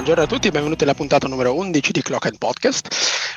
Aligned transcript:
Buongiorno 0.00 0.24
a 0.24 0.34
tutti, 0.34 0.50
benvenuti 0.50 0.84
alla 0.84 0.94
puntata 0.94 1.28
numero 1.28 1.54
11 1.54 1.92
di 1.92 2.00
Clock 2.00 2.24
and 2.24 2.38
Podcast, 2.38 2.88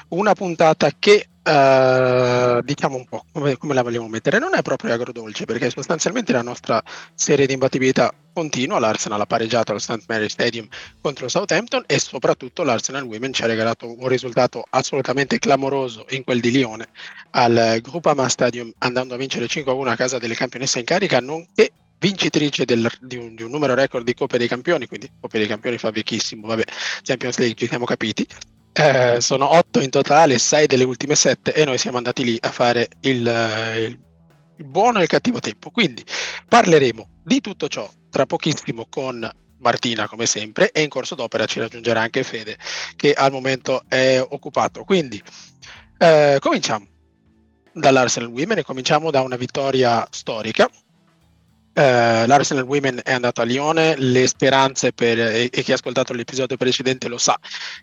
una 0.09 0.33
puntata 0.33 0.89
che 0.97 1.27
Uh, 1.45 2.61
diciamo 2.61 2.95
un 2.95 3.03
po' 3.03 3.25
come, 3.33 3.57
come, 3.57 3.73
la 3.73 3.83
vogliamo 3.83 4.07
mettere, 4.07 4.39
non 4.39 4.55
è 4.55 4.61
proprio 4.61 4.93
agrodolce 4.93 5.43
perché 5.43 5.69
sostanzialmente 5.69 6.31
la 6.31 6.41
nostra 6.41 6.81
serie 7.15 7.45
di 7.45 7.51
imbattibilità 7.51 8.13
continua, 8.31 8.79
l'Arsenal 8.79 9.19
ha 9.19 9.25
pareggiato 9.25 9.73
al 9.73 9.81
St. 9.81 10.03
Mary 10.07 10.29
Stadium 10.29 10.65
contro 11.01 11.27
Southampton 11.27 11.83
e 11.85 11.99
soprattutto 11.99 12.63
l'Arsenal 12.63 13.03
Women 13.03 13.33
ci 13.33 13.43
ha 13.43 13.47
regalato 13.47 13.93
un 13.93 14.07
risultato 14.07 14.63
assolutamente 14.69 15.37
clamoroso 15.37 16.05
in 16.11 16.23
quel 16.23 16.39
di 16.39 16.51
Lione 16.51 16.87
al 17.31 17.79
Groupama 17.81 18.29
Stadium 18.29 18.71
andando 18.77 19.13
a 19.13 19.17
vincere 19.17 19.47
5-1 19.47 19.87
a 19.89 19.95
casa 19.97 20.19
delle 20.19 20.35
campionesse 20.35 20.79
in 20.79 20.85
carica, 20.85 21.19
nonché 21.19 21.73
vincitrice 22.03 22.65
del, 22.65 22.91
di, 22.99 23.15
un, 23.15 23.33
di, 23.33 23.43
un, 23.43 23.49
numero 23.49 23.75
record 23.75 24.03
di 24.03 24.13
Coppe 24.13 24.37
dei 24.37 24.49
Campioni, 24.49 24.87
quindi 24.87 25.09
Coppe 25.21 25.37
dei 25.37 25.47
Campioni 25.47 25.77
fa 25.77 25.89
vecchissimo, 25.89 26.47
vabbè, 26.47 26.63
Champions 27.01 27.37
League 27.37 27.55
ci 27.55 27.65
siamo 27.65 27.85
capiti, 27.85 28.27
eh, 28.73 29.21
sono 29.21 29.53
otto 29.53 29.79
in 29.79 29.89
totale, 29.89 30.37
sei 30.37 30.67
delle 30.67 30.83
ultime 30.83 31.15
sette 31.15 31.53
e 31.53 31.63
noi 31.63 31.77
siamo 31.77 31.95
andati 31.95 32.25
lì 32.25 32.37
a 32.41 32.51
fare 32.51 32.89
il, 33.01 33.19
il, 33.19 33.99
il 34.57 34.65
buono 34.65 34.99
e 34.99 35.03
il 35.03 35.07
cattivo 35.07 35.39
tempo. 35.39 35.69
Quindi 35.71 36.03
parleremo 36.45 37.21
di 37.23 37.39
tutto 37.39 37.69
ciò 37.69 37.89
tra 38.09 38.25
pochissimo 38.25 38.85
con 38.89 39.29
Martina 39.59 40.09
come 40.09 40.25
sempre 40.25 40.71
e 40.71 40.81
in 40.81 40.89
corso 40.89 41.15
d'opera 41.15 41.45
ci 41.45 41.61
raggiungerà 41.61 42.01
anche 42.01 42.23
Fede 42.23 42.57
che 42.97 43.13
al 43.13 43.31
momento 43.31 43.83
è 43.87 44.19
occupato. 44.19 44.83
Quindi 44.83 45.23
eh, 45.99 46.35
cominciamo 46.41 46.85
dall'Arsenal 47.71 48.29
Women 48.29 48.57
e 48.57 48.63
cominciamo 48.63 49.09
da 49.09 49.21
una 49.21 49.37
vittoria 49.37 50.05
storica 50.11 50.69
Uh, 51.75 52.27
L'Arsenal 52.27 52.65
Women 52.65 53.01
è 53.03 53.13
andato 53.13 53.41
a 53.41 53.45
Lione, 53.45 53.95
le 53.97 54.27
speranze 54.27 54.93
per, 54.93 55.19
e, 55.19 55.49
e, 55.51 55.63
chi 55.63 55.71
ha 55.71 55.75
ascoltato 55.75 56.13
l'episodio 56.13 56.55
precedente 56.55 57.07
lo 57.07 57.17
sa, 57.17 57.35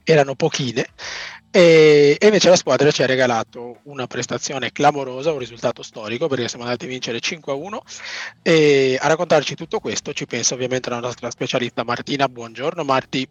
erano 0.04 0.36
pochine 0.36 0.86
e, 1.52 2.16
e, 2.20 2.26
invece 2.26 2.48
la 2.48 2.54
squadra 2.54 2.92
ci 2.92 3.02
ha 3.02 3.06
regalato 3.06 3.80
una 3.84 4.06
prestazione 4.06 4.70
clamorosa, 4.70 5.32
un 5.32 5.38
risultato 5.38 5.82
storico 5.82 6.28
perché 6.28 6.46
siamo 6.46 6.64
andati 6.64 6.84
a 6.84 6.88
vincere 6.88 7.18
5-1 7.18 7.78
e 8.42 8.96
a 9.00 9.08
raccontarci 9.08 9.56
tutto 9.56 9.80
questo 9.80 10.12
ci 10.12 10.26
pensa 10.26 10.54
ovviamente 10.54 10.90
la 10.90 11.00
nostra 11.00 11.28
specialista 11.28 11.82
Martina. 11.82 12.28
Buongiorno 12.28 12.84
Marti. 12.84 13.26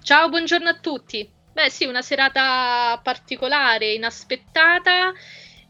Ciao, 0.00 0.28
buongiorno 0.28 0.68
a 0.68 0.78
tutti. 0.78 1.28
Beh 1.52 1.68
sì, 1.68 1.84
una 1.84 2.02
serata 2.02 3.00
particolare, 3.02 3.92
inaspettata 3.92 5.12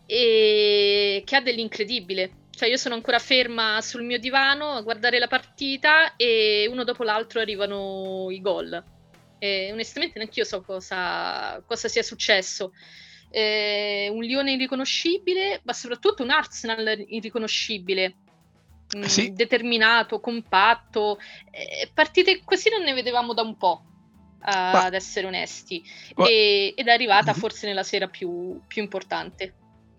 e 0.05 1.23
che 1.25 1.37
ha 1.37 1.41
dell'incredibile 1.41 2.31
cioè 2.57 2.69
io 2.69 2.77
sono 2.77 2.95
ancora 2.95 3.19
ferma 3.19 3.81
sul 3.81 4.03
mio 4.03 4.19
divano 4.19 4.73
a 4.73 4.83
guardare 4.83 5.19
la 5.19 5.27
partita 5.27 6.17
e 6.17 6.69
uno 6.71 6.85
dopo 6.85 7.03
l'altro 7.03 7.41
arrivano 7.41 8.29
i 8.31 8.41
gol. 8.41 8.83
E 9.39 9.71
onestamente 9.73 10.19
neanche 10.19 10.41
io 10.41 10.47
so 10.47 10.63
cosa, 10.63 11.63
cosa 11.67 11.89
sia 11.89 12.03
successo. 12.03 12.73
Eh, 13.31 14.09
un 14.13 14.23
Lione 14.23 14.53
irriconoscibile, 14.53 15.61
ma 15.65 15.73
soprattutto 15.73 16.23
un 16.23 16.31
Arsenal 16.31 17.05
irriconoscibile. 17.09 18.17
Mm, 18.97 19.03
sì. 19.03 19.33
determinato, 19.33 20.21
compatto. 20.21 21.19
Eh, 21.51 21.91
partite 21.93 22.43
così 22.45 22.71
non 22.71 22.83
ne 22.83 22.93
vedevamo 22.95 23.35
da 23.35 23.43
un 23.43 23.57
po', 23.57 23.83
ad 24.41 24.95
essere 24.95 25.27
onesti. 25.27 25.83
E, 26.17 26.73
ed 26.77 26.87
è 26.87 26.93
arrivata 26.93 27.33
mm-hmm. 27.33 27.41
forse 27.41 27.67
nella 27.67 27.83
sera 27.83 28.07
più, 28.07 28.61
più 28.67 28.83
importante. 28.83 29.55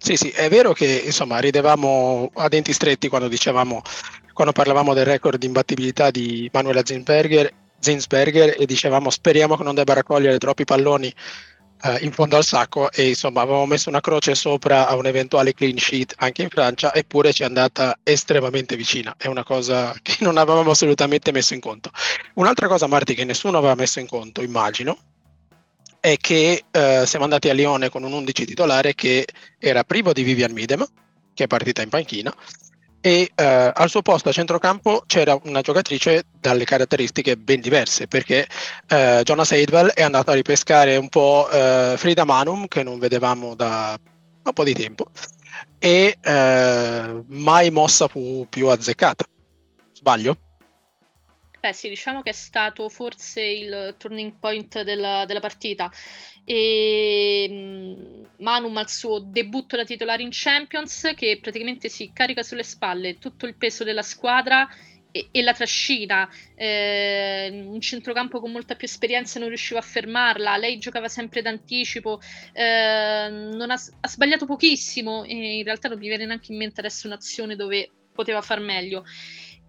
Sì, 0.06 0.18
sì, 0.18 0.30
è 0.30 0.50
vero 0.50 0.72
che 0.72 1.02
insomma 1.04 1.40
ridevamo 1.40 2.30
a 2.36 2.48
denti 2.48 2.72
stretti 2.74 3.08
quando 3.08 3.28
dicevamo, 3.28 3.82
quando 4.34 4.54
parlavamo 4.54 4.94
del 4.94 5.04
record 5.04 5.40
di 5.40 5.48
imbattibilità 5.48 6.12
di 6.12 6.48
Manuela 6.54 6.86
Zinsberger, 6.86 7.52
Zinsberger 7.80 8.54
e 8.56 8.68
dicevamo 8.68 9.10
speriamo 9.10 9.58
che 9.58 9.64
non 9.64 9.74
debba 9.74 9.96
raccogliere 9.96 10.38
troppi 10.38 10.64
palloni 10.64 11.12
eh, 11.82 11.98
in 12.02 12.12
fondo 12.12 12.38
al 12.38 12.44
sacco 12.44 12.92
e 12.92 13.08
insomma 13.08 13.42
avevamo 13.42 13.66
messo 13.66 13.90
una 13.90 14.00
croce 14.00 14.36
sopra 14.36 14.88
a 14.88 14.96
un 14.96 15.08
eventuale 15.08 15.56
clean 15.56 15.80
sheet 15.80 16.14
anche 16.18 16.44
in 16.44 16.50
Francia 16.50 16.94
eppure 16.94 17.34
ci 17.34 17.42
è 17.42 17.46
andata 17.46 17.98
estremamente 18.04 18.76
vicina, 18.76 19.16
è 19.18 19.26
una 19.26 19.44
cosa 19.44 19.92
che 20.04 20.18
non 20.20 20.38
avevamo 20.38 20.70
assolutamente 20.70 21.32
messo 21.32 21.56
in 21.56 21.62
conto. 21.62 21.90
Un'altra 22.36 22.68
cosa 22.68 22.86
Marti 22.86 23.16
che 23.16 23.24
nessuno 23.24 23.58
aveva 23.58 23.74
messo 23.74 24.00
in 24.00 24.06
conto, 24.06 24.44
immagino, 24.44 25.00
è 26.06 26.18
che 26.18 26.66
eh, 26.70 27.04
siamo 27.08 27.24
andati 27.24 27.50
a 27.50 27.54
Lione 27.54 27.90
con 27.90 28.04
un 28.04 28.14
11 28.14 28.46
titolare 28.46 28.94
che 28.94 29.26
era 29.58 29.84
privo 29.84 30.14
di 30.14 30.22
Vivian 30.22 30.52
Midem, 30.52 30.86
che 31.34 31.46
è 31.46 31.48
partita 31.48 31.82
in 31.82 31.90
panchina, 31.90 32.32
e 33.02 33.32
eh, 33.34 33.72
al 33.74 33.90
suo 33.90 34.04
posto 34.04 34.30
a 34.30 34.32
centrocampo 34.32 35.02
c'era 35.08 35.36
una 35.46 35.62
giocatrice 35.62 36.26
dalle 36.40 36.64
caratteristiche 36.64 37.38
ben 37.38 37.60
diverse, 37.60 38.06
perché 38.06 38.46
eh, 38.88 39.22
Jonas 39.24 39.52
Eidwell 39.54 39.88
è 39.94 40.04
andato 40.04 40.30
a 40.30 40.36
ripescare 40.36 40.96
un 40.96 41.10
po' 41.10 41.50
eh, 41.50 41.96
Frida 41.98 42.24
Manum, 42.24 42.68
che 42.68 42.84
non 42.84 43.00
vedevamo 43.00 43.56
da 43.56 43.98
un 44.44 44.54
po' 44.54 44.64
di 44.64 44.74
tempo, 44.76 45.08
e 45.80 46.18
eh, 46.22 47.24
mai 47.30 47.72
mossa 47.72 48.08
fu 48.08 48.46
più 48.48 48.68
azzeccata. 48.68 49.26
Sbaglio? 49.92 50.38
Beh 51.66 51.74
sì, 51.74 51.90
diciamo 51.90 52.22
che 52.22 52.30
è 52.30 52.34
stato 52.34 52.90
forse 52.90 53.42
il 53.42 53.96
turning 53.98 54.34
point 54.40 54.84
della, 54.84 55.26
della 55.26 55.40
partita. 55.40 55.92
E 56.44 57.48
mm, 57.50 58.24
Manum 58.38 58.78
al 58.78 58.88
suo 58.88 59.18
debutto 59.18 59.76
da 59.76 59.84
titolare 59.84 60.22
in 60.22 60.30
Champions, 60.32 61.14
che 61.16 61.40
praticamente 61.42 61.90
si 61.90 62.12
carica 62.14 62.44
sulle 62.44 62.62
spalle 62.62 63.18
tutto 63.18 63.48
il 63.48 63.56
peso 63.56 63.84
della 63.84 64.04
squadra 64.04 64.70
e, 65.10 65.30
e 65.32 65.42
la 65.42 65.54
trascina. 65.54 66.30
Eh, 66.54 67.50
un 67.66 67.82
centrocampo 67.82 68.40
con 68.40 68.52
molta 68.52 68.76
più 68.76 68.86
esperienza 68.86 69.40
non 69.40 69.48
riusciva 69.48 69.80
a 69.80 69.84
fermarla. 69.84 70.58
Lei 70.58 70.78
giocava 70.78 71.08
sempre 71.08 71.42
d'anticipo, 71.42 72.22
eh, 72.54 73.28
non 73.32 73.72
ha, 73.72 73.82
ha 74.02 74.08
sbagliato 74.08 74.46
pochissimo. 74.46 75.24
E 75.24 75.58
in 75.58 75.64
realtà 75.64 75.88
non 75.88 75.98
mi 75.98 76.10
viene 76.10 76.28
neanche 76.28 76.52
in 76.52 76.60
mente 76.60 76.80
adesso 76.82 77.08
un'azione 77.08 77.56
dove 77.56 77.90
poteva 78.14 78.42
far 78.42 78.60
meglio. 78.60 79.04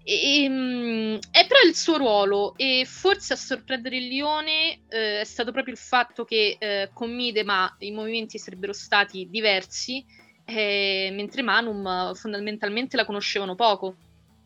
E, 0.08 0.44
ehm, 0.44 1.18
è 1.32 1.46
però 1.48 1.60
il 1.66 1.74
suo 1.74 1.96
ruolo 1.96 2.54
e 2.56 2.84
forse 2.86 3.32
a 3.32 3.36
sorprendere 3.36 3.96
il 3.96 4.06
Lione 4.06 4.82
eh, 4.88 5.20
è 5.20 5.24
stato 5.24 5.50
proprio 5.50 5.74
il 5.74 5.80
fatto 5.80 6.24
che 6.24 6.56
eh, 6.60 6.90
con 6.92 7.12
Midema 7.12 7.74
i 7.80 7.90
movimenti 7.90 8.38
sarebbero 8.38 8.72
stati 8.72 9.26
diversi, 9.28 10.06
eh, 10.44 11.10
mentre 11.12 11.42
Manum 11.42 12.14
fondamentalmente 12.14 12.96
la 12.96 13.04
conoscevano 13.04 13.56
poco, 13.56 13.96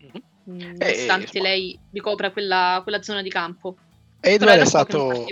mm-hmm. 0.03 0.76
nonostante 0.78 1.38
eh, 1.38 1.43
lei 1.43 1.78
ricopra 1.93 2.31
quella, 2.31 2.81
quella, 2.82 3.03
zona 3.03 3.20
di 3.20 3.28
campo. 3.28 3.76
Edward 4.20 4.60
è 4.60 4.65
stato... 4.65 5.26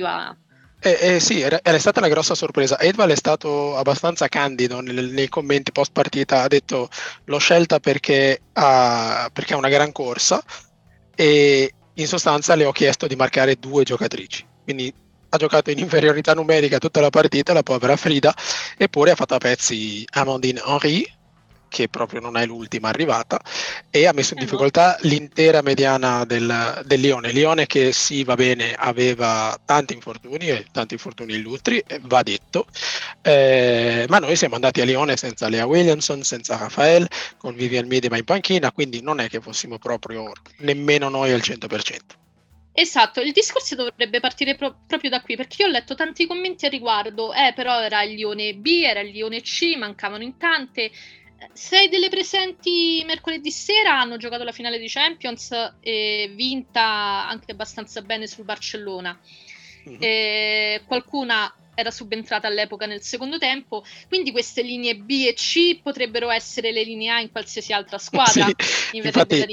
Eh, 0.80 1.14
eh, 1.14 1.20
sì, 1.20 1.40
era, 1.40 1.58
era, 1.62 1.78
stata 1.78 1.98
una 1.98 2.08
grossa 2.08 2.34
sorpresa. 2.34 2.78
Edval 2.78 3.10
è 3.10 3.16
stato 3.16 3.76
abbastanza 3.76 4.28
candido 4.28 4.80
nel, 4.80 5.10
nei 5.10 5.28
commenti 5.28 5.72
post 5.72 5.92
partita, 5.92 6.42
ha 6.42 6.48
detto 6.48 6.88
l'ho 7.24 7.38
scelta 7.38 7.80
perché 7.80 8.40
ha, 8.52 9.28
perché 9.32 9.54
ha 9.54 9.56
una 9.56 9.68
gran 9.68 9.90
corsa 9.90 10.42
e 11.16 11.72
in 11.94 12.06
sostanza 12.06 12.54
le 12.54 12.64
ho 12.64 12.72
chiesto 12.72 13.08
di 13.08 13.16
marcare 13.16 13.56
due 13.56 13.82
giocatrici. 13.82 14.46
Quindi 14.62 14.92
ha 15.30 15.36
giocato 15.36 15.70
in 15.70 15.78
inferiorità 15.78 16.32
numerica 16.32 16.78
tutta 16.78 17.00
la 17.00 17.10
partita, 17.10 17.52
la 17.52 17.62
povera 17.62 17.96
Frida, 17.96 18.32
eppure 18.76 19.10
ha 19.10 19.16
fatto 19.16 19.34
a 19.34 19.38
pezzi 19.38 20.04
Amandine 20.12 20.62
Henry, 20.64 21.04
che 21.68 21.88
proprio 21.88 22.20
non 22.20 22.36
è 22.36 22.46
l'ultima 22.46 22.88
arrivata, 22.88 23.40
e 23.90 24.06
ha 24.06 24.12
messo 24.12 24.34
in 24.34 24.40
difficoltà 24.40 24.96
l'intera 25.02 25.62
mediana 25.62 26.24
del, 26.24 26.82
del 26.84 27.00
Lione. 27.00 27.32
Lione 27.32 27.66
che 27.66 27.92
sì, 27.92 28.24
va 28.24 28.34
bene, 28.34 28.74
aveva 28.74 29.58
tanti 29.64 29.94
infortuni, 29.94 30.48
e 30.48 30.66
tanti 30.72 30.94
infortuni 30.94 31.34
illustri, 31.34 31.82
va 32.02 32.22
detto, 32.22 32.66
eh, 33.22 34.06
ma 34.08 34.18
noi 34.18 34.36
siamo 34.36 34.54
andati 34.54 34.80
a 34.80 34.84
Lione 34.84 35.16
senza 35.16 35.48
Lea 35.48 35.66
Williamson, 35.66 36.22
senza 36.22 36.56
Rafael, 36.56 37.06
con 37.36 37.54
Vivian 37.54 37.86
Medema 37.86 38.16
in 38.16 38.24
panchina, 38.24 38.72
quindi 38.72 39.00
non 39.00 39.20
è 39.20 39.28
che 39.28 39.40
fossimo 39.40 39.78
proprio 39.78 40.32
nemmeno 40.58 41.08
noi 41.08 41.32
al 41.32 41.40
100%. 41.40 42.26
Esatto, 42.80 43.20
il 43.20 43.32
discorso 43.32 43.74
dovrebbe 43.74 44.20
partire 44.20 44.54
pro- 44.54 44.82
proprio 44.86 45.10
da 45.10 45.20
qui, 45.20 45.34
perché 45.34 45.62
io 45.62 45.68
ho 45.68 45.70
letto 45.72 45.96
tanti 45.96 46.28
commenti 46.28 46.64
a 46.64 46.68
riguardo, 46.68 47.32
eh, 47.32 47.52
però 47.52 47.80
era 47.80 48.04
il 48.04 48.14
Lione 48.14 48.54
B, 48.54 48.82
era 48.84 49.00
il 49.00 49.10
Lione 49.10 49.40
C, 49.40 49.74
mancavano 49.76 50.22
in 50.22 50.36
tante, 50.36 50.92
sei 51.52 51.88
delle 51.88 52.08
presenti 52.08 53.02
mercoledì 53.06 53.50
sera 53.50 54.00
hanno 54.00 54.16
giocato 54.16 54.44
la 54.44 54.52
finale 54.52 54.78
di 54.78 54.88
Champions 54.88 55.74
e 55.80 56.32
vinta 56.34 57.28
anche 57.28 57.52
abbastanza 57.52 58.02
bene 58.02 58.26
sul 58.26 58.44
Barcellona. 58.44 59.18
Mm-hmm. 59.88 60.02
qualcuna 60.86 61.54
era 61.74 61.90
subentrata 61.92 62.48
all'epoca 62.48 62.86
nel 62.86 63.02
secondo 63.02 63.38
tempo, 63.38 63.84
quindi 64.08 64.32
queste 64.32 64.62
linee 64.62 64.96
B 64.96 65.26
e 65.28 65.34
C 65.34 65.80
potrebbero 65.80 66.28
essere 66.28 66.72
le 66.72 66.82
linee 66.82 67.10
A 67.10 67.20
in 67.20 67.30
qualsiasi 67.30 67.72
altra 67.72 67.98
squadra, 67.98 68.46
sì, 68.58 68.96
infatti, 68.96 69.46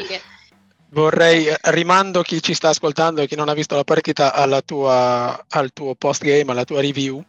Vorrei, 0.90 1.54
rimando 1.62 2.22
chi 2.22 2.42
ci 2.42 2.54
sta 2.54 2.70
ascoltando 2.70 3.22
e 3.22 3.28
chi 3.28 3.36
non 3.36 3.50
ha 3.50 3.54
visto 3.54 3.76
la 3.76 3.84
partita 3.84 4.34
tua, 4.66 5.46
al 5.50 5.74
tuo 5.74 5.94
post 5.94 6.24
game, 6.24 6.50
alla 6.52 6.64
tua 6.64 6.82
review, 6.82 7.24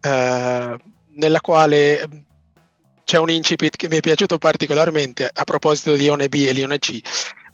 eh, 0.00 0.76
nella 1.12 1.40
quale 1.40 2.25
c'è 3.06 3.18
un 3.18 3.30
incipit 3.30 3.76
che 3.76 3.88
mi 3.88 3.98
è 3.98 4.00
piaciuto 4.00 4.36
particolarmente 4.36 5.30
a 5.32 5.44
proposito 5.44 5.92
di 5.92 5.98
Lione 5.98 6.28
B 6.28 6.44
e 6.48 6.52
Lione 6.52 6.80
C, 6.80 6.98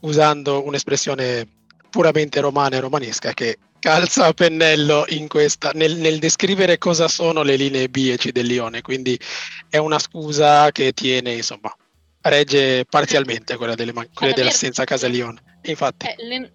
usando 0.01 0.65
un'espressione 0.65 1.47
puramente 1.91 2.41
romana 2.41 2.77
e 2.77 2.81
romanesca 2.81 3.35
che 3.35 3.59
calza 3.79 4.25
a 4.25 4.33
pennello 4.33 5.05
in 5.09 5.29
questa, 5.29 5.73
nel, 5.75 5.97
nel, 5.97 6.19
descrivere 6.19 6.79
cosa 6.79 7.07
sono 7.07 7.43
le 7.43 7.57
linee 7.57 7.91
B 7.91 8.09
e 8.11 8.17
C 8.17 8.31
del 8.31 8.47
Lione, 8.47 8.81
quindi 8.81 9.21
è 9.69 9.77
una 9.77 9.99
scusa 9.99 10.73
che 10.73 10.93
tiene, 10.95 11.35
insomma, 11.35 11.77
regge 12.23 12.87
parzialmente 12.87 13.57
quella, 13.57 13.75
delle, 13.75 13.93
quella 13.93 14.33
dell'assenza 14.33 14.83
a 14.83 14.87
casa 14.87 15.07
Lione. 15.07 15.59
Infatti. 15.65 16.07
Eh, 16.07 16.15
le... 16.17 16.53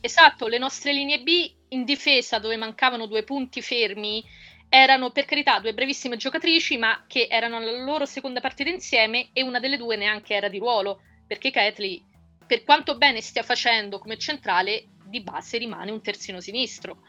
Esatto, 0.00 0.46
le 0.46 0.56
nostre 0.56 0.94
linee 0.94 1.20
B 1.20 1.52
in 1.68 1.84
difesa 1.84 2.38
dove 2.38 2.56
mancavano 2.56 3.04
due 3.04 3.24
punti 3.24 3.60
fermi 3.60 4.24
erano 4.70 5.10
per 5.10 5.24
carità 5.24 5.58
due 5.58 5.74
brevissime 5.74 6.16
giocatrici, 6.16 6.78
ma 6.78 7.04
che 7.08 7.26
erano 7.28 7.56
alla 7.56 7.82
loro 7.82 8.06
seconda 8.06 8.40
partita 8.40 8.70
insieme 8.70 9.30
e 9.32 9.42
una 9.42 9.58
delle 9.58 9.76
due 9.76 9.96
neanche 9.96 10.32
era 10.32 10.48
di 10.48 10.58
ruolo, 10.58 11.00
perché 11.26 11.50
Kathleen, 11.50 12.00
per 12.46 12.62
quanto 12.62 12.96
bene 12.96 13.20
stia 13.20 13.42
facendo 13.42 13.98
come 13.98 14.16
centrale, 14.16 14.86
di 15.04 15.20
base 15.22 15.58
rimane 15.58 15.90
un 15.90 16.00
terzino 16.00 16.40
sinistro. 16.40 17.02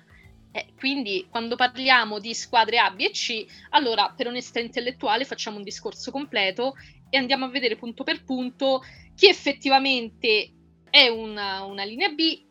Eh, 0.51 0.73
quindi 0.77 1.27
quando 1.29 1.55
parliamo 1.55 2.19
di 2.19 2.33
squadre 2.33 2.79
A, 2.79 2.89
B 2.89 3.01
e 3.01 3.11
C, 3.11 3.45
allora 3.69 4.11
per 4.17 4.27
onestà 4.27 4.59
intellettuale 4.59 5.23
facciamo 5.23 5.57
un 5.57 5.63
discorso 5.63 6.11
completo 6.11 6.73
e 7.09 7.17
andiamo 7.17 7.45
a 7.45 7.49
vedere 7.49 7.77
punto 7.77 8.03
per 8.03 8.23
punto 8.23 8.81
chi 9.15 9.27
effettivamente 9.27 10.51
è 10.89 11.07
una, 11.07 11.63
una 11.63 11.83
linea 11.83 12.09
B 12.09 12.43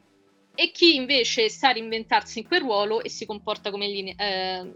e 0.55 0.71
chi 0.71 0.95
invece 0.95 1.49
sa 1.49 1.73
reinventarsi 1.73 2.39
in 2.39 2.47
quel 2.47 2.61
ruolo 2.61 3.03
e 3.03 3.09
si 3.09 3.27
comporta 3.27 3.71
come, 3.71 3.89
linea, 3.89 4.15
eh, 4.17 4.73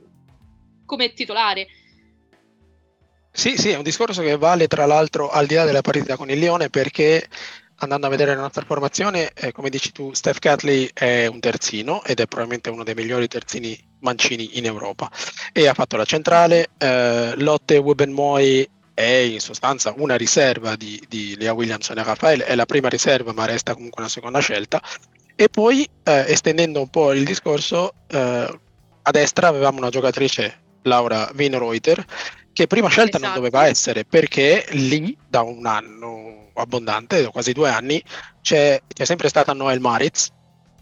come 0.85 1.13
titolare. 1.13 1.67
Sì, 3.33 3.57
sì, 3.57 3.71
è 3.71 3.77
un 3.77 3.83
discorso 3.83 4.23
che 4.23 4.37
vale 4.37 4.69
tra 4.69 4.87
l'altro 4.87 5.29
al 5.29 5.47
di 5.47 5.55
là 5.55 5.65
della 5.65 5.81
partita 5.81 6.17
con 6.17 6.31
il 6.31 6.39
Lione 6.39 6.71
perché 6.71 7.29
andando 7.79 8.07
a 8.07 8.11
vedere 8.11 8.35
la 8.35 8.41
nostra 8.41 8.65
formazione, 8.65 9.33
eh, 9.35 9.53
come 9.53 9.71
dici 9.71 9.93
tu, 9.93 10.13
Steph 10.13 10.39
Catley 10.39 10.89
è 10.93 11.27
un 11.27 11.41
terzino 11.41 12.05
ed 12.05 12.21
è 12.21 12.27
probabilmente 12.27 12.71
uno 12.71 12.85
dei 12.85 12.95
migliori 12.95 13.27
terzini 13.27 13.77
mancini 14.01 14.59
in 14.59 14.67
Europa 14.67 15.11
e 15.53 15.67
ha 15.67 15.75
fatto 15.75 15.97
la 15.97 16.05
centrale. 16.05 16.69
Eh, 16.79 17.35
Lotte 17.37 17.79
Webenmoy 17.79 18.69
è 18.95 19.03
in 19.03 19.41
sostanza 19.41 19.93
una 19.97 20.17
riserva 20.17 20.77
di, 20.77 21.03
di 21.09 21.37
Lea 21.37 21.53
Williamson 21.53 21.99
e 21.99 22.05
Rafael, 22.05 22.41
è 22.43 22.55
la 22.55 22.67
prima 22.67 22.89
riserva 22.89 23.33
ma 23.33 23.45
resta 23.45 23.75
comunque 23.75 24.01
una 24.01 24.11
seconda 24.11 24.39
scelta. 24.39 24.81
E 25.37 25.49
poi, 25.49 25.89
eh, 26.05 26.25
estendendo 26.29 26.81
un 26.81 26.89
po' 26.89 27.13
il 27.13 27.25
discorso, 27.25 27.95
eh, 28.07 28.59
a 29.07 29.11
destra 29.11 29.49
avevamo 29.49 29.79
una 29.79 29.91
giocatrice, 29.91 30.63
Laura 30.85 31.31
Wienerreuter, 31.35 32.05
che 32.53 32.67
prima 32.67 32.89
scelta 32.89 33.19
esatto. 33.19 33.25
non 33.25 33.35
doveva 33.35 33.67
essere 33.67 34.05
perché 34.05 34.67
lì 34.71 35.17
da 35.29 35.43
un 35.43 35.67
anno 35.67 36.51
abbondante, 36.55 37.27
quasi 37.29 37.53
due 37.53 37.69
anni, 37.69 38.03
c'è, 38.41 38.81
c'è 38.87 39.05
sempre 39.05 39.29
stata 39.29 39.53
Noel 39.53 39.81
Maritz, 39.81 40.31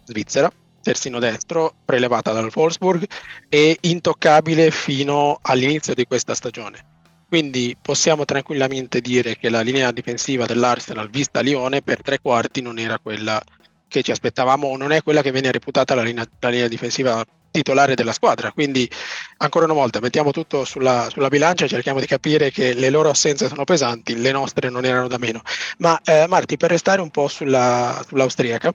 svizzera, 0.05 0.53
terzino 0.83 1.19
destro, 1.19 1.75
prelevata 1.85 2.33
dal 2.33 2.51
Wolfsburg 2.55 3.07
e 3.49 3.79
intoccabile 3.81 4.71
fino 4.71 5.39
all'inizio 5.41 5.95
di 5.95 6.05
questa 6.05 6.35
stagione. 6.35 6.91
Quindi 7.29 7.75
possiamo 7.81 8.27
tranquillamente 8.27 9.01
dire 9.01 9.39
che 9.39 9.49
la 9.49 9.63
linea 9.63 9.91
difensiva 9.91 10.45
dell'Arsenal 10.45 11.09
vista 11.09 11.39
a 11.39 11.43
Lione 11.43 11.81
per 11.81 12.03
tre 12.03 12.21
quarti 12.21 12.61
non 12.61 12.79
era 12.79 12.99
quella 12.99 13.43
che 13.89 14.03
ci 14.03 14.11
aspettavamo 14.11 14.67
o 14.67 14.77
non 14.77 14.93
è 14.93 15.03
quella 15.03 15.23
che 15.23 15.33
viene 15.33 15.51
reputata 15.51 15.95
la 15.95 16.03
linea, 16.03 16.27
la 16.41 16.49
linea 16.51 16.69
difensiva 16.69 17.25
titolare 17.53 17.95
della 17.95 18.13
squadra. 18.13 18.51
Quindi, 18.51 18.91
ancora 19.37 19.67
una 19.67 19.75
volta, 19.75 20.01
mettiamo 20.01 20.33
tutto 20.33 20.65
sulla, 20.65 21.09
sulla 21.09 21.29
bilancia 21.29 21.67
e 21.67 21.69
cerchiamo 21.69 22.01
di 22.01 22.07
capire 22.07 22.51
che 22.51 22.75
le 22.75 22.91
loro 22.91 23.11
assenze 23.11 23.47
sono 23.47 23.63
pesanti, 23.63 24.21
le 24.21 24.33
nostre 24.33 24.69
non 24.71 24.85
erano 24.85 25.07
da 25.07 25.19
meno. 25.19 25.43
Ma 25.79 26.01
eh, 26.03 26.27
Marti, 26.27 26.57
per 26.57 26.71
restare 26.71 27.01
un 27.01 27.11
po' 27.11 27.29
sulla, 27.29 28.05
sull'austriaca, 28.09 28.75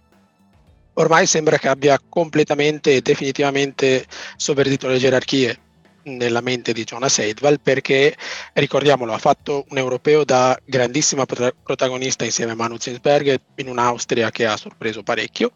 ormai 0.94 1.25
sembra 1.25 1.57
che 1.57 1.68
abbia 1.68 2.00
completamente 2.07 2.95
e 2.95 3.01
definitivamente 3.01 4.06
sovvertito 4.38 4.88
le 4.88 4.97
gerarchie 4.97 5.59
nella 6.07 6.41
mente 6.41 6.71
di 6.71 6.85
Jonas 6.85 7.19
Eidval 7.19 7.59
perché 7.59 8.15
ricordiamolo 8.53 9.13
ha 9.13 9.18
fatto 9.18 9.65
un 9.69 9.77
europeo 9.77 10.23
da 10.23 10.57
grandissima 10.63 11.25
protagonista 11.25 12.23
insieme 12.23 12.53
a 12.53 12.56
Manu 12.56 12.77
Zinsberg 12.80 13.39
in 13.56 13.68
un'Austria 13.68 14.31
che 14.31 14.45
ha 14.45 14.56
sorpreso 14.56 15.03
parecchio 15.03 15.51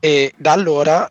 e 0.00 0.32
da 0.36 0.52
allora 0.52 1.10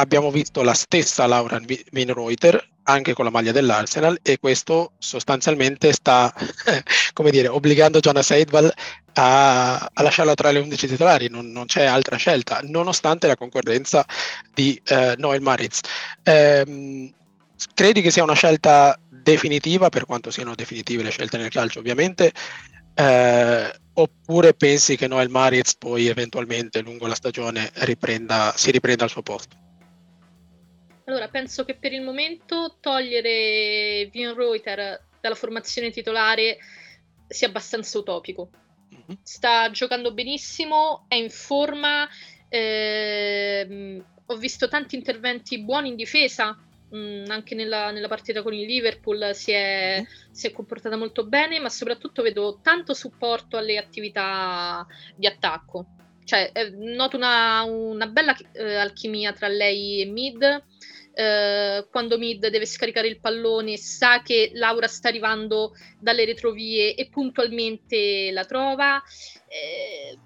abbiamo 0.00 0.30
visto 0.30 0.62
la 0.62 0.74
stessa 0.74 1.26
Laura 1.26 1.60
Winreuter 1.92 2.68
anche 2.84 3.12
con 3.12 3.24
la 3.24 3.30
maglia 3.30 3.52
dell'Arsenal 3.52 4.18
e 4.22 4.38
questo 4.38 4.92
sostanzialmente 4.98 5.92
sta 5.92 6.32
come 7.12 7.30
dire, 7.30 7.48
obbligando 7.48 8.00
Jonas 8.00 8.30
Eidval 8.30 8.72
a, 9.14 9.90
a, 9.92 10.02
lasciarla 10.02 10.34
tra 10.34 10.50
le 10.50 10.60
11 10.60 10.86
titolari, 10.88 11.28
non, 11.28 11.50
non, 11.50 11.66
c'è 11.66 11.84
altra 11.84 12.16
scelta, 12.16 12.60
nonostante 12.62 13.26
la 13.26 13.36
concorrenza 13.36 14.04
di 14.52 14.80
eh, 14.84 15.14
Noel 15.18 15.40
Maritz. 15.40 15.80
Eh, 16.22 17.12
credi 17.74 18.00
che 18.00 18.10
sia 18.10 18.22
una 18.22 18.34
scelta 18.34 18.98
definitiva, 19.08 19.88
per 19.88 20.06
quanto 20.06 20.30
siano 20.30 20.54
definitive 20.54 21.02
le 21.02 21.10
scelte 21.10 21.36
nel 21.36 21.50
calcio 21.50 21.80
ovviamente, 21.80 22.32
eh, 22.94 23.72
oppure 23.94 24.54
pensi 24.54 24.96
che 24.96 25.08
Noel 25.08 25.28
Maritz 25.28 25.74
poi 25.76 26.06
eventualmente 26.06 26.80
lungo 26.80 27.06
la 27.06 27.14
stagione 27.14 27.70
riprenda, 27.74 28.52
si 28.56 28.70
riprenda 28.70 29.04
al 29.04 29.10
suo 29.10 29.22
posto? 29.22 29.69
Allora, 31.10 31.26
penso 31.26 31.64
che 31.64 31.74
per 31.74 31.92
il 31.92 32.02
momento 32.02 32.76
togliere 32.80 34.08
Vin 34.12 34.32
Reuter 34.32 35.06
dalla 35.20 35.34
formazione 35.34 35.90
titolare 35.90 36.58
sia 37.26 37.48
abbastanza 37.48 37.98
utopico. 37.98 38.50
Mm-hmm. 38.94 39.18
Sta 39.20 39.72
giocando 39.72 40.14
benissimo, 40.14 41.06
è 41.08 41.16
in 41.16 41.28
forma. 41.28 42.08
Ehm, 42.48 44.04
ho 44.24 44.36
visto 44.36 44.68
tanti 44.68 44.94
interventi 44.94 45.58
buoni 45.58 45.88
in 45.88 45.96
difesa. 45.96 46.56
Mh, 46.90 46.96
mm, 46.96 47.24
anche 47.26 47.56
nella, 47.56 47.90
nella, 47.90 48.06
partita 48.06 48.42
con 48.42 48.54
il 48.54 48.64
Liverpool 48.64 49.34
si 49.34 49.50
è, 49.50 49.96
mm-hmm. 49.96 50.30
si 50.30 50.46
è, 50.46 50.52
comportata 50.52 50.94
molto 50.94 51.26
bene, 51.26 51.58
ma 51.58 51.70
soprattutto 51.70 52.22
vedo 52.22 52.60
tanto 52.62 52.94
supporto 52.94 53.56
alle 53.56 53.78
attività 53.78 54.86
di 55.16 55.26
attacco. 55.26 55.86
Cioè, 56.22 56.52
eh, 56.54 56.70
noto 56.70 57.16
una, 57.16 57.62
una 57.62 58.06
bella 58.06 58.36
eh, 58.52 58.76
alchimia 58.76 59.32
tra 59.32 59.48
lei 59.48 60.02
e 60.02 60.04
Mid 60.04 60.68
eh, 61.20 61.86
quando 61.90 62.16
Mid 62.16 62.46
deve 62.48 62.64
scaricare 62.64 63.06
il 63.06 63.20
pallone 63.20 63.76
sa 63.76 64.22
che 64.22 64.52
Laura 64.54 64.86
sta 64.86 65.08
arrivando 65.08 65.74
dalle 65.98 66.24
retrovie 66.24 66.94
e 66.94 67.08
puntualmente 67.08 68.30
la 68.32 68.46
trova. 68.46 69.02
Eh, 69.46 70.18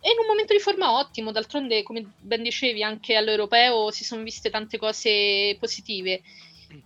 è 0.00 0.08
in 0.08 0.18
un 0.18 0.26
momento 0.26 0.54
di 0.54 0.60
forma 0.60 0.96
ottimo, 0.96 1.32
d'altronde, 1.32 1.82
come 1.82 2.12
ben 2.18 2.42
dicevi, 2.42 2.82
anche 2.82 3.14
all'europeo 3.16 3.90
si 3.90 4.04
sono 4.04 4.22
viste 4.22 4.48
tante 4.48 4.78
cose 4.78 5.54
positive. 5.60 6.22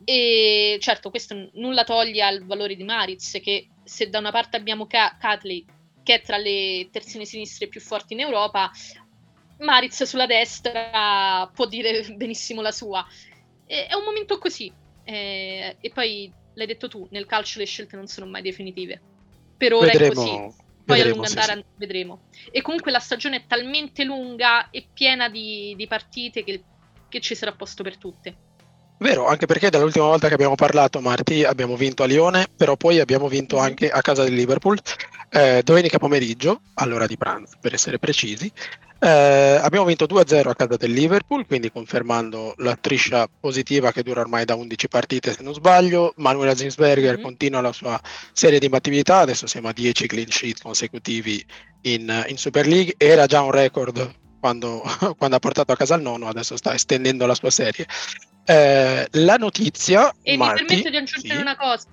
E 0.04 0.78
certo, 0.80 1.10
questo 1.10 1.50
nulla 1.54 1.84
toglie 1.84 2.22
al 2.22 2.44
valore 2.44 2.74
di 2.74 2.82
Maritz, 2.82 3.38
che 3.40 3.68
se 3.84 4.08
da 4.08 4.18
una 4.18 4.32
parte 4.32 4.56
abbiamo 4.56 4.86
Catley, 4.86 5.64
che 6.02 6.14
è 6.14 6.20
tra 6.20 6.36
le 6.36 6.88
terzine 6.90 7.24
sinistre 7.24 7.68
più 7.68 7.80
forti 7.80 8.14
in 8.14 8.20
Europa, 8.20 8.72
Maritz 9.58 10.02
sulla 10.02 10.26
destra 10.26 11.48
può 11.54 11.66
dire 11.66 12.02
benissimo 12.16 12.62
la 12.62 12.72
sua 12.72 13.06
è 13.72 13.94
un 13.94 14.04
momento 14.04 14.38
così. 14.38 14.72
Eh, 15.04 15.76
e 15.80 15.90
poi 15.90 16.32
l'hai 16.54 16.66
detto 16.66 16.88
tu, 16.88 17.06
nel 17.10 17.26
calcio 17.26 17.58
le 17.58 17.64
scelte 17.64 17.96
non 17.96 18.06
sono 18.06 18.26
mai 18.26 18.42
definitive. 18.42 19.00
Per 19.56 19.72
ora 19.72 19.86
vedremo, 19.86 20.10
è 20.10 20.14
così. 20.14 20.60
Poi 20.84 21.00
a 21.00 21.04
lungo 21.06 21.24
andare 21.24 21.54
sì, 21.54 21.64
vedremo. 21.76 22.22
E 22.50 22.60
comunque 22.60 22.90
la 22.90 22.98
stagione 22.98 23.36
è 23.36 23.46
talmente 23.46 24.04
lunga 24.04 24.70
e 24.70 24.86
piena 24.92 25.28
di, 25.28 25.74
di 25.76 25.86
partite 25.86 26.44
che, 26.44 26.62
che 27.08 27.20
ci 27.20 27.34
sarà 27.34 27.52
posto 27.52 27.82
per 27.82 27.96
tutte. 27.96 28.36
Vero, 28.98 29.26
anche 29.26 29.46
perché 29.46 29.68
dall'ultima 29.68 30.06
volta 30.06 30.28
che 30.28 30.34
abbiamo 30.34 30.54
parlato, 30.54 31.00
Marti, 31.00 31.42
abbiamo 31.42 31.76
vinto 31.76 32.04
a 32.04 32.06
Lione, 32.06 32.46
però 32.56 32.76
poi 32.76 33.00
abbiamo 33.00 33.26
vinto 33.26 33.56
mm-hmm. 33.56 33.64
anche 33.64 33.90
a 33.90 34.00
casa 34.00 34.22
del 34.22 34.34
Liverpool, 34.34 34.78
eh, 35.30 35.62
domenica 35.64 35.98
pomeriggio, 35.98 36.60
all'ora 36.74 37.06
di 37.06 37.16
pranzo 37.16 37.56
per 37.60 37.74
essere 37.74 37.98
precisi. 37.98 38.50
Eh, 39.04 39.58
abbiamo 39.60 39.84
vinto 39.86 40.06
2-0 40.06 40.48
a 40.48 40.54
casa 40.54 40.76
del 40.76 40.92
Liverpool, 40.92 41.44
quindi 41.44 41.72
confermando 41.72 42.54
la 42.58 42.76
striscia 42.78 43.26
positiva 43.26 43.90
che 43.90 44.04
dura 44.04 44.20
ormai 44.20 44.44
da 44.44 44.54
11 44.54 44.86
partite 44.86 45.32
se 45.32 45.42
non 45.42 45.54
sbaglio. 45.54 46.12
Manuela 46.18 46.54
Zinsberger 46.54 47.14
mm-hmm. 47.14 47.22
continua 47.22 47.60
la 47.60 47.72
sua 47.72 48.00
serie 48.32 48.60
di 48.60 48.66
imbattibilità, 48.66 49.18
adesso 49.18 49.48
siamo 49.48 49.66
a 49.66 49.72
10 49.72 50.06
clean 50.06 50.30
sheet 50.30 50.62
consecutivi 50.62 51.44
in, 51.80 52.26
in 52.28 52.36
Super 52.36 52.64
League, 52.68 52.94
era 52.96 53.26
già 53.26 53.42
un 53.42 53.50
record 53.50 54.14
quando, 54.38 54.82
quando, 55.18 55.34
ha 55.34 55.40
portato 55.40 55.72
a 55.72 55.76
casa 55.76 55.96
il 55.96 56.02
nono, 56.02 56.28
adesso 56.28 56.56
sta 56.56 56.72
estendendo 56.72 57.26
la 57.26 57.34
sua 57.34 57.50
serie. 57.50 57.86
Eh, 58.44 59.08
la 59.10 59.34
notizia... 59.34 60.14
E 60.22 60.36
Marti, 60.36 60.62
mi 60.62 60.66
permetto 60.68 60.90
di 60.90 60.96
aggiungere 60.96 61.34
sì. 61.34 61.40
una 61.40 61.56
cosa, 61.56 61.88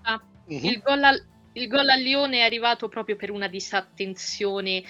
mm-hmm. 0.53 0.63
il, 0.63 0.79
gol 0.79 1.03
al, 1.03 1.25
il 1.53 1.67
gol 1.67 1.89
a 1.89 1.95
Lione 1.95 2.37
è 2.37 2.41
arrivato 2.41 2.87
proprio 2.87 3.15
per 3.15 3.31
una 3.31 3.47
disattenzione 3.47 4.83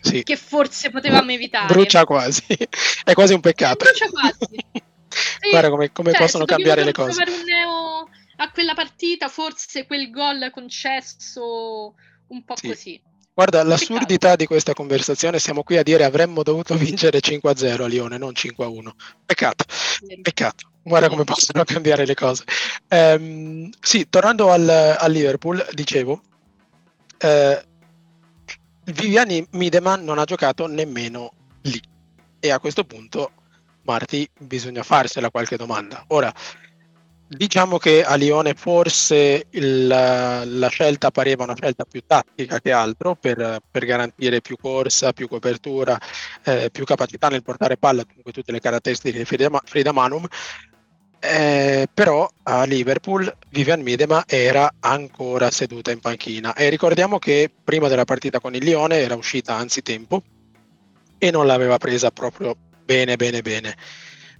sì. 0.00 0.22
che 0.22 0.36
forse 0.36 0.90
potevamo 0.90 1.32
evitare. 1.32 1.72
Brucia 1.72 2.04
quasi, 2.04 2.44
è 3.04 3.12
quasi 3.14 3.34
un 3.34 3.40
peccato. 3.40 3.84
Brucia 3.84 4.08
quasi. 4.08 4.86
Sì. 5.40 5.50
Guarda 5.50 5.70
come, 5.70 5.90
come 5.90 6.10
cioè, 6.12 6.20
possono 6.20 6.44
cambiare 6.44 6.84
le 6.84 6.92
cose. 6.92 7.22
un 7.22 7.42
neo 7.44 8.08
a 8.36 8.50
quella 8.52 8.74
partita, 8.74 9.28
forse 9.28 9.86
quel 9.86 10.10
gol 10.10 10.50
concesso 10.52 11.94
un 12.28 12.44
po' 12.44 12.54
sì. 12.56 12.68
così. 12.68 13.02
Guarda, 13.38 13.62
l'assurdità 13.62 14.34
di 14.34 14.46
questa 14.46 14.74
conversazione, 14.74 15.38
siamo 15.38 15.62
qui 15.62 15.76
a 15.76 15.84
dire 15.84 16.02
avremmo 16.02 16.42
dovuto 16.42 16.74
vincere 16.74 17.20
5-0 17.20 17.82
a 17.82 17.86
Lione, 17.86 18.18
non 18.18 18.32
5-1. 18.32 18.90
Peccato, 19.24 19.64
peccato. 20.22 20.70
Guarda 20.82 21.08
come 21.08 21.22
possono 21.24 21.62
cambiare 21.64 22.04
le 22.04 22.14
cose. 22.14 22.42
Um, 22.88 23.70
sì, 23.80 24.08
tornando 24.08 24.50
al, 24.50 24.68
al 24.68 25.12
Liverpool, 25.12 25.64
dicevo, 25.72 26.20
eh, 27.18 27.64
Viviani 28.92 29.46
Mideman 29.50 30.02
non 30.02 30.18
ha 30.18 30.24
giocato 30.24 30.66
nemmeno 30.66 31.32
lì. 31.62 31.80
E 32.40 32.50
a 32.50 32.58
questo 32.58 32.84
punto, 32.84 33.32
Marti, 33.82 34.28
bisogna 34.38 34.82
farsela 34.82 35.30
qualche 35.30 35.56
domanda. 35.56 36.04
Ora, 36.08 36.32
Diciamo 37.30 37.76
che 37.76 38.02
a 38.04 38.14
Lione 38.14 38.54
forse 38.54 39.48
il, 39.50 39.86
la 39.86 40.68
scelta 40.68 41.10
pareva 41.10 41.44
una 41.44 41.54
scelta 41.54 41.84
più 41.84 42.00
tattica 42.06 42.58
che 42.58 42.72
altro 42.72 43.16
per, 43.16 43.60
per 43.70 43.84
garantire 43.84 44.40
più 44.40 44.56
corsa, 44.56 45.12
più 45.12 45.28
copertura, 45.28 46.00
eh, 46.42 46.70
più 46.72 46.86
capacità 46.86 47.28
nel 47.28 47.42
portare 47.42 47.76
palla, 47.76 48.06
comunque 48.06 48.32
tutte 48.32 48.50
le 48.50 48.60
caratteristiche 48.60 49.18
di 49.18 49.24
Frida, 49.26 49.50
Frida 49.62 49.92
Manum. 49.92 50.26
Eh, 51.20 51.88
però 51.92 52.28
a 52.44 52.62
Liverpool 52.62 53.36
Vivian 53.48 53.80
Midema 53.80 54.22
era 54.26 54.72
ancora 54.78 55.50
seduta 55.50 55.90
in 55.90 55.98
panchina 55.98 56.54
e 56.54 56.68
ricordiamo 56.68 57.18
che 57.18 57.50
prima 57.64 57.88
della 57.88 58.04
partita 58.04 58.38
con 58.38 58.54
il 58.54 58.62
Lione 58.62 58.98
era 58.98 59.16
uscita 59.16 59.56
anzitempo 59.56 60.22
e 61.18 61.30
non 61.32 61.46
l'aveva 61.46 61.76
presa 61.78 62.12
proprio 62.12 62.56
bene 62.84 63.16
bene 63.16 63.42
bene. 63.42 63.76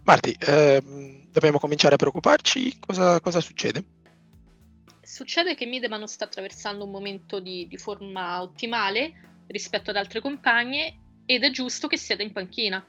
Marti, 0.04 0.35
ehm, 0.38 1.26
dobbiamo 1.32 1.58
cominciare 1.58 1.94
a 1.94 1.99
preoccuparci? 1.99 2.78
Cosa, 2.78 3.20
cosa 3.20 3.40
succede? 3.40 3.85
Succede 5.02 5.56
che 5.56 5.66
Midema 5.66 5.97
non 5.97 6.06
sta 6.06 6.26
attraversando 6.26 6.85
un 6.85 6.90
momento 6.90 7.40
di, 7.40 7.66
di 7.66 7.76
forma 7.76 8.40
ottimale 8.40 9.42
rispetto 9.49 9.90
ad 9.90 9.97
altre 9.97 10.20
compagne 10.20 11.23
ed 11.26 11.42
è 11.42 11.50
giusto 11.50 11.88
che 11.88 11.99
sieda 11.99 12.23
in 12.23 12.32
panchina. 12.32 12.87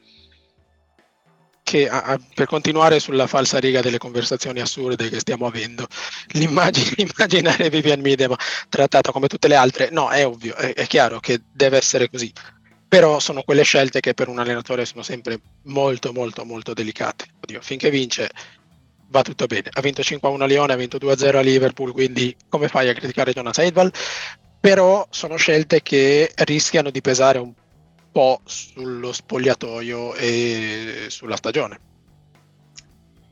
Che 1.69 1.87
a, 1.87 2.19
per 2.33 2.47
continuare 2.47 2.99
sulla 2.99 3.27
falsa 3.27 3.59
riga 3.59 3.79
delle 3.79 3.99
conversazioni 3.99 4.59
assurde 4.59 5.07
che 5.07 5.19
stiamo 5.19 5.45
avendo, 5.45 5.85
l'immagine, 6.33 6.95
immaginare 7.13 7.69
Vivian 7.69 7.99
Midema 7.99 8.35
trattata 8.69 9.11
come 9.11 9.27
tutte 9.27 9.47
le 9.47 9.53
altre, 9.53 9.89
no, 9.91 10.09
è 10.09 10.25
ovvio, 10.25 10.55
è, 10.55 10.73
è 10.73 10.87
chiaro 10.87 11.19
che 11.19 11.41
deve 11.53 11.77
essere 11.77 12.09
così 12.09 12.33
però 12.87 13.19
sono 13.19 13.43
quelle 13.43 13.61
scelte 13.61 13.99
che 13.99 14.15
per 14.15 14.29
un 14.29 14.39
allenatore 14.39 14.83
sono 14.83 15.03
sempre 15.03 15.39
molto 15.65 16.11
molto 16.11 16.43
molto 16.43 16.73
delicate. 16.73 17.25
Oddio, 17.39 17.61
finché 17.61 17.91
vince 17.91 18.31
va 19.09 19.21
tutto 19.21 19.45
bene. 19.45 19.69
Ha 19.71 19.81
vinto 19.81 20.01
5-1 20.01 20.41
a 20.41 20.45
Lione, 20.47 20.73
ha 20.73 20.75
vinto 20.75 20.97
2-0 20.97 21.35
a 21.35 21.41
Liverpool, 21.41 21.91
quindi 21.91 22.35
come 22.49 22.67
fai 22.67 22.89
a 22.89 22.93
criticare 22.95 23.31
Jonas 23.31 23.59
Eidval? 23.59 23.93
Però 24.59 25.05
sono 25.11 25.35
scelte 25.35 25.83
che 25.83 26.31
rischiano 26.37 26.89
di 26.89 27.01
pesare 27.01 27.37
un 27.37 27.53
po' 28.11 28.41
sullo 28.45 29.11
spogliatoio 29.11 30.15
e 30.15 31.07
sulla 31.09 31.35
stagione. 31.35 31.79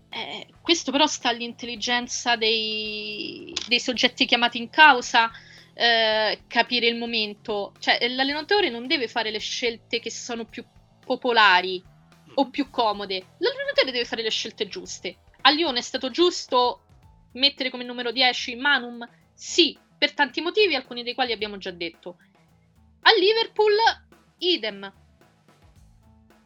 Eh, 0.10 0.48
questo 0.62 0.92
però 0.92 1.06
sta 1.06 1.30
all'intelligenza 1.30 2.36
dei, 2.36 3.54
dei 3.68 3.80
soggetti 3.80 4.26
chiamati 4.26 4.58
in 4.58 4.70
causa 4.70 5.30
eh, 5.74 6.42
capire 6.48 6.88
il 6.88 6.98
momento. 6.98 7.74
Cioè, 7.80 8.08
l'allenatore 8.10 8.70
non 8.70 8.88
deve 8.88 9.08
fare 9.08 9.32
le 9.32 9.40
scelte 9.40 10.00
che 10.00 10.10
sono 10.10 10.46
più 10.46 10.64
popolari 11.06 11.82
o 12.36 12.50
più 12.50 12.70
comode. 12.70 13.24
L'allenatore 13.38 13.92
deve 13.92 14.06
fare 14.06 14.24
le 14.24 14.32
scelte 14.32 14.68
giuste. 14.68 15.18
A 15.42 15.52
Lione 15.52 15.80
è 15.80 15.84
stato 15.84 16.10
giusto 16.10 16.82
mettere 17.34 17.70
come 17.70 17.84
numero 17.84 18.12
10 18.12 18.56
Manum? 18.56 19.08
Sì, 19.34 19.78
per 19.98 20.14
tanti 20.14 20.42
motivi, 20.42 20.76
alcuni 20.76 21.04
dei 21.04 21.14
quali 21.14 21.32
abbiamo 21.32 21.58
già 21.58 21.72
detto. 21.72 22.18
A 23.02 23.12
Liverpool, 23.18 23.74
idem. 24.40 24.92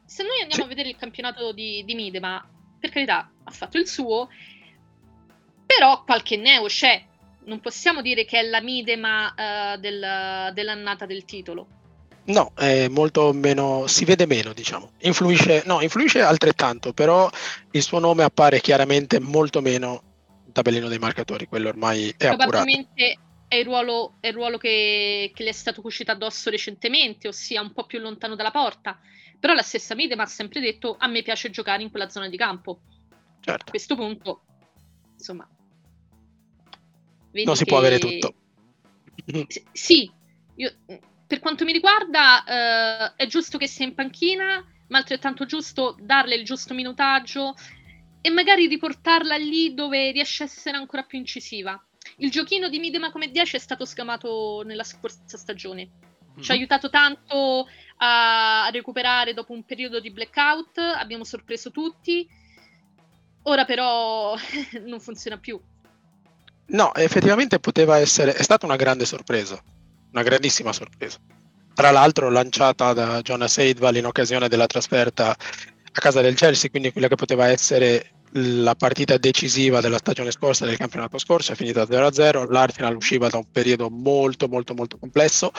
Se 0.05 0.23
noi 0.23 0.41
andiamo 0.41 0.53
sì. 0.53 0.61
a 0.61 0.67
vedere 0.67 0.89
il 0.89 0.97
campionato 0.97 1.51
di, 1.53 1.83
di 1.85 1.95
Midema, 1.95 2.45
per 2.79 2.89
carità, 2.89 3.31
ha 3.43 3.51
fatto 3.51 3.77
il 3.77 3.87
suo, 3.87 4.29
però 5.65 6.03
qualche 6.03 6.35
neo 6.37 6.65
c'è 6.65 7.05
non 7.43 7.59
possiamo 7.59 8.01
dire 8.01 8.25
che 8.25 8.39
è 8.39 8.43
la 8.43 8.61
midema 8.61 9.33
uh, 9.35 9.79
del, 9.79 10.51
dell'annata 10.53 11.05
del 11.05 11.25
titolo. 11.25 11.67
No, 12.23 12.51
è 12.55 12.87
molto 12.87 13.33
meno, 13.33 13.87
si 13.87 14.05
vede 14.05 14.27
meno, 14.27 14.53
diciamo. 14.53 14.91
Influisce, 14.99 15.63
no, 15.65 15.81
influisce 15.81 16.21
altrettanto, 16.21 16.93
però 16.93 17.29
il 17.71 17.81
suo 17.81 17.97
nome 17.99 18.23
appare 18.23 18.61
chiaramente 18.61 19.19
molto 19.19 19.59
meno 19.61 20.03
tabellino 20.51 20.87
dei 20.87 20.99
marcatori, 20.99 21.47
quello 21.47 21.69
ormai 21.69 22.13
è 22.17 22.27
Probabilmente 22.27 23.03
appurato. 23.03 23.30
È 23.51 23.55
il 23.55 23.65
ruolo, 23.65 24.15
è 24.21 24.27
il 24.27 24.33
ruolo 24.33 24.57
che, 24.57 25.29
che, 25.35 25.43
le 25.43 25.49
è 25.49 25.51
stato 25.51 25.81
cucito 25.81 26.09
addosso 26.09 26.49
recentemente, 26.49 27.27
ossia 27.27 27.59
un 27.59 27.73
po' 27.73 27.85
più 27.85 27.99
lontano 27.99 28.35
dalla 28.35 28.49
porta. 28.49 28.97
Però 29.37 29.53
la 29.53 29.61
stessa 29.61 29.93
Midema 29.93 30.23
ha 30.23 30.27
sempre 30.27 30.61
detto 30.61 30.95
a 30.97 31.07
me 31.07 31.21
piace 31.21 31.49
giocare 31.49 31.83
in 31.83 31.89
quella 31.89 32.07
zona 32.07 32.29
di 32.29 32.37
campo. 32.37 32.79
Certo. 33.41 33.65
A 33.67 33.69
questo 33.69 33.95
punto, 33.95 34.43
insomma, 35.17 35.45
non 37.43 37.55
si 37.57 37.65
può 37.65 37.77
avere 37.77 37.99
tutto. 37.99 38.35
Sì, 39.73 40.09
io, 40.55 40.73
per 41.27 41.39
quanto 41.39 41.65
mi 41.65 41.73
riguarda 41.73 42.45
uh, 42.45 43.17
è 43.17 43.25
giusto 43.25 43.57
che 43.57 43.67
sia 43.67 43.83
in 43.85 43.95
panchina, 43.95 44.65
ma 44.87 44.97
altrettanto 44.97 45.43
giusto 45.43 45.97
darle 45.99 46.35
il 46.35 46.45
giusto 46.45 46.73
minutaggio 46.73 47.55
e 48.21 48.29
magari 48.29 48.67
riportarla 48.67 49.35
lì 49.35 49.73
dove 49.73 50.11
riesce 50.11 50.43
a 50.43 50.45
essere 50.45 50.77
ancora 50.77 51.03
più 51.03 51.17
incisiva. 51.17 51.77
Il 52.21 52.29
giochino 52.29 52.69
di 52.69 52.77
Midema 52.77 53.11
come 53.11 53.31
10 53.31 53.55
è 53.55 53.59
stato 53.59 53.83
scamato 53.83 54.61
nella 54.63 54.83
scorsa 54.83 55.37
stagione. 55.37 55.89
Mm-hmm. 55.89 56.41
Ci 56.41 56.51
ha 56.51 56.53
mhm. 56.53 56.59
aiutato 56.59 56.89
tanto 56.89 57.67
a 57.97 58.69
recuperare 58.71 59.33
dopo 59.33 59.53
un 59.53 59.63
periodo 59.63 59.99
di 59.99 60.11
blackout, 60.11 60.77
abbiamo 60.77 61.23
sorpreso 61.23 61.71
tutti. 61.71 62.27
Ora 63.43 63.65
però 63.65 64.35
non 64.85 64.99
funziona 64.99 65.39
più. 65.39 65.59
No, 66.67 66.93
effettivamente 66.93 67.59
poteva 67.59 67.97
essere, 67.97 68.33
è 68.33 68.43
stata 68.43 68.67
una 68.67 68.75
grande 68.75 69.05
sorpresa, 69.05 69.61
una 70.11 70.21
grandissima 70.21 70.71
sorpresa. 70.71 71.17
Tra 71.73 71.89
l'altro 71.89 72.29
lanciata 72.29 72.93
da 72.93 73.21
Jonas 73.21 73.57
Eidval 73.57 73.97
in 73.97 74.05
occasione 74.05 74.47
della 74.47 74.67
trasferta 74.67 75.31
a 75.31 75.99
casa 75.99 76.21
del 76.21 76.35
Chelsea, 76.35 76.69
quindi 76.69 76.91
quella 76.91 77.07
che 77.07 77.15
poteva 77.15 77.47
essere 77.47 78.20
la 78.33 78.75
partita 78.75 79.17
decisiva 79.17 79.81
della 79.81 79.97
stagione 79.97 80.31
scorsa, 80.31 80.65
del 80.65 80.77
campionato 80.77 81.17
scorso, 81.17 81.51
è 81.51 81.55
finita 81.55 81.83
0-0, 81.83 82.49
l'Arsenal 82.49 82.95
usciva 82.95 83.27
da 83.29 83.37
un 83.37 83.51
periodo 83.51 83.89
molto 83.89 84.47
molto 84.47 84.73
molto 84.73 84.97
complesso 84.97 85.51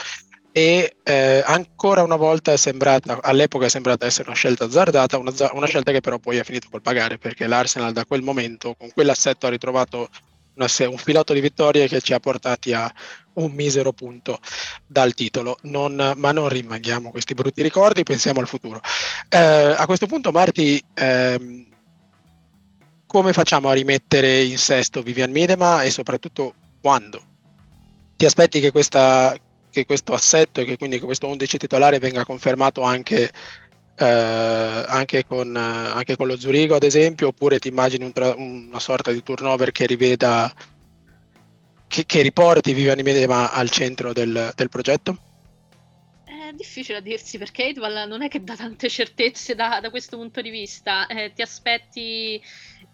e 0.55 0.97
eh, 1.03 1.43
ancora 1.43 2.03
una 2.03 2.15
volta 2.15 2.51
è 2.53 2.57
sembrata, 2.57 3.19
all'epoca 3.21 3.65
è 3.65 3.69
sembrata 3.69 4.05
essere 4.05 4.27
una 4.27 4.37
scelta 4.37 4.65
azzardata, 4.65 5.17
una, 5.17 5.33
una 5.53 5.65
scelta 5.65 5.91
che 5.91 5.99
però 5.99 6.19
poi 6.19 6.37
ha 6.37 6.43
finito 6.43 6.67
col 6.69 6.81
pagare 6.81 7.17
perché 7.17 7.47
l'Arsenal 7.47 7.91
da 7.91 8.05
quel 8.05 8.21
momento 8.21 8.75
con 8.75 8.91
quell'assetto 8.93 9.47
ha 9.47 9.49
ritrovato 9.49 10.09
una, 10.55 10.67
un 10.89 10.97
filotto 10.97 11.33
di 11.33 11.41
vittorie 11.41 11.87
che 11.87 12.01
ci 12.01 12.13
ha 12.13 12.19
portati 12.19 12.71
a 12.71 12.91
un 13.33 13.51
misero 13.51 13.93
punto 13.93 14.39
dal 14.85 15.15
titolo, 15.15 15.57
non, 15.63 16.13
ma 16.17 16.31
non 16.31 16.49
rimanghiamo 16.49 17.09
questi 17.09 17.33
brutti 17.33 17.63
ricordi, 17.63 18.03
pensiamo 18.03 18.39
al 18.39 18.47
futuro. 18.47 18.79
Eh, 19.29 19.37
a 19.37 19.85
questo 19.87 20.05
punto 20.05 20.31
Marti, 20.31 20.79
ehm, 20.93 21.72
come 23.13 23.31
facciamo 23.31 23.69
a 23.69 23.73
rimettere 23.73 24.41
in 24.41 24.57
sesto 24.57 25.03
Vivian 25.03 25.29
Midema 25.29 25.83
e 25.83 25.91
soprattutto 25.91 26.55
quando? 26.81 27.21
Ti 28.15 28.25
aspetti 28.25 28.59
che, 28.59 28.71
questa, 28.71 29.37
che 29.69 29.85
questo 29.85 30.13
assetto 30.13 30.61
e 30.61 30.65
che 30.65 30.77
quindi 30.77 30.99
questo 30.99 31.27
11 31.27 31.59
titolare 31.59 31.99
venga 31.99 32.25
confermato 32.25 32.81
anche 32.81 33.31
eh, 33.95 34.05
anche, 34.87 35.27
con, 35.27 35.55
anche, 35.55 36.15
con, 36.15 36.25
lo 36.25 36.39
Zurigo 36.39 36.73
ad 36.73 36.81
esempio, 36.81 37.27
oppure 37.27 37.59
ti 37.59 37.67
immagini 37.67 38.03
un 38.03 38.13
tra- 38.13 38.33
una 38.35 38.79
sorta 38.79 39.11
di 39.11 39.21
turnover 39.21 39.71
che 39.71 39.85
riveda, 39.85 40.51
che, 41.85 42.07
che 42.07 42.21
riporti 42.23 42.73
Viviani 42.73 43.03
Medema 43.03 43.51
al 43.51 43.69
centro 43.69 44.11
del, 44.11 44.53
del, 44.55 44.69
progetto? 44.69 45.17
Difficile 46.55 46.97
a 46.97 47.01
dirsi 47.01 47.37
perché 47.37 47.67
Edval 47.67 48.07
non 48.07 48.21
è 48.23 48.27
che 48.27 48.43
dà 48.43 48.55
tante 48.55 48.89
certezze 48.89 49.55
da, 49.55 49.79
da 49.81 49.89
questo 49.89 50.17
punto 50.17 50.41
di 50.41 50.49
vista, 50.51 51.07
eh, 51.07 51.31
ti 51.33 51.41
aspetti 51.41 52.41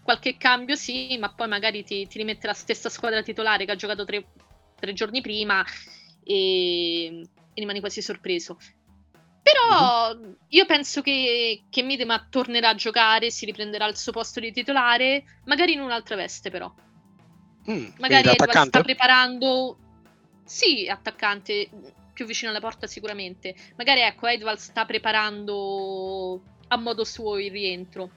qualche 0.10 0.38
cambio 0.38 0.75
sì, 0.75 1.20
ma 1.20 1.32
poi 1.32 1.48
magari 1.48 1.84
ti, 1.84 2.08
ti 2.08 2.18
rimette 2.18 2.48
la 2.48 2.54
stessa 2.54 2.89
squadra 2.89 3.22
titolare 3.22 3.66
che 3.66 3.72
ha 3.72 3.75
giocato 3.75 4.06
tre, 4.06 4.25
tre 4.80 4.92
giorni 4.94 5.22
prima 5.22 5.63
e, 6.24 7.22
e 7.22 7.25
rimani 7.54 7.80
quasi 7.80 8.01
sorpreso. 8.01 8.58
Però 9.44 10.16
mm-hmm. 10.16 10.32
io 10.48 10.66
penso 10.66 11.04
che, 11.04 11.66
che 11.70 11.84
Midema 11.84 12.25
tornerà 12.28 12.70
a 12.70 12.75
giocare, 12.75 13.30
si 13.30 13.46
riprenderà 13.46 13.86
il 13.86 13.96
suo 13.98 14.12
posto 14.12 14.39
di 14.39 14.51
titolare, 14.51 15.42
magari 15.46 15.74
in 15.74 15.82
un'altra 15.82 16.16
veste 16.16 16.50
però. 16.50 16.74
Mm, 17.70 17.89
magari 18.00 18.30
sta 18.36 18.82
preparando... 18.82 19.78
Sì, 20.44 20.88
attaccante, 20.89 21.70
più 22.13 22.25
vicino 22.25 22.50
alla 22.50 22.60
porta 22.60 22.88
sicuramente. 22.88 23.54
Magari 23.75 24.01
ecco, 24.01 24.25
Edward 24.25 24.58
sta 24.58 24.86
preparando 24.86 26.42
a 26.70 26.78
modo 26.78 27.04
suo 27.04 27.38
il 27.38 27.51
rientro. 27.51 28.10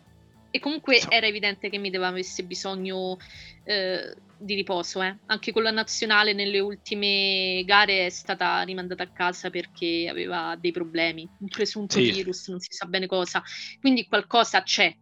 E 0.54 0.61
comunque 0.61 1.00
so. 1.00 1.11
era 1.11 1.26
evidente 1.26 1.71
che 1.71 1.78
Mideva 1.78 2.09
avesse 2.09 2.44
bisogno 2.44 3.16
eh, 3.64 4.14
di 4.37 4.54
riposo. 4.54 5.02
Eh. 5.02 5.16
Anche 5.26 5.50
con 5.50 5.62
la 5.62 5.71
nazionale 5.71 6.35
nelle 6.35 6.61
ultime 6.61 7.62
gare 7.64 8.04
è 8.04 8.11
stata 8.11 8.61
rimandata 8.61 9.02
a 9.02 9.09
casa 9.09 9.49
perché 9.49 10.09
aveva 10.11 10.54
dei 10.61 10.71
problemi, 10.71 11.26
un 11.38 11.49
presunto 11.49 11.94
sì. 11.94 12.11
virus, 12.11 12.49
non 12.49 12.61
si 12.61 12.71
sa 12.71 12.85
bene 12.85 13.06
cosa. 13.06 13.42
Quindi 13.80 14.06
qualcosa 14.06 14.62
c'è. 14.62 14.94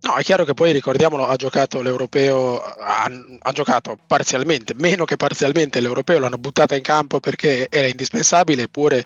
No, 0.00 0.16
è 0.16 0.22
chiaro 0.24 0.44
che 0.44 0.52
poi 0.52 0.72
ricordiamolo, 0.72 1.28
ha 1.28 1.36
giocato 1.36 1.80
l'europeo, 1.80 2.60
ha, 2.60 3.08
ha, 3.38 3.52
giocato 3.52 3.96
parzialmente, 4.04 4.74
meno 4.74 5.04
che 5.04 5.14
parzialmente 5.14 5.78
l'europeo, 5.78 6.18
l'hanno 6.18 6.38
buttata 6.38 6.74
in 6.74 6.82
campo 6.82 7.20
perché 7.20 7.68
era 7.70 7.86
indispensabile, 7.86 8.62
eppure 8.62 9.04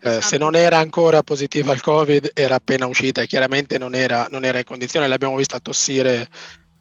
eh, 0.00 0.20
se 0.20 0.38
non 0.38 0.54
era 0.54 0.78
ancora 0.78 1.22
positiva 1.22 1.72
al 1.72 1.80
Covid 1.80 2.30
era 2.34 2.56
appena 2.56 2.86
uscita 2.86 3.22
e 3.22 3.26
chiaramente 3.26 3.78
non 3.78 3.94
era, 3.94 4.26
non 4.30 4.44
era 4.44 4.58
in 4.58 4.64
condizione, 4.64 5.08
l'abbiamo 5.08 5.36
vista 5.36 5.58
tossire 5.60 6.28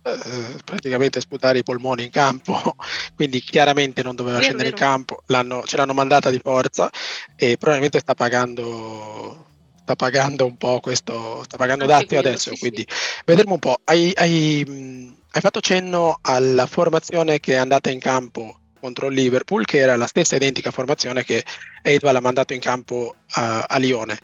eh, 0.04 0.56
praticamente 0.64 1.20
sputare 1.20 1.60
i 1.60 1.64
polmoni 1.64 2.04
in 2.04 2.12
campo, 2.12 2.76
quindi 3.16 3.42
chiaramente 3.42 4.04
non 4.04 4.16
doveva 4.16 4.40
scendere 4.40 4.70
in 4.70 4.76
campo, 4.76 5.24
l'hanno, 5.28 5.64
ce 5.66 5.78
l'hanno 5.78 5.94
mandata 5.94 6.30
di 6.30 6.40
forza 6.42 6.90
e 7.36 7.58
probabilmente 7.58 8.00
sta 8.00 8.14
pagando 8.14 9.46
sta 9.88 9.96
pagando 9.96 10.46
un 10.46 10.58
po' 10.58 10.82
questo, 10.82 11.44
sta 11.46 11.56
pagando 11.56 11.86
quello, 11.86 12.20
adesso, 12.20 12.54
sì, 12.54 12.60
quindi 12.60 12.86
sì. 12.90 13.22
vedremo 13.26 13.54
un 13.54 13.60
po'. 13.60 13.80
Hai, 13.86 14.12
hai, 14.16 15.16
hai, 15.32 15.42
fatto 15.42 15.62
cenno 15.62 16.20
alla 16.22 16.66
formazione 16.66 17.40
che 17.40 17.54
è 17.54 17.56
andata 17.56 17.90
in 17.90 18.00
campo 18.00 18.60
contro 18.80 19.10
Liverpool, 19.10 19.66
che 19.66 19.78
era 19.78 19.96
la 19.96 20.08
stessa 20.08 20.36
identica 20.36 20.72
formazione 20.72 21.24
che 21.24 21.44
Eidval 21.82 22.16
ha 22.16 22.22
mandato 22.22 22.54
in 22.54 22.60
campo 22.60 23.16
a, 23.32 23.64
a 23.64 23.78
Lione. 23.78 24.18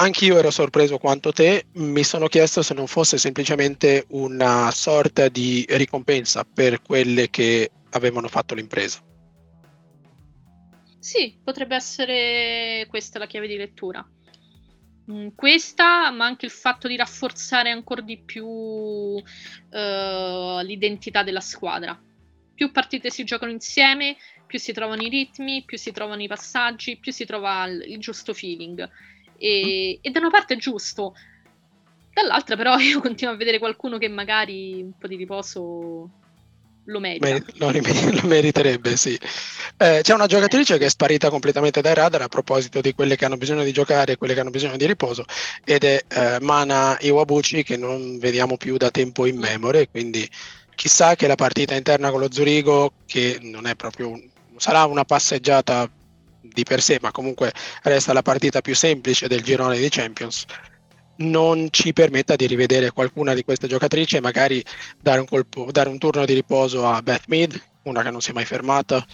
Anch'io 0.00 0.38
ero 0.38 0.50
sorpreso 0.50 0.98
quanto 0.98 1.32
te, 1.32 1.66
mi 1.74 2.04
sono 2.04 2.28
chiesto 2.28 2.62
se 2.62 2.72
non 2.72 2.86
fosse 2.86 3.18
semplicemente 3.18 4.04
una 4.10 4.70
sorta 4.70 5.28
di 5.28 5.66
ricompensa 5.70 6.44
per 6.44 6.82
quelle 6.82 7.30
che 7.30 7.70
avevano 7.90 8.28
fatto 8.28 8.54
l'impresa. 8.54 9.00
Sì, 11.00 11.36
potrebbe 11.42 11.74
essere 11.74 12.86
questa 12.88 13.18
la 13.18 13.26
chiave 13.26 13.48
di 13.48 13.56
lettura. 13.56 14.06
Mm, 15.10 15.28
questa, 15.34 16.10
ma 16.10 16.26
anche 16.26 16.44
il 16.44 16.52
fatto 16.52 16.86
di 16.86 16.96
rafforzare 16.96 17.70
ancora 17.70 18.02
di 18.02 18.18
più 18.18 18.46
uh, 18.46 19.22
l'identità 20.62 21.22
della 21.22 21.40
squadra. 21.40 21.98
Più 22.58 22.72
partite 22.72 23.08
si 23.08 23.22
giocano 23.22 23.52
insieme, 23.52 24.16
più 24.44 24.58
si 24.58 24.72
trovano 24.72 25.02
i 25.02 25.08
ritmi, 25.08 25.62
più 25.64 25.78
si 25.78 25.92
trovano 25.92 26.22
i 26.22 26.26
passaggi, 26.26 26.96
più 26.96 27.12
si 27.12 27.24
trova 27.24 27.64
il, 27.66 27.84
il 27.86 27.98
giusto 28.00 28.34
feeling. 28.34 28.80
E, 29.38 29.98
mm. 29.98 30.00
e 30.02 30.10
da 30.10 30.18
una 30.18 30.30
parte 30.30 30.54
è 30.54 30.56
giusto, 30.56 31.14
dall'altra 32.12 32.56
però 32.56 32.76
io 32.82 33.00
continuo 33.00 33.34
a 33.34 33.36
vedere 33.36 33.60
qualcuno 33.60 33.96
che 33.96 34.08
magari 34.08 34.82
un 34.82 34.90
po' 34.98 35.06
di 35.06 35.14
riposo 35.14 36.10
lo 36.86 36.98
merita. 36.98 37.28
Lo, 37.58 37.70
lo 37.70 38.26
meriterebbe, 38.26 38.96
sì. 38.96 39.16
Eh, 39.76 40.00
c'è 40.02 40.14
una 40.14 40.26
giocatrice 40.26 40.78
che 40.78 40.86
è 40.86 40.90
sparita 40.90 41.30
completamente 41.30 41.80
dai 41.80 41.94
radar 41.94 42.22
a 42.22 42.28
proposito 42.28 42.80
di 42.80 42.92
quelle 42.92 43.14
che 43.14 43.24
hanno 43.24 43.36
bisogno 43.36 43.62
di 43.62 43.72
giocare 43.72 44.14
e 44.14 44.16
quelle 44.16 44.34
che 44.34 44.40
hanno 44.40 44.50
bisogno 44.50 44.76
di 44.76 44.86
riposo 44.86 45.24
ed 45.64 45.84
è 45.84 46.02
eh, 46.08 46.38
Mana 46.40 46.98
Iwabuchi 46.98 47.62
che 47.62 47.76
non 47.76 48.18
vediamo 48.18 48.56
più 48.56 48.76
da 48.76 48.90
tempo 48.90 49.26
in 49.26 49.38
memoria, 49.38 49.86
quindi 49.86 50.28
chissà 50.78 51.16
che 51.16 51.26
la 51.26 51.34
partita 51.34 51.74
interna 51.74 52.12
con 52.12 52.20
lo 52.20 52.30
Zurigo, 52.30 52.92
che 53.04 53.40
non 53.42 53.66
è 53.66 53.74
proprio 53.74 54.16
sarà 54.56 54.84
una 54.84 55.04
passeggiata 55.04 55.90
di 56.40 56.62
per 56.62 56.80
sé, 56.80 56.98
ma 57.02 57.10
comunque 57.10 57.52
resta 57.82 58.12
la 58.12 58.22
partita 58.22 58.60
più 58.60 58.76
semplice 58.76 59.26
del 59.26 59.42
girone 59.42 59.76
di 59.76 59.88
Champions 59.88 60.46
non 61.18 61.66
ci 61.72 61.92
permetta 61.92 62.36
di 62.36 62.46
rivedere 62.46 62.92
qualcuna 62.92 63.34
di 63.34 63.42
queste 63.42 63.66
giocatrici 63.66 64.16
e 64.16 64.20
magari 64.20 64.62
dare 65.00 65.18
un, 65.18 65.26
colpo, 65.26 65.66
dare 65.72 65.88
un 65.88 65.98
turno 65.98 66.24
di 66.24 66.32
riposo 66.32 66.86
a 66.86 67.02
Beth 67.02 67.24
Mead, 67.26 67.60
una 67.82 68.02
che 68.02 68.10
non 68.12 68.20
si 68.20 68.30
è 68.30 68.32
mai 68.32 68.44
fermata, 68.44 69.04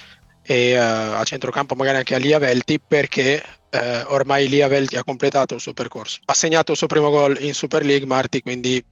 e 0.42 0.78
uh, 0.78 1.14
a 1.14 1.24
centrocampo 1.24 1.74
magari 1.74 1.96
anche 1.96 2.14
a 2.14 2.18
Lia 2.18 2.38
Velti 2.38 2.78
perché 2.78 3.42
uh, 3.70 4.12
ormai 4.12 4.48
Lia 4.50 4.68
Velti 4.68 4.96
ha 4.96 5.02
completato 5.02 5.54
il 5.54 5.62
suo 5.62 5.72
percorso. 5.72 6.20
Ha 6.26 6.34
segnato 6.34 6.72
il 6.72 6.76
suo 6.76 6.88
primo 6.88 7.08
gol 7.08 7.38
in 7.40 7.54
Super 7.54 7.82
League 7.86 8.06
Marti, 8.06 8.42
quindi 8.42 8.84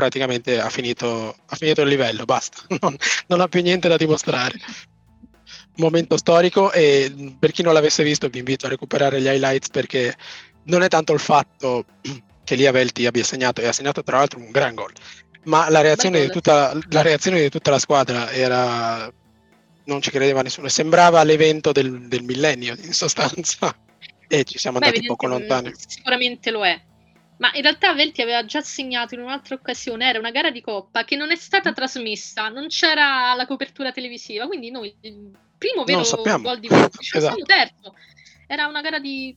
praticamente 0.00 0.58
ha 0.58 0.70
finito, 0.70 1.36
ha 1.44 1.56
finito 1.56 1.82
il 1.82 1.88
livello, 1.88 2.24
basta, 2.24 2.62
non, 2.80 2.96
non 3.26 3.40
ha 3.40 3.48
più 3.48 3.60
niente 3.60 3.88
da 3.88 3.98
dimostrare 3.98 4.58
momento 5.76 6.16
storico 6.16 6.72
e 6.72 7.34
per 7.38 7.52
chi 7.52 7.62
non 7.62 7.72
l'avesse 7.72 8.02
visto 8.02 8.28
vi 8.28 8.38
invito 8.38 8.66
a 8.66 8.68
recuperare 8.68 9.20
gli 9.20 9.26
highlights 9.26 9.68
perché 9.68 10.14
non 10.64 10.82
è 10.82 10.88
tanto 10.88 11.12
il 11.12 11.20
fatto 11.20 11.84
che 12.44 12.54
lì 12.54 12.66
Avelti 12.66 13.06
abbia 13.06 13.24
segnato 13.24 13.60
e 13.60 13.66
ha 13.66 13.72
segnato 13.72 14.02
tra 14.02 14.18
l'altro 14.18 14.38
un 14.38 14.50
gran 14.50 14.74
gol. 14.74 14.92
Ma 15.44 15.70
la 15.70 15.80
reazione, 15.80 16.20
di 16.20 16.30
tutta, 16.30 16.78
la 16.90 17.02
reazione 17.02 17.40
di 17.40 17.48
tutta 17.48 17.70
la 17.70 17.78
squadra 17.78 18.30
era 18.30 19.10
non 19.84 20.02
ci 20.02 20.10
credeva 20.10 20.42
nessuno, 20.42 20.68
sembrava 20.68 21.22
l'evento 21.24 21.72
del, 21.72 22.08
del 22.08 22.22
millennio 22.22 22.76
in 22.82 22.92
sostanza 22.92 23.74
e 24.28 24.44
ci 24.44 24.58
siamo 24.58 24.78
Beh, 24.78 24.86
andati 24.86 25.06
poco 25.06 25.26
lontani. 25.26 25.72
Sicuramente 25.74 26.50
lo 26.50 26.64
è. 26.64 26.80
Ma 27.40 27.50
in 27.54 27.62
realtà 27.62 27.94
Velti 27.94 28.20
aveva 28.20 28.44
già 28.44 28.60
segnato 28.60 29.14
in 29.14 29.22
un'altra 29.22 29.54
occasione, 29.54 30.06
era 30.06 30.18
una 30.18 30.30
gara 30.30 30.50
di 30.50 30.60
coppa 30.60 31.04
che 31.04 31.16
non 31.16 31.30
è 31.30 31.36
stata 31.36 31.72
trasmessa, 31.72 32.48
non 32.50 32.68
c'era 32.68 33.32
la 33.34 33.46
copertura 33.46 33.92
televisiva, 33.92 34.46
quindi 34.46 34.70
noi 34.70 34.94
il 35.00 35.30
primo 35.56 35.84
vero 35.84 36.02
gol 36.40 36.60
di 36.60 36.68
Velti, 36.68 37.02
cioè 37.02 37.18
esatto. 37.18 37.42
terzo, 37.44 37.94
era 38.46 38.66
una 38.66 38.82
gara 38.82 38.98
di 38.98 39.34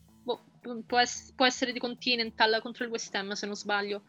può, 0.85 0.99
es- 0.99 1.31
può, 1.35 1.45
essere 1.45 1.71
di 1.71 1.79
Continental 1.79 2.59
contro 2.61 2.83
il 2.83 2.89
West 2.89 3.13
Ham, 3.15 3.31
se 3.33 3.45
non 3.45 3.55
sbaglio. 3.55 4.03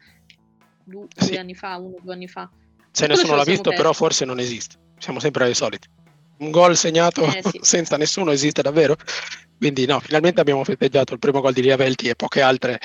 due 0.85 1.07
sì. 1.16 1.37
anni 1.37 1.54
fa, 1.54 1.76
uno 1.76 1.96
o 1.96 2.00
due 2.00 2.14
anni 2.14 2.28
fa. 2.28 2.50
Se 2.90 3.07
nessuno 3.07 3.37
l'ha 3.37 3.44
visto, 3.44 3.70
però 3.70 3.92
forse 3.92 4.24
non 4.24 4.38
esiste. 4.38 4.76
Siamo 4.98 5.20
sempre 5.20 5.44
ai 5.44 5.54
soliti. 5.54 5.88
Un 6.38 6.50
gol 6.50 6.76
segnato 6.76 7.24
eh, 7.24 7.42
sì. 7.42 7.59
senza 7.62 7.96
nessuno 7.96 8.30
esiste 8.30 8.62
davvero. 8.62 8.96
Quindi 9.57 9.87
no, 9.87 10.00
finalmente 10.00 10.40
abbiamo 10.40 10.64
festeggiato 10.64 11.12
il 11.12 11.18
primo 11.18 11.40
gol 11.40 11.52
di 11.52 11.62
Liavelti 11.62 12.09
e 12.09 12.16
poche 12.16 12.40
altre 12.40 12.80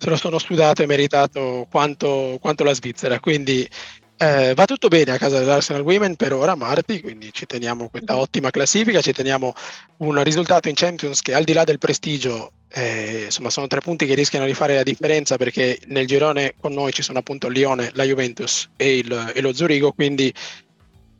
se 0.00 0.08
lo 0.08 0.16
sono 0.16 0.38
studiato 0.38 0.82
e 0.82 0.86
meritato 0.86 1.66
quanto, 1.70 2.38
quanto 2.40 2.64
la 2.64 2.72
Svizzera. 2.72 3.20
Quindi 3.20 3.68
eh, 4.16 4.54
va 4.54 4.64
tutto 4.64 4.88
bene 4.88 5.12
a 5.12 5.18
casa 5.18 5.38
dell'Arsenal 5.38 5.82
Women 5.82 6.16
per 6.16 6.32
ora, 6.32 6.54
Marti, 6.54 7.02
quindi 7.02 7.30
ci 7.32 7.44
teniamo 7.44 7.90
questa 7.90 8.14
mm-hmm. 8.14 8.22
ottima 8.22 8.50
classifica, 8.50 9.02
ci 9.02 9.12
teniamo 9.12 9.52
un 9.98 10.22
risultato 10.22 10.68
in 10.68 10.74
Champions 10.74 11.20
che 11.20 11.34
al 11.34 11.44
di 11.44 11.52
là 11.52 11.64
del 11.64 11.78
prestigio, 11.78 12.52
eh, 12.70 13.24
insomma, 13.26 13.50
sono 13.50 13.66
tre 13.66 13.80
punti 13.80 14.06
che 14.06 14.14
rischiano 14.14 14.46
di 14.46 14.54
fare 14.54 14.74
la 14.74 14.82
differenza 14.82 15.36
perché 15.36 15.78
nel 15.88 16.06
girone 16.06 16.54
con 16.58 16.72
noi 16.72 16.92
ci 16.92 17.02
sono 17.02 17.18
appunto 17.18 17.48
il 17.48 17.52
Lione, 17.52 17.90
la 17.92 18.04
Juventus 18.04 18.70
e, 18.76 18.96
il, 18.96 19.32
e 19.34 19.40
lo 19.42 19.52
Zurigo, 19.52 19.92
quindi 19.92 20.32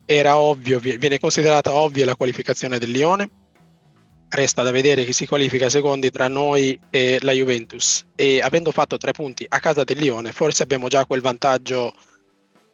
era 0.07 0.39
ovvio, 0.39 0.79
viene 0.81 1.19
considerata 1.19 1.75
ovvia 1.75 2.07
la 2.07 2.17
qualificazione 2.17 2.79
del 2.79 2.91
Lione. 2.91 3.29
Resta 4.33 4.63
da 4.63 4.71
vedere 4.71 5.05
chi 5.05 5.13
si 5.13 5.27
qualifica 5.27 5.69
secondi 5.69 6.11
tra 6.11 6.29
noi 6.29 6.79
e 6.89 7.19
la 7.23 7.33
Juventus. 7.33 8.07
E 8.15 8.41
avendo 8.41 8.71
fatto 8.71 8.97
tre 8.97 9.11
punti 9.11 9.45
a 9.49 9.59
casa 9.59 9.83
del 9.83 9.99
Lione, 9.99 10.31
forse 10.31 10.63
abbiamo 10.63 10.87
già 10.87 11.05
quel 11.05 11.21
vantaggio 11.21 11.93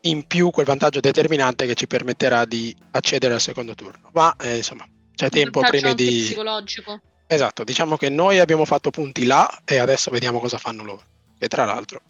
in 0.02 0.26
più 0.26 0.50
quel 0.50 0.66
vantaggio 0.66 1.00
determinante 1.00 1.66
che 1.66 1.74
ci 1.74 1.86
permetterà 1.86 2.44
di 2.44 2.76
accedere 2.90 3.34
al 3.34 3.40
secondo 3.40 3.74
turno. 3.74 4.10
Ma 4.12 4.36
eh, 4.40 4.56
insomma, 4.56 4.86
c'è 5.14 5.30
tempo 5.30 5.60
prima 5.60 5.94
di... 5.94 6.24
psicologico. 6.24 7.00
Esatto, 7.26 7.64
diciamo 7.64 7.96
che 7.96 8.10
noi 8.10 8.38
abbiamo 8.38 8.66
fatto 8.66 8.90
punti 8.90 9.24
là 9.24 9.62
e 9.64 9.78
adesso 9.78 10.10
vediamo 10.10 10.38
cosa 10.38 10.58
fanno 10.58 10.84
loro. 10.84 11.02
E 11.38 11.48
tra 11.48 11.64
l'altro 11.64 12.00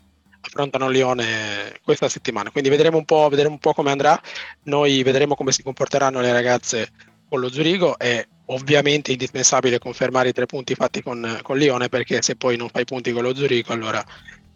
affrontano 0.41 0.89
Lione 0.89 1.81
questa 1.83 2.09
settimana, 2.09 2.51
quindi 2.51 2.69
vedremo 2.69 2.99
un 2.99 3.05
po', 3.05 3.29
vedremo 3.29 3.53
un 3.53 3.59
po 3.59 3.73
come 3.73 3.93
andrà. 3.93 4.21
Noi 4.65 5.03
vedremo 5.03 5.35
come 5.35 5.53
si 5.53 5.63
comporteranno 5.63 6.21
le 6.21 6.33
ragazze 6.33 6.91
con 7.29 7.41
lo 7.41 7.51
Zurigo. 7.51 7.99
È 7.99 8.25
ovviamente 8.47 9.13
indispensabile 9.13 9.79
confermare 9.79 10.29
i 10.29 10.33
tre 10.33 10.47
punti 10.47 10.75
fatti 10.75 11.03
con, 11.03 11.41
con 11.43 11.59
Lione 11.59 11.89
perché 11.89 12.23
se 12.23 12.37
poi 12.37 12.57
non 12.57 12.69
fai 12.69 12.85
punti 12.85 13.13
con 13.13 13.23
lo 13.23 13.35
Zurigo 13.35 13.73
allora 13.73 14.05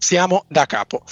siamo 0.00 0.44
da 0.48 0.64
capo. 0.66 1.02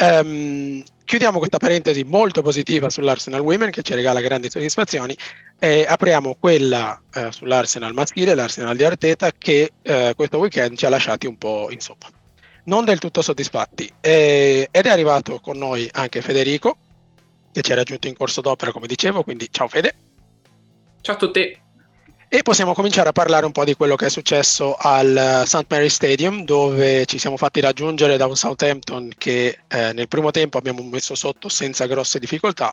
Um, 0.00 0.82
chiudiamo 1.04 1.38
questa 1.38 1.58
parentesi 1.58 2.02
molto 2.04 2.40
positiva 2.40 2.88
sull'Arsenal 2.88 3.40
Women 3.40 3.70
che 3.70 3.82
ci 3.82 3.94
regala 3.94 4.20
grandi 4.20 4.50
soddisfazioni 4.50 5.16
e 5.58 5.84
apriamo 5.86 6.36
quella 6.38 7.00
eh, 7.12 7.30
sull'Arsenal 7.30 7.92
maschile, 7.92 8.34
l'Arsenal 8.34 8.76
di 8.76 8.84
Arteta, 8.84 9.30
che 9.36 9.72
eh, 9.82 10.12
questo 10.16 10.38
weekend 10.38 10.76
ci 10.76 10.86
ha 10.86 10.88
lasciati 10.88 11.26
un 11.26 11.36
po' 11.36 11.68
in 11.70 11.80
soppa. 11.80 12.08
Non 12.64 12.84
del 12.84 12.98
tutto 12.98 13.22
soddisfatti. 13.22 13.90
Eh, 14.00 14.68
ed 14.70 14.86
è 14.86 14.88
arrivato 14.88 15.40
con 15.40 15.58
noi 15.58 15.88
anche 15.92 16.22
Federico, 16.22 16.76
che 17.52 17.62
ci 17.62 17.72
ha 17.72 17.74
raggiunto 17.74 18.08
in 18.08 18.14
corso 18.14 18.40
d'opera, 18.40 18.72
come 18.72 18.86
dicevo, 18.86 19.22
quindi 19.22 19.48
ciao 19.50 19.68
Fede. 19.68 19.94
Ciao 21.00 21.14
a 21.14 21.18
tutti. 21.18 21.66
E 22.30 22.42
possiamo 22.42 22.74
cominciare 22.74 23.08
a 23.08 23.12
parlare 23.12 23.46
un 23.46 23.52
po' 23.52 23.64
di 23.64 23.74
quello 23.74 23.96
che 23.96 24.06
è 24.06 24.10
successo 24.10 24.74
al 24.74 25.16
eh, 25.16 25.46
St. 25.46 25.64
Mary 25.68 25.88
Stadium, 25.88 26.44
dove 26.44 27.06
ci 27.06 27.18
siamo 27.18 27.38
fatti 27.38 27.60
raggiungere 27.60 28.18
da 28.18 28.26
un 28.26 28.36
Southampton 28.36 29.12
che 29.16 29.60
eh, 29.66 29.92
nel 29.94 30.08
primo 30.08 30.30
tempo 30.30 30.58
abbiamo 30.58 30.82
messo 30.82 31.14
sotto 31.14 31.48
senza 31.48 31.86
grosse 31.86 32.18
difficoltà 32.18 32.70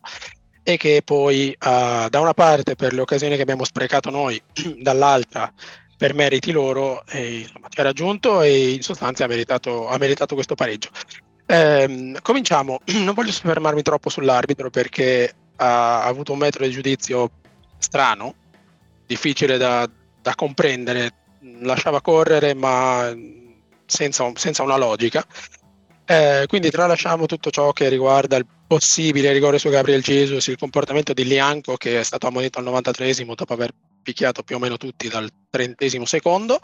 e 0.67 0.77
che 0.77 1.03
poi 1.05 1.55
uh, 1.57 2.09
da 2.09 2.19
una 2.19 2.33
parte 2.33 2.75
per 2.75 2.91
le 2.91 3.01
occasioni 3.01 3.35
che 3.35 3.43
abbiamo 3.43 3.63
sprecato 3.63 4.09
noi, 4.09 4.41
dall'altra 4.81 5.53
per 5.95 6.15
meriti 6.15 6.51
loro, 6.51 7.05
e, 7.05 7.41
insomma, 7.41 7.67
ci 7.69 7.79
ha 7.79 7.83
raggiunto 7.83 8.41
e 8.41 8.71
in 8.71 8.81
sostanza 8.81 9.25
ha 9.25 9.27
meritato, 9.27 9.87
ha 9.87 9.97
meritato 9.99 10.33
questo 10.33 10.55
pareggio. 10.55 10.89
Eh, 11.45 12.17
cominciamo, 12.23 12.79
non 12.97 13.13
voglio 13.13 13.31
soffermarmi 13.31 13.83
troppo 13.83 14.09
sull'arbitro 14.09 14.71
perché 14.71 15.31
ha 15.57 16.03
avuto 16.03 16.31
un 16.31 16.39
metodo 16.39 16.65
di 16.65 16.71
giudizio 16.71 17.29
strano, 17.77 18.33
difficile 19.05 19.57
da, 19.57 19.89
da 20.21 20.35
comprendere, 20.35 21.13
lasciava 21.59 22.01
correre 22.01 22.53
ma 22.53 23.13
senza, 23.85 24.31
senza 24.35 24.63
una 24.63 24.77
logica. 24.77 25.25
Eh, 26.07 26.45
quindi 26.47 26.69
tralasciamo 26.69 27.25
tutto 27.25 27.49
ciò 27.49 27.71
che 27.71 27.89
riguarda 27.89 28.37
il 28.37 28.45
possibile 28.67 29.31
rigore 29.31 29.59
su 29.59 29.69
Gabriel 29.69 30.03
Jesus, 30.03 30.47
il 30.47 30.57
comportamento 30.57 31.13
di 31.13 31.25
Lianco 31.25 31.75
che 31.77 31.99
è 31.99 32.03
stato 32.03 32.27
ammonito 32.27 32.59
al 32.59 32.65
93esimo 32.65 33.33
dopo 33.33 33.53
aver 33.53 33.73
picchiato 34.05 34.43
più 34.43 34.57
o 34.57 34.59
meno 34.59 34.77
tutti 34.77 35.07
dal 35.07 35.27
trentesimo 35.49 36.05
secondo, 36.05 36.59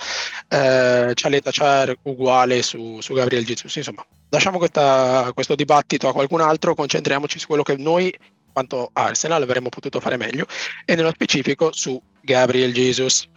eh, 0.47 1.11
Cialeta 1.15 1.49
Char 1.51 1.95
uguale 2.03 2.61
su, 2.61 3.01
su, 3.01 3.13
Gabriel 3.13 3.43
Jesus. 3.43 3.75
Insomma, 3.75 4.05
lasciamo 4.29 4.59
questa, 4.59 5.31
questo 5.33 5.55
dibattito 5.55 6.07
a 6.07 6.13
qualcun 6.13 6.41
altro, 6.41 6.75
concentriamoci 6.75 7.39
su 7.39 7.47
quello 7.47 7.63
che 7.63 7.75
noi, 7.77 8.15
quanto 8.51 8.89
Arsenal, 8.93 9.41
avremmo 9.41 9.69
potuto 9.69 9.99
fare 9.99 10.17
meglio 10.17 10.45
e 10.85 10.95
nello 10.95 11.11
specifico 11.11 11.71
su 11.71 12.01
Gabriel 12.21 12.73
Jesus. 12.73 13.27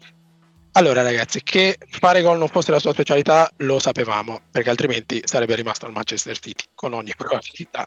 Allora 0.73 1.03
ragazzi, 1.03 1.43
che 1.43 1.79
fare 1.89 2.21
gol 2.21 2.39
non 2.39 2.49
fosse 2.49 2.73
la 2.73 2.81
sua 2.81 2.93
specialità 2.93 3.51
lo 3.59 3.79
sapevamo, 3.79 4.41
perché 4.51 4.71
altrimenti 4.71 5.23
sarebbe 5.25 5.55
rimasto 5.55 5.87
al 5.87 5.93
Manchester 5.93 6.39
City 6.39 6.65
con 6.75 6.93
ogni 6.93 7.13
probabilità. 7.17 7.87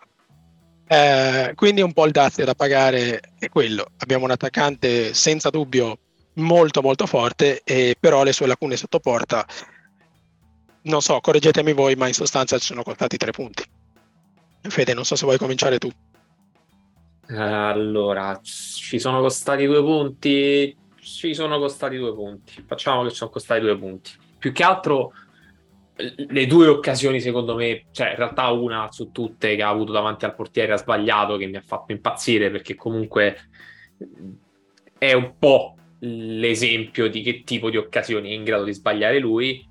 Eh, 0.87 1.51
quindi 1.55 1.81
un 1.81 1.91
po' 1.91 2.05
il 2.05 2.13
dazio 2.13 2.45
da 2.45 2.55
pagare 2.55 3.19
è 3.37 3.49
quello. 3.49 3.87
Abbiamo 3.97 4.23
un 4.23 4.31
attaccante 4.31 5.13
senza 5.13 5.49
dubbio 5.49 5.99
molto 6.35 6.81
molto 6.81 7.05
forte, 7.05 7.61
e 7.63 7.97
però 7.99 8.23
le 8.23 8.31
sue 8.31 8.47
lacune 8.47 8.77
sotto 8.77 8.99
porta, 8.99 9.45
non 10.83 11.01
so, 11.01 11.19
correggetemi 11.19 11.73
voi, 11.73 11.95
ma 11.95 12.07
in 12.07 12.13
sostanza 12.13 12.57
ci 12.57 12.67
sono 12.67 12.83
costati 12.83 13.17
tre 13.17 13.31
punti. 13.31 13.63
Fede, 14.61 14.93
non 14.93 15.05
so 15.05 15.15
se 15.15 15.25
vuoi 15.25 15.37
cominciare 15.37 15.77
tu. 15.77 15.89
Allora, 17.29 18.39
ci 18.41 18.99
sono 18.99 19.19
costati 19.19 19.65
due 19.65 19.81
punti, 19.81 20.75
ci 20.99 21.33
sono 21.33 21.59
costati 21.59 21.97
due 21.97 22.13
punti. 22.13 22.63
Facciamo 22.65 23.03
che 23.03 23.09
ci 23.09 23.15
sono 23.15 23.29
costati 23.29 23.61
due 23.61 23.77
punti. 23.77 24.11
Più 24.37 24.51
che 24.51 24.63
altro 24.63 25.11
le 25.97 26.45
due 26.45 26.67
occasioni, 26.67 27.19
secondo 27.19 27.55
me, 27.55 27.85
cioè 27.91 28.11
in 28.11 28.15
realtà 28.17 28.49
una 28.51 28.91
su 28.91 29.11
tutte 29.11 29.55
che 29.55 29.63
ha 29.63 29.69
avuto 29.69 29.91
davanti 29.91 30.25
al 30.25 30.35
portiere 30.35 30.73
ha 30.73 30.77
sbagliato, 30.77 31.37
che 31.37 31.47
mi 31.47 31.57
ha 31.57 31.63
fatto 31.65 31.91
impazzire 31.91 32.51
perché 32.51 32.75
comunque 32.75 33.49
è 34.97 35.13
un 35.13 35.33
po' 35.37 35.75
l'esempio 35.99 37.09
di 37.09 37.21
che 37.23 37.43
tipo 37.43 37.69
di 37.69 37.77
occasioni 37.77 38.29
è 38.29 38.33
in 38.33 38.43
grado 38.43 38.63
di 38.63 38.73
sbagliare 38.73 39.19
lui. 39.19 39.66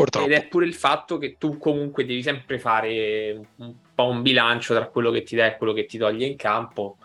Purtroppo. 0.00 0.26
Ed 0.26 0.32
è 0.32 0.46
pure 0.46 0.64
il 0.64 0.72
fatto 0.72 1.18
che 1.18 1.36
tu 1.36 1.58
comunque 1.58 2.06
devi 2.06 2.22
sempre 2.22 2.58
fare 2.58 3.38
un 3.56 3.74
po' 3.94 4.06
un 4.06 4.22
bilancio 4.22 4.72
tra 4.74 4.86
quello 4.86 5.10
che 5.10 5.22
ti 5.24 5.36
dà 5.36 5.44
e 5.44 5.58
quello 5.58 5.74
che 5.74 5.84
ti 5.84 5.98
toglie 5.98 6.24
in 6.24 6.36
campo. 6.36 6.96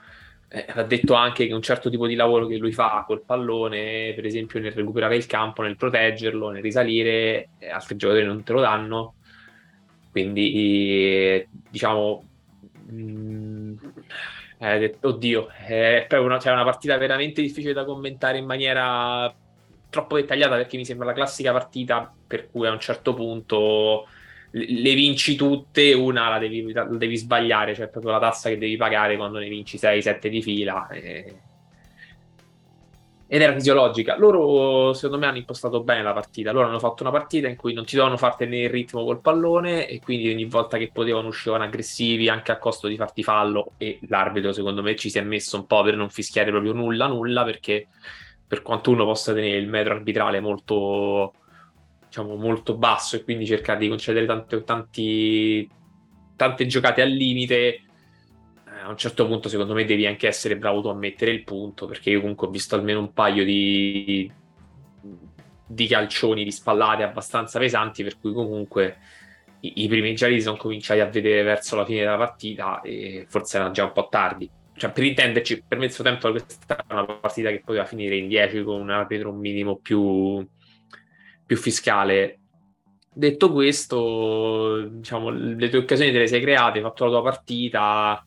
Eh, 0.47 0.65
ha 0.65 0.83
detto 0.83 1.13
anche 1.13 1.45
che 1.45 1.53
un 1.53 1.61
certo 1.61 1.89
tipo 1.89 2.07
di 2.07 2.15
lavoro 2.15 2.47
che 2.47 2.55
lui 2.55 2.71
fa 2.71 3.03
col 3.05 3.21
pallone, 3.25 4.13
per 4.15 4.25
esempio 4.25 4.61
nel 4.61 4.71
recuperare 4.71 5.17
il 5.17 5.25
campo, 5.25 5.61
nel 5.61 5.75
proteggerlo, 5.75 6.51
nel 6.51 6.61
risalire, 6.61 7.49
eh, 7.59 7.69
altri 7.69 7.97
giocatori 7.97 8.25
non 8.25 8.43
te 8.43 8.53
lo 8.53 8.61
danno. 8.61 9.15
Quindi, 10.09 11.45
diciamo, 11.69 12.23
mh, 12.91 12.95
mm, 12.95 13.75
eh, 14.59 14.97
oddio, 15.01 15.49
è 15.49 16.07
una, 16.11 16.39
cioè 16.39 16.53
una 16.53 16.63
partita 16.63 16.97
veramente 16.97 17.41
difficile 17.41 17.73
da 17.73 17.83
commentare 17.83 18.37
in 18.37 18.45
maniera 18.45 19.35
troppo 19.95 20.17
dettagliata 20.17 20.57
perché 20.57 20.75
mi 20.75 20.83
sembra 20.83 21.05
la 21.07 21.13
classica 21.13 21.53
partita 21.53 22.13
per 22.27 22.49
cui 22.51 22.67
a 22.67 22.71
un 22.71 22.79
certo 22.79 23.13
punto 23.13 24.05
le 24.51 24.93
vinci 24.93 25.35
tutte, 25.35 25.93
una 25.93 26.29
la 26.29 26.37
devi, 26.37 26.71
la 26.71 26.83
devi 26.83 27.17
sbagliare, 27.17 27.73
cioè 27.73 27.87
proprio 27.87 28.11
la 28.11 28.19
tassa 28.19 28.49
che 28.49 28.57
devi 28.57 28.77
pagare 28.77 29.15
quando 29.17 29.39
ne 29.39 29.47
vinci 29.47 29.77
6-7 29.77 30.27
di 30.27 30.41
fila. 30.41 30.87
E... 30.89 31.39
Ed 33.27 33.41
era 33.41 33.53
fisiologica. 33.53 34.17
Loro, 34.17 34.93
secondo 34.93 35.17
me, 35.17 35.25
hanno 35.25 35.37
impostato 35.39 35.83
bene 35.83 36.03
la 36.03 36.13
partita. 36.13 36.51
Loro 36.51 36.67
hanno 36.67 36.79
fatto 36.79 37.03
una 37.03 37.11
partita 37.11 37.47
in 37.49 37.57
cui 37.57 37.73
non 37.73 37.83
ti 37.83 37.95
dovevano 37.95 38.17
far 38.17 38.35
tenere 38.35 38.65
il 38.65 38.69
ritmo 38.69 39.03
col 39.03 39.19
pallone 39.19 39.87
e 39.87 39.99
quindi 39.99 40.29
ogni 40.29 40.45
volta 40.45 40.77
che 40.77 40.89
potevano 40.93 41.27
uscivano 41.27 41.63
aggressivi 41.63 42.29
anche 42.29 42.51
a 42.53 42.57
costo 42.57 42.87
di 42.87 42.95
farti 42.95 43.23
fallo. 43.23 43.73
E 43.77 43.99
l'arbitro, 44.07 44.53
secondo 44.53 44.81
me, 44.81 44.95
ci 44.95 45.09
si 45.09 45.17
è 45.17 45.21
messo 45.21 45.57
un 45.57 45.65
po' 45.65 45.81
per 45.83 45.97
non 45.97 46.09
fischiare 46.09 46.51
proprio 46.51 46.71
nulla, 46.71 47.07
nulla, 47.07 47.43
perché 47.43 47.87
per 48.47 48.61
quanto 48.61 48.91
uno 48.91 49.05
possa 49.05 49.33
tenere 49.33 49.57
il 49.57 49.67
metro 49.67 49.93
arbitrale 49.93 50.39
molto 50.39 51.33
diciamo, 52.15 52.35
molto 52.35 52.77
basso 52.77 53.15
e 53.15 53.23
quindi 53.23 53.45
cercare 53.45 53.79
di 53.79 53.89
concedere 53.89 54.25
tante, 54.25 54.63
tanti, 54.63 55.69
tante 56.35 56.65
giocate 56.65 57.01
al 57.01 57.09
limite, 57.09 57.55
eh, 57.55 57.81
a 58.83 58.89
un 58.89 58.97
certo 58.97 59.27
punto 59.27 59.49
secondo 59.49 59.73
me 59.73 59.83
devi 59.83 60.05
anche 60.05 60.27
essere 60.27 60.57
bravo 60.57 60.81
tu 60.81 60.87
a 60.87 60.93
mettere 60.93 61.31
il 61.31 61.43
punto, 61.43 61.87
perché 61.87 62.11
io 62.11 62.21
comunque 62.21 62.47
ho 62.47 62.51
visto 62.51 62.75
almeno 62.75 62.99
un 62.99 63.11
paio 63.11 63.43
di, 63.43 64.31
di 65.67 65.87
calcioni, 65.87 66.43
di 66.43 66.51
spallate 66.51 67.03
abbastanza 67.03 67.59
pesanti, 67.59 68.03
per 68.03 68.17
cui 68.17 68.31
comunque 68.31 68.97
i, 69.61 69.83
i 69.83 69.87
primi 69.87 70.15
gialli 70.15 70.39
sono 70.39 70.57
cominciati 70.57 71.01
a 71.01 71.07
vedere 71.07 71.43
verso 71.43 71.75
la 71.75 71.85
fine 71.85 71.99
della 71.99 72.17
partita 72.17 72.79
e 72.81 73.25
forse 73.27 73.57
era 73.57 73.71
già 73.71 73.83
un 73.83 73.91
po' 73.91 74.07
tardi. 74.09 74.49
Cioè, 74.77 74.91
per 74.91 75.03
intenderci, 75.03 75.63
per 75.65 75.77
me 75.77 75.87
tempo 75.87 76.31
questa 76.31 76.75
è 76.75 76.93
una 76.93 77.05
partita 77.05 77.49
che 77.49 77.61
poteva 77.63 77.85
finire 77.85 78.17
in 78.17 78.27
10 78.27 78.63
con 78.63 78.81
un 78.81 78.89
arbitro 78.89 79.31
un 79.31 79.39
minimo 79.39 79.77
più, 79.77 80.45
più 81.45 81.57
fiscale. 81.57 82.39
Detto 83.13 83.51
questo, 83.53 84.81
diciamo, 84.89 85.29
le 85.29 85.69
tue 85.69 85.79
occasioni 85.79 86.11
te 86.11 86.19
le 86.19 86.27
sei 86.27 86.41
create, 86.41 86.79
hai 86.79 86.83
fatto 86.83 87.05
la 87.05 87.11
tua 87.11 87.23
partita, 87.23 88.25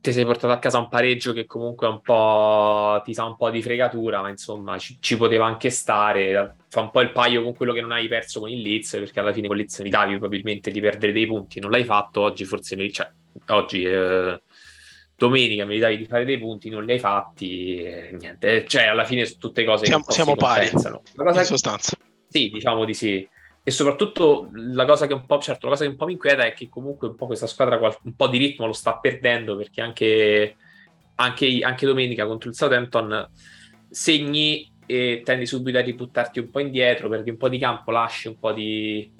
ti 0.00 0.12
sei 0.12 0.24
portato 0.26 0.52
a 0.52 0.58
casa 0.58 0.78
un 0.78 0.90
pareggio 0.90 1.32
che 1.32 1.46
comunque 1.46 1.86
un 1.86 2.02
po' 2.02 3.00
ti 3.02 3.14
sa 3.14 3.24
un 3.24 3.36
po' 3.36 3.48
di 3.48 3.62
fregatura, 3.62 4.20
ma 4.20 4.28
insomma 4.28 4.76
ci, 4.76 4.98
ci, 5.00 5.16
poteva 5.16 5.46
anche 5.46 5.70
stare. 5.70 6.56
Fa 6.68 6.82
un 6.82 6.90
po' 6.90 7.00
il 7.00 7.12
paio 7.12 7.42
con 7.42 7.54
quello 7.54 7.72
che 7.72 7.80
non 7.80 7.92
hai 7.92 8.06
perso 8.06 8.40
con 8.40 8.50
il 8.50 8.60
Leeds, 8.60 8.90
perché 8.98 9.20
alla 9.20 9.32
fine 9.32 9.46
con 9.46 9.56
il 9.56 9.62
Leeds 9.62 9.78
meritavi 9.78 10.10
probabilmente 10.18 10.70
di 10.70 10.80
perdere 10.80 11.12
dei 11.12 11.26
punti, 11.26 11.58
non 11.58 11.70
l'hai 11.70 11.84
fatto. 11.84 12.20
Oggi 12.20 12.44
forse 12.44 12.90
cioè, 12.92 13.10
oggi 13.46 13.84
eh, 13.84 14.42
domenica 15.20 15.66
meritavi 15.66 15.98
di 15.98 16.06
fare 16.06 16.24
dei 16.24 16.38
punti, 16.38 16.70
non 16.70 16.82
li 16.82 16.92
hai 16.92 16.98
fatti, 16.98 17.82
niente, 18.18 18.64
cioè 18.66 18.84
alla 18.84 19.04
fine 19.04 19.26
sono 19.26 19.38
tutte 19.38 19.64
cose 19.64 19.84
siamo, 19.84 20.02
che 20.02 20.12
siamo 20.12 20.34
pari, 20.34 20.70
cosa 20.70 21.40
in 21.40 21.44
sostanza. 21.44 21.94
Sì, 22.26 22.48
diciamo 22.48 22.86
di 22.86 22.94
sì. 22.94 23.28
E 23.62 23.70
soprattutto 23.70 24.48
la 24.54 24.86
cosa 24.86 25.06
che 25.06 25.12
un 25.12 25.26
po', 25.26 25.38
certo, 25.38 25.66
la 25.66 25.72
cosa 25.72 25.84
che 25.84 25.90
un 25.90 25.98
po' 25.98 26.06
mi 26.06 26.12
inquieta 26.12 26.44
è 26.44 26.54
che 26.54 26.70
comunque 26.70 27.08
un 27.08 27.16
po' 27.16 27.26
questa 27.26 27.46
squadra 27.46 27.78
un 27.78 28.16
po' 28.16 28.28
di 28.28 28.38
ritmo 28.38 28.64
lo 28.64 28.72
sta 28.72 28.96
perdendo 28.96 29.56
perché 29.56 29.82
anche, 29.82 30.56
anche, 31.16 31.58
anche 31.60 31.86
domenica 31.86 32.26
contro 32.26 32.48
il 32.48 32.54
Southampton 32.54 33.28
segni 33.90 34.72
e 34.86 35.20
tendi 35.22 35.44
subito 35.44 35.76
a 35.76 35.82
ributtarti 35.82 36.38
un 36.38 36.48
po' 36.48 36.60
indietro, 36.60 37.10
perdi 37.10 37.28
un 37.28 37.36
po' 37.36 37.50
di 37.50 37.58
campo, 37.58 37.90
lasci 37.90 38.28
un 38.28 38.38
po' 38.38 38.52
di, 38.52 39.12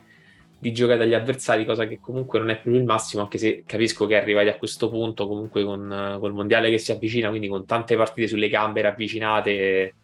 di 0.60 0.72
giocare 0.72 0.98
dagli 0.98 1.14
avversari, 1.14 1.64
cosa 1.64 1.86
che 1.86 1.98
comunque 2.00 2.38
non 2.38 2.50
è 2.50 2.54
proprio 2.54 2.76
il 2.76 2.84
massimo, 2.84 3.22
anche 3.22 3.38
se 3.38 3.62
capisco 3.64 4.06
che 4.06 4.16
arrivati 4.16 4.48
a 4.48 4.58
questo 4.58 4.90
punto, 4.90 5.26
comunque 5.26 5.64
con 5.64 6.18
col 6.20 6.34
mondiale 6.34 6.68
che 6.68 6.76
si 6.76 6.92
avvicina, 6.92 7.30
quindi 7.30 7.48
con 7.48 7.64
tante 7.64 7.96
partite 7.96 8.28
sulle 8.28 8.50
gambe 8.50 8.82
ravvicinate, 8.82 9.94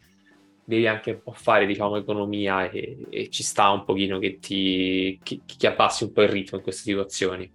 devi 0.64 0.86
anche 0.86 1.10
un 1.10 1.22
po' 1.22 1.32
fare, 1.32 1.66
diciamo, 1.66 1.96
economia 1.96 2.70
e, 2.70 2.96
e 3.10 3.28
ci 3.28 3.42
sta 3.42 3.68
un 3.70 3.84
pochino 3.84 4.18
che 4.18 4.38
ti 4.38 5.20
che, 5.22 5.40
che, 5.44 5.66
abbassi 5.66 6.04
un 6.04 6.12
po' 6.12 6.22
il 6.22 6.28
ritmo 6.28 6.56
in 6.56 6.64
queste 6.64 6.82
situazioni. 6.84 7.52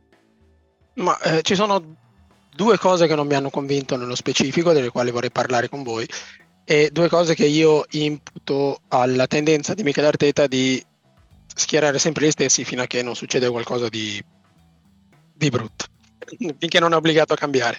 Ma 0.93 1.19
eh, 1.21 1.41
ci 1.41 1.55
sono 1.55 1.95
due 2.55 2.77
cose 2.77 3.07
che 3.07 3.15
non 3.15 3.25
mi 3.25 3.33
hanno 3.33 3.49
convinto 3.49 3.97
nello 3.97 4.15
specifico, 4.15 4.73
delle 4.73 4.89
quali 4.89 5.09
vorrei 5.09 5.31
parlare 5.31 5.69
con 5.69 5.81
voi, 5.81 6.05
e 6.63 6.89
due 6.91 7.09
cose 7.09 7.33
che 7.33 7.47
io 7.47 7.83
imputo 7.91 8.81
alla 8.89 9.25
tendenza 9.25 9.73
di 9.73 9.81
Michele 9.81 10.07
Arteta 10.07 10.45
di 10.45 10.81
schierare 11.53 11.99
sempre 11.99 12.27
gli 12.27 12.31
stessi 12.31 12.63
fino 12.63 12.81
a 12.81 12.87
che 12.87 13.01
non 13.01 13.15
succede 13.15 13.49
qualcosa 13.49 13.89
di, 13.89 14.23
di 15.33 15.49
brutto, 15.49 15.85
finché 16.57 16.79
non 16.79 16.93
è 16.93 16.95
obbligato 16.95 17.33
a 17.33 17.37
cambiare. 17.37 17.77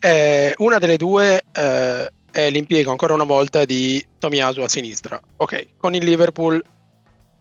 Eh, 0.00 0.54
una 0.58 0.78
delle 0.78 0.96
due 0.96 1.42
eh, 1.52 2.12
è 2.30 2.50
l'impiego 2.50 2.90
ancora 2.90 3.14
una 3.14 3.24
volta 3.24 3.64
di 3.64 4.04
Tomiasu 4.18 4.60
a 4.60 4.68
sinistra. 4.68 5.20
Ok, 5.36 5.76
con 5.76 5.94
il 5.94 6.04
Liverpool 6.04 6.62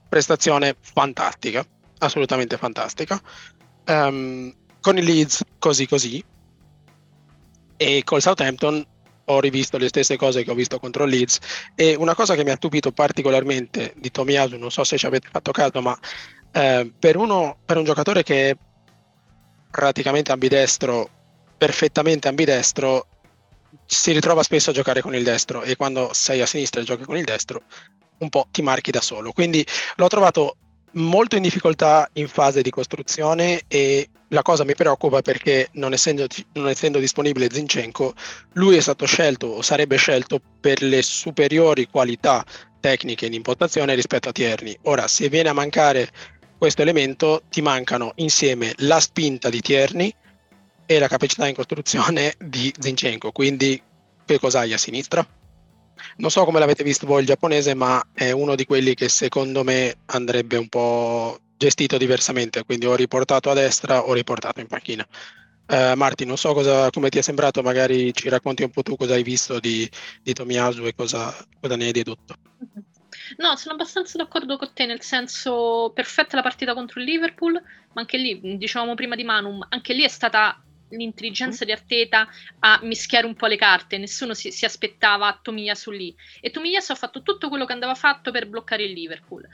prestazione 0.10 0.76
fantastica, 0.80 1.66
assolutamente 2.00 2.58
fantastica. 2.58 3.20
Um, 3.88 4.54
con 4.82 4.98
il 4.98 5.06
Leeds 5.06 5.44
così 5.58 5.88
così. 5.88 6.24
E 7.78 8.02
col 8.04 8.22
Southampton 8.22 8.86
ho 9.32 9.40
rivisto 9.40 9.78
le 9.78 9.88
stesse 9.88 10.18
cose 10.18 10.44
che 10.44 10.52
ho 10.52 10.56
visto 10.56 10.80
contro 10.80 11.06
Leeds 11.06 11.40
e 11.76 11.96
una 11.96 12.16
cosa 12.16 12.36
che 12.36 12.44
mi 12.44 12.52
ha 12.52 12.56
stupito 12.56 12.92
particolarmente 12.92 13.94
di 13.98 14.12
Tomiyasu, 14.12 14.58
non 14.58 14.72
so 14.72 14.84
se 14.84 14.98
ci 14.98 15.06
avete 15.06 15.28
fatto 15.32 15.52
caso, 15.52 15.82
ma 15.82 15.98
eh, 16.52 16.92
per, 16.98 17.18
uno, 17.18 17.58
per 17.66 17.78
un 17.78 17.84
giocatore 17.84 18.24
che 18.24 18.50
è 18.50 18.58
praticamente 19.70 20.32
ambidestro, 20.32 21.10
perfettamente 21.58 22.28
ambidestro, 22.28 23.08
si 23.86 24.12
ritrova 24.12 24.44
spesso 24.44 24.72
a 24.72 24.74
giocare 24.74 25.02
con 25.02 25.16
il 25.16 25.24
destro 25.24 25.62
e 25.64 25.76
quando 25.76 26.12
sei 26.14 26.42
a 26.42 26.46
sinistra 26.46 26.82
e 26.82 26.84
giochi 26.84 27.04
con 27.04 27.18
il 27.18 27.24
destro 27.24 27.62
un 28.22 28.30
po' 28.30 28.48
ti 28.52 28.62
marchi 28.62 28.92
da 28.92 29.02
solo. 29.02 29.32
Quindi 29.32 29.66
l'ho 29.96 30.08
trovato 30.08 30.58
molto 30.94 31.36
in 31.36 31.42
difficoltà 31.42 32.10
in 32.14 32.28
fase 32.28 32.62
di 32.62 32.70
costruzione 32.70 33.62
e 33.68 34.10
la 34.30 34.42
cosa 34.42 34.64
mi 34.64 34.76
preoccupa 34.76 35.22
perché 35.22 35.70
non 35.74 35.94
essendo, 35.94 36.26
non 36.54 36.70
essendo 36.70 37.00
disponibile 37.00 37.52
Zinchenko, 37.52 38.14
lui 38.54 38.78
è 38.78 38.82
stato 38.82 39.06
scelto 39.06 39.48
o 39.48 39.62
sarebbe 39.62 39.98
scelto 39.98 40.42
per 40.60 40.82
le 40.82 41.02
superiori 41.02 41.88
qualità 41.88 42.44
tecniche 42.80 43.26
in 43.26 43.34
impostazione 43.34 43.94
rispetto 43.94 44.30
a 44.30 44.32
Tierney. 44.32 44.78
Ora, 44.84 45.08
se 45.08 45.30
viene 45.30 45.50
a 45.50 45.54
mancare 45.54 46.10
questo 46.58 46.82
elemento, 46.82 47.44
ti 47.50 47.62
mancano 47.62 48.14
insieme 48.16 48.74
la 48.78 49.00
spinta 49.00 49.50
di 49.50 49.62
Tierney 49.62 50.14
e 50.86 51.00
la 51.00 51.08
capacità 51.08 51.48
in 51.48 51.56
costruzione 51.56 52.36
di 52.38 52.74
Zinchenko. 52.78 53.32
Quindi, 53.32 53.82
che 54.26 54.40
cos'hai 54.40 54.74
a 54.74 54.78
sinistra? 54.78 55.26
Non 56.18 56.30
so 56.30 56.44
come 56.44 56.60
l'avete 56.60 56.84
visto 56.84 57.06
voi 57.06 57.22
il 57.22 57.28
giapponese, 57.28 57.74
ma 57.74 58.04
è 58.14 58.32
uno 58.32 58.56
di 58.56 58.66
quelli 58.66 58.94
che 58.94 59.10
secondo 59.10 59.64
me 59.64 59.96
andrebbe 60.08 60.58
un 60.58 60.68
po' 60.68 61.40
gestito 61.58 61.98
diversamente, 61.98 62.64
quindi 62.64 62.86
ho 62.86 62.96
riportato 62.96 63.50
a 63.50 63.54
destra 63.54 64.06
o 64.06 64.14
riportato 64.14 64.60
in 64.60 64.68
panchina. 64.68 65.08
Uh, 65.68 65.96
Marti, 65.96 66.26
non 66.26 66.38
so 66.38 66.54
cosa, 66.54 66.90
come 66.90 67.10
ti 67.10 67.20
è 67.20 67.22
sembrato, 67.22 67.62
magari 67.62 68.14
ci 68.14 68.28
racconti 68.30 68.64
un 68.64 68.72
po' 68.72 68.82
tu 68.82 68.98
cosa 68.98 69.14
hai 69.14 69.24
visto 69.24 69.60
di, 69.60 69.90
di 70.22 70.34
Tomiyasu 70.34 70.86
e 70.86 70.96
cosa, 70.96 71.34
cosa 71.60 71.76
ne 71.76 71.86
hai 71.86 71.92
dedotto. 71.92 72.36
No, 73.38 73.56
sono 73.56 73.76
abbastanza 73.76 74.18
d'accordo 74.18 74.58
con 74.58 74.72
te, 74.74 74.86
nel 74.86 75.02
senso 75.02 75.92
perfetta 75.94 76.36
la 76.36 76.42
partita 76.42 76.74
contro 76.74 77.00
il 77.00 77.06
Liverpool, 77.06 77.54
ma 77.54 78.02
anche 78.02 78.18
lì, 78.18 78.58
dicevamo 78.58 78.96
prima 78.96 79.16
di 79.16 79.24
Manum, 79.24 79.66
anche 79.70 79.94
lì 79.94 80.04
è 80.04 80.10
stata 80.10 80.62
l'intelligenza 80.92 81.66
di 81.66 81.72
Arteta 81.72 82.28
a 82.60 82.80
mischiare 82.84 83.26
un 83.26 83.36
po' 83.36 83.48
le 83.48 83.58
carte, 83.58 83.98
nessuno 83.98 84.34
si, 84.34 84.52
si 84.52 84.66
aspettava 84.66 85.40
Tomiyasu 85.42 85.92
lì 85.92 86.16
e 86.40 86.52
Tomiyasu 86.52 86.92
ha 86.92 86.96
fatto 86.96 87.22
tutto 87.22 87.50
quello 87.50 87.66
che 87.66 87.74
andava 87.74 87.96
fatto 87.96 88.32
per 88.32 88.48
bloccare 88.48 88.84
il 88.84 88.94
Liverpool. 88.94 89.48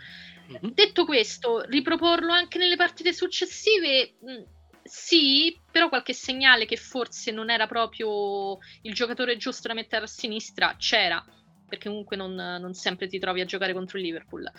Mm-hmm. 0.49 0.73
Detto 0.73 1.05
questo, 1.05 1.61
riproporlo 1.61 2.31
anche 2.31 2.57
nelle 2.57 2.75
partite 2.75 3.13
successive 3.13 4.15
mh, 4.19 4.43
sì, 4.87 5.59
però 5.69 5.89
qualche 5.89 6.13
segnale 6.13 6.65
che 6.65 6.77
forse 6.77 7.31
non 7.31 7.49
era 7.49 7.67
proprio 7.67 8.57
il 8.83 8.93
giocatore 8.93 9.37
giusto 9.37 9.67
da 9.67 9.73
mettere 9.73 10.05
a 10.05 10.07
sinistra 10.07 10.75
c'era, 10.77 11.23
perché 11.67 11.89
comunque 11.89 12.15
non, 12.15 12.33
non 12.33 12.73
sempre 12.73 13.07
ti 13.07 13.19
trovi 13.19 13.41
a 13.41 13.45
giocare 13.45 13.73
contro 13.73 13.97
il 13.97 14.05
Liverpool. 14.05 14.49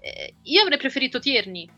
Eh, 0.00 0.36
io 0.42 0.62
avrei 0.62 0.78
preferito 0.78 1.18
Tierney, 1.18 1.68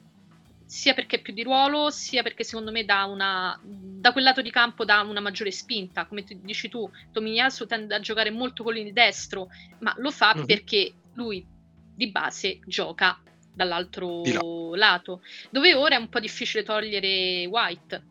sia 0.74 0.92
perché 0.92 1.16
è 1.16 1.22
più 1.22 1.32
di 1.32 1.44
ruolo, 1.44 1.88
sia 1.90 2.24
perché 2.24 2.42
secondo 2.42 2.72
me 2.72 2.84
da, 2.84 3.04
una, 3.04 3.56
da 3.62 4.10
quel 4.10 4.24
lato 4.24 4.42
di 4.42 4.50
campo 4.50 4.84
dà 4.84 5.02
una 5.02 5.20
maggiore 5.20 5.52
spinta. 5.52 6.04
Come 6.04 6.24
tu, 6.24 6.36
dici 6.42 6.68
tu, 6.68 6.90
Tomiyasu 7.12 7.64
tende 7.66 7.94
a 7.94 8.00
giocare 8.00 8.32
molto 8.32 8.64
con 8.64 8.76
il 8.76 8.92
destro, 8.92 9.46
ma 9.78 9.94
lo 9.98 10.10
fa 10.10 10.34
mm-hmm. 10.34 10.46
perché 10.46 10.92
lui 11.12 11.46
di 11.94 12.10
base 12.10 12.58
gioca 12.66 13.22
dall'altro 13.54 14.74
lato, 14.74 15.22
dove 15.48 15.74
ora 15.74 15.94
è 15.94 15.98
un 15.98 16.08
po' 16.08 16.18
difficile 16.18 16.64
togliere 16.64 17.46
White. 17.46 18.04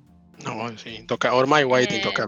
No, 0.43 0.71
sì, 0.77 1.03
tocca, 1.03 1.35
ormai 1.35 1.63
White 1.63 1.97
eh, 1.97 1.99
tocca. 1.99 2.25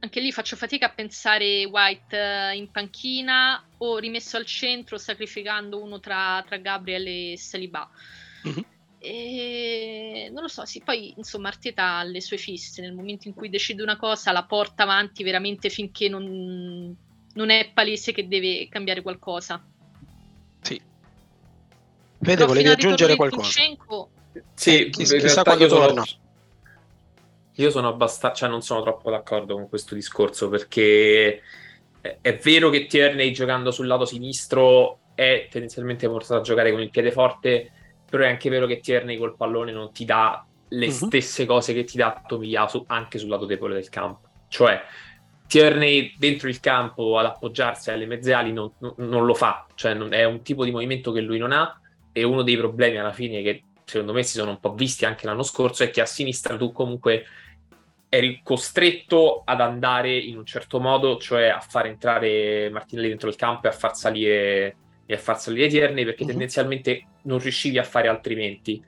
Anche 0.00 0.20
lì 0.20 0.32
faccio 0.32 0.54
fatica 0.54 0.86
a 0.86 0.92
pensare 0.92 1.64
White 1.64 2.14
eh, 2.14 2.56
in 2.56 2.70
panchina 2.70 3.66
o 3.78 3.96
rimesso 3.96 4.36
al 4.36 4.44
centro 4.44 4.98
sacrificando 4.98 5.82
uno 5.82 5.98
tra, 5.98 6.44
tra 6.46 6.58
Gabriel 6.58 7.06
e 7.06 7.38
Saliba. 7.38 7.88
Mm-hmm. 8.46 8.71
E 9.04 10.30
non 10.32 10.42
lo 10.42 10.48
so, 10.48 10.64
sì, 10.64 10.80
poi 10.80 11.12
insomma 11.16 11.48
Arteta 11.48 11.96
ha 11.96 12.02
le 12.04 12.20
sue 12.20 12.36
fisse, 12.36 12.80
nel 12.80 12.92
momento 12.92 13.26
in 13.26 13.34
cui 13.34 13.48
decide 13.48 13.82
una 13.82 13.96
cosa 13.96 14.30
la 14.30 14.44
porta 14.44 14.84
avanti 14.84 15.24
veramente 15.24 15.70
finché 15.70 16.08
non, 16.08 16.96
non 17.34 17.50
è 17.50 17.72
palese 17.74 18.12
che 18.12 18.28
deve 18.28 18.68
cambiare 18.68 19.02
qualcosa. 19.02 19.60
Sì, 20.60 20.80
Vede, 22.22 22.44
volevi 22.44 22.68
aggiungere 22.68 23.16
qualcosa? 23.16 23.50
Zinchenko... 23.50 24.10
Sì, 24.54 24.88
chissà, 24.90 25.16
chissà 25.16 25.42
quando 25.42 25.66
torna. 25.66 26.04
Io 27.56 27.70
sono 27.70 27.88
abbastanza, 27.88 28.36
cioè 28.36 28.48
non 28.48 28.62
sono 28.62 28.82
troppo 28.82 29.10
d'accordo 29.10 29.54
con 29.54 29.68
questo 29.68 29.96
discorso 29.96 30.48
perché 30.48 31.42
è 32.00 32.36
vero 32.36 32.70
che 32.70 32.86
Tierney 32.86 33.32
giocando 33.32 33.72
sul 33.72 33.88
lato 33.88 34.04
sinistro 34.04 35.00
è 35.14 35.48
tendenzialmente 35.50 36.08
portato 36.08 36.40
a 36.40 36.44
giocare 36.44 36.70
con 36.70 36.80
il 36.80 36.90
piede 36.90 37.10
forte, 37.10 37.72
però 38.12 38.24
è 38.24 38.28
anche 38.28 38.50
vero 38.50 38.66
che 38.66 38.80
Tierney 38.80 39.16
col 39.16 39.34
pallone 39.34 39.72
non 39.72 39.90
ti 39.90 40.04
dà 40.04 40.44
le 40.68 40.86
uh-huh. 40.86 40.92
stesse 40.92 41.46
cose 41.46 41.72
che 41.72 41.84
ti 41.84 41.96
dà 41.96 42.22
Tomiyasu 42.26 42.84
anche 42.88 43.16
sul 43.16 43.30
lato 43.30 43.46
debole 43.46 43.72
del 43.72 43.88
campo. 43.88 44.28
Cioè, 44.48 44.82
Tierney 45.46 46.14
dentro 46.18 46.50
il 46.50 46.60
campo 46.60 47.16
ad 47.16 47.24
appoggiarsi 47.24 47.90
alle 47.90 48.04
mezze 48.04 48.34
ali 48.34 48.52
non, 48.52 48.70
non, 48.80 48.92
non 48.98 49.24
lo 49.24 49.32
fa, 49.32 49.64
cioè 49.76 49.94
non, 49.94 50.12
è 50.12 50.24
un 50.24 50.42
tipo 50.42 50.62
di 50.66 50.70
movimento 50.70 51.10
che 51.10 51.22
lui 51.22 51.38
non 51.38 51.52
ha 51.52 51.80
e 52.12 52.22
uno 52.22 52.42
dei 52.42 52.58
problemi 52.58 52.98
alla 52.98 53.14
fine 53.14 53.40
che 53.40 53.62
secondo 53.82 54.12
me 54.12 54.22
si 54.24 54.36
sono 54.36 54.50
un 54.50 54.60
po' 54.60 54.74
visti 54.74 55.06
anche 55.06 55.24
l'anno 55.24 55.42
scorso 55.42 55.82
è 55.82 55.88
che 55.88 56.02
a 56.02 56.06
sinistra 56.06 56.58
tu 56.58 56.70
comunque 56.70 57.24
eri 58.10 58.40
costretto 58.42 59.40
ad 59.42 59.62
andare 59.62 60.14
in 60.14 60.36
un 60.36 60.44
certo 60.44 60.78
modo, 60.80 61.16
cioè 61.16 61.46
a 61.46 61.60
far 61.60 61.86
entrare 61.86 62.68
Martinelli 62.68 63.08
dentro 63.08 63.30
il 63.30 63.36
campo 63.36 63.68
e 63.68 63.70
a 63.70 63.72
far 63.72 63.96
salire, 63.96 64.76
e 65.06 65.14
a 65.14 65.18
far 65.18 65.40
salire 65.40 65.68
Tierney 65.68 66.04
perché 66.04 66.24
uh-huh. 66.24 66.28
tendenzialmente 66.28 67.06
non 67.22 67.38
riuscivi 67.38 67.78
a 67.78 67.84
fare 67.84 68.08
altrimenti. 68.08 68.82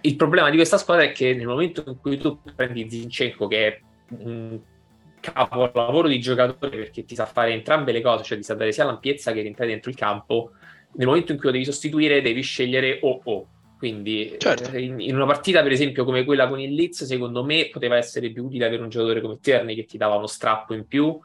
Il 0.00 0.16
problema 0.16 0.50
di 0.50 0.56
questa 0.56 0.78
squadra 0.78 1.04
è 1.04 1.12
che 1.12 1.34
nel 1.34 1.46
momento 1.46 1.84
in 1.86 1.96
cui 1.98 2.18
tu 2.18 2.40
prendi 2.54 2.90
Zinchenko, 2.90 3.46
che 3.46 3.66
è 3.66 3.80
un 4.18 4.60
capolavoro 5.20 6.08
di 6.08 6.18
giocatore 6.18 6.76
perché 6.76 7.04
ti 7.04 7.14
sa 7.14 7.26
fare 7.26 7.52
entrambe 7.52 7.92
le 7.92 8.00
cose, 8.00 8.24
cioè 8.24 8.38
ti 8.38 8.44
sa 8.44 8.54
dare 8.54 8.72
sia 8.72 8.84
l'ampiezza 8.84 9.32
che 9.32 9.42
rientrare 9.42 9.70
dentro 9.70 9.90
il 9.90 9.96
campo, 9.96 10.52
nel 10.94 11.06
momento 11.06 11.32
in 11.32 11.38
cui 11.38 11.46
lo 11.46 11.52
devi 11.52 11.64
sostituire 11.64 12.20
devi 12.20 12.42
scegliere 12.42 12.98
o 13.02 13.20
o. 13.24 13.46
Quindi 13.78 14.36
certo. 14.38 14.70
Eh, 14.70 14.82
in, 14.82 15.00
in, 15.00 15.16
una 15.16 15.26
partita, 15.26 15.60
per 15.62 15.72
esempio, 15.72 16.04
come 16.04 16.24
quella 16.24 16.48
con 16.48 16.60
il 16.60 16.72
Leeds, 16.72 17.04
secondo 17.04 17.44
me 17.44 17.68
poteva 17.68 17.96
essere 17.96 18.30
più 18.30 18.44
utile 18.44 18.66
avere 18.66 18.82
un 18.82 18.88
giocatore 18.88 19.20
come 19.20 19.40
Tierney 19.40 19.74
che 19.74 19.86
ti 19.86 19.98
dava 19.98 20.14
uno 20.14 20.28
strappo 20.28 20.72
in 20.72 20.86
più 20.86 21.18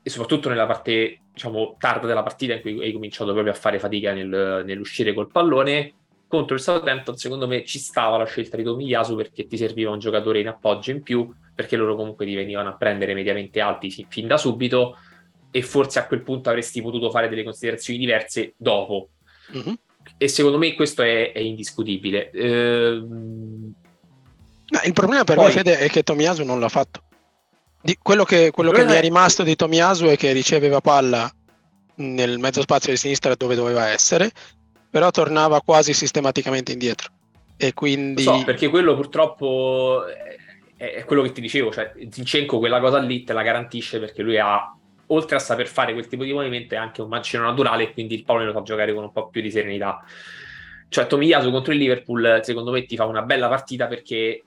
e 0.00 0.10
soprattutto 0.10 0.48
nella 0.48 0.66
parte, 0.66 1.22
diciamo, 1.38 1.76
tarda 1.78 2.08
della 2.08 2.24
partita 2.24 2.54
in 2.54 2.60
cui 2.60 2.82
hai 2.82 2.92
cominciato 2.92 3.32
proprio 3.32 3.52
a 3.52 3.56
fare 3.56 3.78
fatica 3.78 4.12
nel, 4.12 4.64
nell'uscire 4.66 5.14
col 5.14 5.30
pallone. 5.30 5.94
Contro 6.26 6.56
il 6.56 6.60
Southampton, 6.60 7.16
secondo 7.16 7.46
me, 7.46 7.64
ci 7.64 7.78
stava 7.78 8.18
la 8.18 8.26
scelta 8.26 8.56
di 8.56 8.62
Tomiyasu 8.62 9.16
perché 9.16 9.46
ti 9.46 9.56
serviva 9.56 9.90
un 9.90 9.98
giocatore 9.98 10.40
in 10.40 10.48
appoggio 10.48 10.90
in 10.90 11.02
più, 11.02 11.32
perché 11.54 11.76
loro 11.76 11.96
comunque 11.96 12.26
ti 12.26 12.34
venivano 12.34 12.68
a 12.68 12.76
prendere 12.76 13.14
mediamente 13.14 13.60
alti 13.60 14.06
fin 14.08 14.26
da 14.26 14.36
subito 14.36 14.98
e 15.50 15.62
forse 15.62 16.00
a 16.00 16.06
quel 16.06 16.22
punto 16.22 16.50
avresti 16.50 16.82
potuto 16.82 17.10
fare 17.10 17.30
delle 17.30 17.44
considerazioni 17.44 17.98
diverse 17.98 18.52
dopo. 18.58 19.08
Mm-hmm. 19.56 19.74
E 20.18 20.28
secondo 20.28 20.58
me 20.58 20.74
questo 20.74 21.00
è, 21.02 21.32
è 21.32 21.38
indiscutibile. 21.38 22.30
Ehm... 22.32 23.72
No, 24.70 24.80
il 24.84 24.92
problema 24.92 25.24
per 25.24 25.36
Poi... 25.36 25.46
me, 25.46 25.52
Fede, 25.52 25.78
è 25.78 25.88
che 25.88 26.02
Tomiyasu 26.02 26.44
non 26.44 26.60
l'ha 26.60 26.68
fatto. 26.68 27.04
Di, 27.80 27.96
quello 28.02 28.24
che, 28.24 28.50
quello 28.50 28.70
che 28.70 28.84
mi 28.84 28.92
è 28.92 29.00
rimasto 29.00 29.42
di 29.42 29.54
Tomiyasu 29.54 30.06
è 30.06 30.16
che 30.16 30.32
riceveva 30.32 30.80
palla 30.80 31.30
nel 31.96 32.38
mezzo 32.38 32.60
spazio 32.60 32.92
di 32.92 32.98
sinistra 32.98 33.34
dove 33.34 33.54
doveva 33.54 33.88
essere, 33.88 34.30
però 34.90 35.10
tornava 35.10 35.60
quasi 35.60 35.92
sistematicamente 35.92 36.72
indietro. 36.72 37.10
E 37.56 37.74
quindi... 37.74 38.22
so, 38.22 38.42
perché 38.44 38.68
quello 38.68 38.94
purtroppo 38.94 40.04
è, 40.76 41.04
quello 41.04 41.22
che 41.22 41.32
ti 41.32 41.40
dicevo, 41.40 41.72
cioè 41.72 41.92
Zinchenko 42.08 42.58
quella 42.58 42.80
cosa 42.80 42.98
lì 42.98 43.24
te 43.24 43.32
la 43.32 43.42
garantisce 43.42 43.98
perché 43.98 44.22
lui 44.22 44.38
ha 44.38 44.72
oltre 45.08 45.36
a 45.36 45.40
saper 45.40 45.66
fare 45.66 45.92
quel 45.92 46.06
tipo 46.06 46.24
di 46.24 46.32
movimento, 46.32 46.74
è 46.74 46.78
anche 46.78 47.02
un 47.02 47.08
mancino 47.08 47.42
naturale 47.42 47.84
e 47.84 47.92
quindi 47.92 48.14
il 48.14 48.24
pallone 48.24 48.46
lo 48.46 48.52
fa 48.52 48.62
giocare 48.62 48.94
con 48.94 49.04
un 49.04 49.12
po' 49.12 49.28
più 49.28 49.40
di 49.40 49.50
serenità. 49.50 50.04
Cioè, 50.88 51.06
Tomiyasu 51.06 51.50
contro 51.50 51.72
il 51.72 51.78
Liverpool, 51.78 52.40
secondo 52.42 52.70
me, 52.70 52.84
ti 52.84 52.96
fa 52.96 53.04
una 53.04 53.22
bella 53.22 53.48
partita 53.48 53.86
perché 53.86 54.44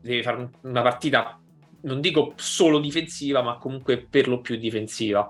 deve 0.00 0.22
fare 0.22 0.50
una 0.62 0.82
partita, 0.82 1.40
non 1.82 2.00
dico 2.00 2.32
solo 2.36 2.78
difensiva, 2.78 3.42
ma 3.42 3.56
comunque 3.56 3.98
per 3.98 4.28
lo 4.28 4.40
più 4.40 4.56
difensiva. 4.56 5.28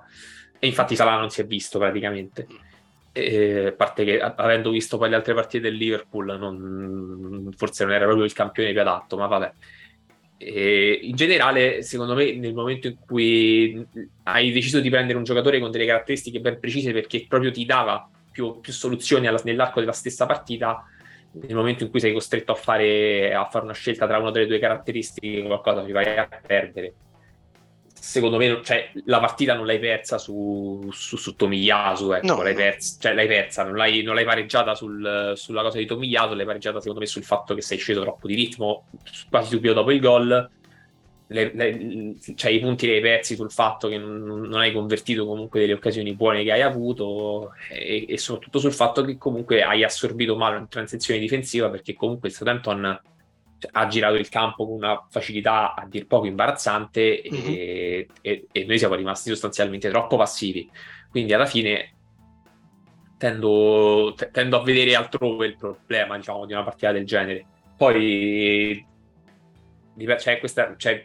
E 0.59 0.67
infatti 0.67 0.97
Salah 0.97 1.19
non 1.19 1.31
si 1.31 1.41
è 1.41 1.47
visto 1.47 1.79
praticamente. 1.79 2.47
E, 3.13 3.67
a 3.67 3.73
parte 3.73 4.05
che 4.05 4.21
avendo 4.21 4.71
visto 4.71 4.97
poi 4.97 5.11
le 5.11 5.17
altre 5.17 5.35
partite 5.35 5.69
del 5.69 5.77
Liverpool, 5.77 6.39
non, 6.39 7.51
forse 7.57 7.85
non 7.85 7.95
era 7.95 8.05
proprio 8.05 8.25
il 8.25 8.33
campione 8.33 8.73
più 8.73 8.81
adatto, 8.81 9.17
ma 9.17 9.27
vabbè. 9.27 9.53
E 10.39 10.99
in 11.03 11.15
generale, 11.15 11.83
secondo 11.83 12.15
me, 12.15 12.33
nel 12.33 12.55
momento 12.55 12.89
in 12.89 12.97
cui 13.05 13.87
hai 14.25 14.51
deciso 14.51 14.81
di 14.81 14.91
prendere 14.91 15.19
un 15.19 15.25
giocatore 15.25 15.61
con 15.61 15.71
delle 15.71 15.87
caratteristiche 15.87 16.41
ben 16.41 16.59
precise 16.59 16.93
perché 16.93 17.27
proprio 17.29 17.53
ti 17.53 17.65
dava 17.65 18.09
più, 18.33 18.61
più 18.61 18.73
soluzioni 18.73 19.27
alla, 19.27 19.41
nell'arco 19.45 19.79
della 19.79 19.93
stessa 19.93 20.27
partita, 20.27 20.85
nel 21.33 21.55
momento 21.55 21.85
in 21.85 21.91
cui 21.91 22.01
sei 22.01 22.13
costretto 22.13 22.53
a 22.53 22.57
fare, 22.57 23.35
a 23.35 23.49
fare 23.49 23.65
una 23.65 23.75
scelta 23.75 24.07
tra 24.07 24.19
una 24.19 24.31
delle 24.31 24.47
due 24.47 24.59
caratteristiche, 24.59 25.43
qualcosa 25.43 25.85
ti 25.85 25.93
vai 25.93 26.17
a 26.17 26.29
perdere 26.45 26.95
secondo 28.03 28.37
me 28.37 28.61
cioè, 28.65 28.91
la 29.05 29.21
partita 29.21 29.55
non 29.55 29.65
l'hai 29.65 29.79
persa 29.79 30.19
su, 30.19 30.89
su, 30.91 31.17
su 31.17 31.37
Tomiyasu, 31.37 32.11
ecco, 32.11 32.27
no, 32.27 32.43
l'hai, 32.43 32.53
persa, 32.53 32.97
cioè, 33.01 33.15
l'hai 33.15 33.29
persa, 33.29 33.63
non 33.63 33.77
l'hai, 33.77 34.03
non 34.03 34.17
l'hai 34.17 34.25
pareggiata 34.25 34.75
sul, 34.75 35.35
sulla 35.37 35.63
cosa 35.63 35.79
di 35.79 35.87
Tomiyasu, 35.87 36.35
l'hai 36.35 36.45
pareggiata 36.45 36.81
secondo 36.81 36.99
me 36.99 37.07
sul 37.07 37.23
fatto 37.23 37.55
che 37.55 37.63
sei 37.63 37.79
sceso 37.79 38.01
troppo 38.01 38.27
di 38.27 38.35
ritmo 38.35 38.87
quasi 39.31 39.51
subito 39.51 39.73
dopo 39.73 39.93
il 39.93 40.01
gol. 40.01 40.51
Le, 41.33 41.51
le, 41.55 42.17
cioè, 42.35 42.51
i 42.51 42.61
punti 42.61 42.87
li 42.87 42.95
hai 42.95 43.01
persi 43.01 43.35
sul 43.35 43.51
fatto 43.51 43.89
che 43.89 43.99
non, 43.99 44.23
non, 44.23 44.61
hai 44.61 44.73
convertito 44.73 45.27
comunque 45.27 45.61
delle 45.61 45.73
occasioni 45.73 46.15
buone 46.15 46.45
che 46.45 46.53
hai 46.53 46.63
avuto 46.63 47.53
e, 47.69 48.07
e, 48.09 48.19
soprattutto 48.19 48.59
sul 48.59 48.73
fatto 48.73 49.05
che 49.05 49.19
comunque 49.19 49.63
hai 49.63 49.83
assorbito 49.83 50.37
male 50.37 50.57
una 50.57 50.67
transizione 50.67 51.19
difensiva 51.19 51.71
perché 51.71 51.95
comunque 51.95 52.29
il 52.29 52.35
Southampton 52.35 53.01
cioè, 53.59 53.71
ha 53.73 53.87
girato 53.87 54.15
il 54.15 54.29
campo 54.29 54.67
con 54.67 54.75
una 54.75 55.07
facilità 55.11 55.75
a 55.75 55.87
dir 55.87 56.07
poco 56.07 56.27
imbarazzante 56.27 57.23
mm-hmm. 57.31 57.45
e, 57.47 58.09
e, 58.21 58.47
e, 58.53 58.65
noi 58.65 58.79
siamo 58.79 58.95
rimasti 58.95 59.31
sostanzialmente 59.31 59.89
troppo 59.89 60.17
passivi 60.17 60.71
quindi 61.11 61.33
alla 61.33 61.47
fine 61.47 61.95
tendo, 63.19 64.15
tendo 64.33 64.61
a 64.61 64.63
vedere 64.63 64.95
altrove 64.95 65.47
il 65.47 65.57
problema 65.57 66.17
diciamo 66.17 66.47
di 66.47 66.53
una 66.53 66.65
partita 66.65 66.93
del 66.93 67.07
genere 67.07 67.47
poi 67.77 68.91
cioè, 70.19 70.39
questa, 70.39 70.75
cioè, 70.77 71.03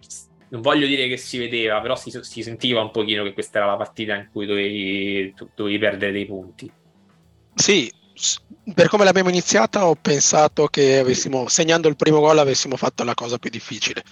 non 0.49 0.61
voglio 0.61 0.87
dire 0.87 1.07
che 1.07 1.17
si 1.17 1.37
vedeva, 1.37 1.81
però 1.81 1.95
si, 1.95 2.11
si, 2.21 2.43
sentiva 2.43 2.81
un 2.81 2.91
pochino 2.91 3.23
che 3.23 3.33
questa 3.33 3.59
era 3.59 3.67
la 3.67 3.77
partita 3.77 4.15
in 4.15 4.29
cui 4.31 4.45
dovevi, 4.45 5.33
dovevi 5.55 5.77
perdere 5.77 6.11
dei 6.11 6.25
punti. 6.25 6.71
Sì, 7.55 7.91
per 8.73 8.87
come 8.87 9.03
l'abbiamo 9.03 9.29
iniziata 9.29 9.87
ho 9.87 9.95
pensato 9.95 10.67
che 10.67 10.99
avessimo, 10.99 11.47
segnando 11.47 11.87
il 11.87 11.95
primo 11.95 12.19
gol 12.19 12.39
avessimo 12.39 12.75
fatto 12.77 13.03
la 13.03 13.13
cosa 13.13 13.37
più 13.37 13.49
difficile. 13.49 14.03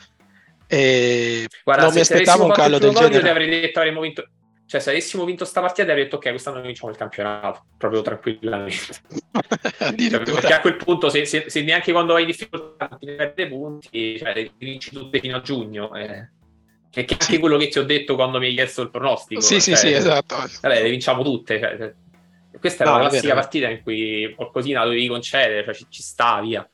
E 0.68 1.48
Guarda, 1.64 1.84
non 1.84 1.94
mi 1.94 2.00
aspettavo 2.00 2.46
un 2.46 2.52
callo 2.52 2.80
del 2.80 2.94
genere. 2.94 3.16
Io 3.16 3.22
ti 3.22 3.28
avrei 3.28 3.50
detto 3.50 3.80
avremmo 3.80 4.02
vinto 4.02 4.28
cioè, 4.68 4.82
se 4.82 4.90
avessimo 4.90 5.26
vinto 5.26 5.46
sta 5.46 5.62
partita, 5.62 5.84
avrei 5.84 6.06
detto 6.06 6.16
ok, 6.16 6.30
quest'anno 6.30 6.62
vinciamo 6.62 6.92
il 6.92 6.98
campionato, 6.98 7.66
proprio 7.78 8.02
tranquillamente. 8.02 8.96
cioè, 10.10 10.24
perché 10.24 10.54
a 10.54 10.62
quel 10.62 10.76
punto, 10.76 11.10
se, 11.10 11.26
se, 11.26 11.50
se, 11.50 11.62
neanche 11.62 11.92
quando 11.92 12.16
hai 12.16 12.26
difficoltà 12.26 12.88
ti 13.00 13.06
perde 13.06 13.48
punti, 13.48 14.18
cioè, 14.18 14.50
vinci 14.58 14.90
tutte 14.90 15.20
fino 15.20 15.38
a 15.38 15.42
giugno. 15.42 15.94
Eh. 15.96 16.30
Che, 16.90 17.06
è 17.06 17.18
anche 17.20 17.40
quello 17.40 17.58
che 17.58 17.68
ti 17.68 17.78
ho 17.78 17.84
detto 17.84 18.16
quando 18.16 18.40
mi 18.40 18.48
hai 18.48 18.54
chiesto 18.56 18.82
il 18.82 18.90
pronostico. 18.90 19.40
Sì, 19.40 19.62
cioè, 19.62 19.76
sì, 19.76 19.76
sì, 19.76 19.92
esatto. 19.92 20.36
Vabbè, 20.36 20.82
le 20.82 20.90
vinciamo 20.90 21.22
tutte. 21.22 21.60
Cioè, 21.60 21.78
cioè 21.78 21.94
questa 22.60 22.86
è 22.86 22.88
no, 22.88 22.96
una 22.96 23.10
classica 23.10 23.34
partita 23.36 23.70
in 23.70 23.84
cui 23.84 24.34
qualcosina 24.36 24.84
dovevi 24.84 25.08
concedere, 25.08 25.64
cioè 25.64 25.74
ci, 25.76 25.86
ci 25.90 26.02
sta, 26.02 26.42
via. 26.42 26.68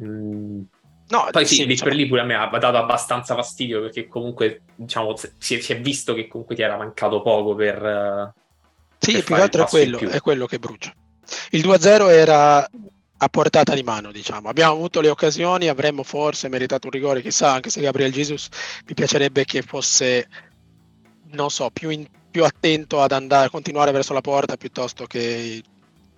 Mm 0.00 0.62
No, 1.10 1.28
Poi 1.30 1.46
sì, 1.46 1.64
lì 1.64 1.76
per 1.76 1.94
lì 1.94 2.06
pure 2.06 2.20
a 2.20 2.24
me 2.24 2.34
ha 2.34 2.46
dato 2.46 2.76
abbastanza 2.76 3.34
fastidio 3.34 3.80
perché 3.80 4.08
comunque 4.08 4.62
diciamo, 4.74 5.14
si, 5.16 5.56
è, 5.56 5.60
si 5.60 5.72
è 5.72 5.80
visto 5.80 6.12
che 6.12 6.28
comunque 6.28 6.54
ti 6.54 6.62
era 6.62 6.76
mancato 6.76 7.22
poco 7.22 7.54
per... 7.54 7.84
Eh, 7.84 8.32
sì, 8.98 9.12
per 9.12 9.24
più 9.24 9.34
che 9.34 9.40
altro 9.40 9.64
è 9.64 9.68
quello, 9.68 9.98
è 9.98 10.20
quello 10.20 10.46
che 10.46 10.58
brucia. 10.58 10.92
Il 11.50 11.66
2-0 11.66 12.10
era 12.10 12.68
a 13.20 13.28
portata 13.28 13.74
di 13.74 13.82
mano, 13.82 14.12
diciamo. 14.12 14.48
Abbiamo 14.48 14.74
avuto 14.74 15.00
le 15.00 15.08
occasioni, 15.08 15.68
avremmo 15.68 16.02
forse 16.02 16.48
meritato 16.48 16.86
un 16.86 16.92
rigore, 16.92 17.22
chissà, 17.22 17.52
anche 17.52 17.70
se 17.70 17.80
Gabriel 17.80 18.12
Jesus 18.12 18.48
mi 18.86 18.94
piacerebbe 18.94 19.44
che 19.44 19.62
fosse, 19.62 20.28
non 21.30 21.50
so, 21.50 21.70
più, 21.70 21.88
in, 21.88 22.06
più 22.30 22.44
attento 22.44 23.00
ad 23.00 23.12
andare, 23.12 23.46
a 23.46 23.50
continuare 23.50 23.92
verso 23.92 24.12
la 24.12 24.20
porta 24.20 24.56
piuttosto 24.56 25.06
che 25.06 25.62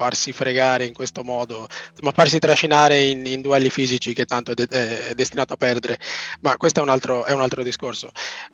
farsi 0.00 0.32
fregare 0.32 0.86
in 0.86 0.94
questo 0.94 1.22
modo, 1.22 1.68
ma 2.00 2.10
farsi 2.10 2.38
trascinare 2.38 3.02
in, 3.02 3.26
in 3.26 3.42
duelli 3.42 3.68
fisici 3.68 4.14
che 4.14 4.24
tanto 4.24 4.52
è, 4.52 4.54
de- 4.54 4.66
è, 4.66 5.14
destinato 5.14 5.52
a 5.52 5.56
perdere. 5.58 5.98
Ma 6.40 6.56
questo 6.56 6.80
è 6.80 6.82
un, 6.82 6.88
altro, 6.88 7.26
è 7.26 7.32
un 7.32 7.42
altro 7.42 7.62
discorso. 7.62 8.10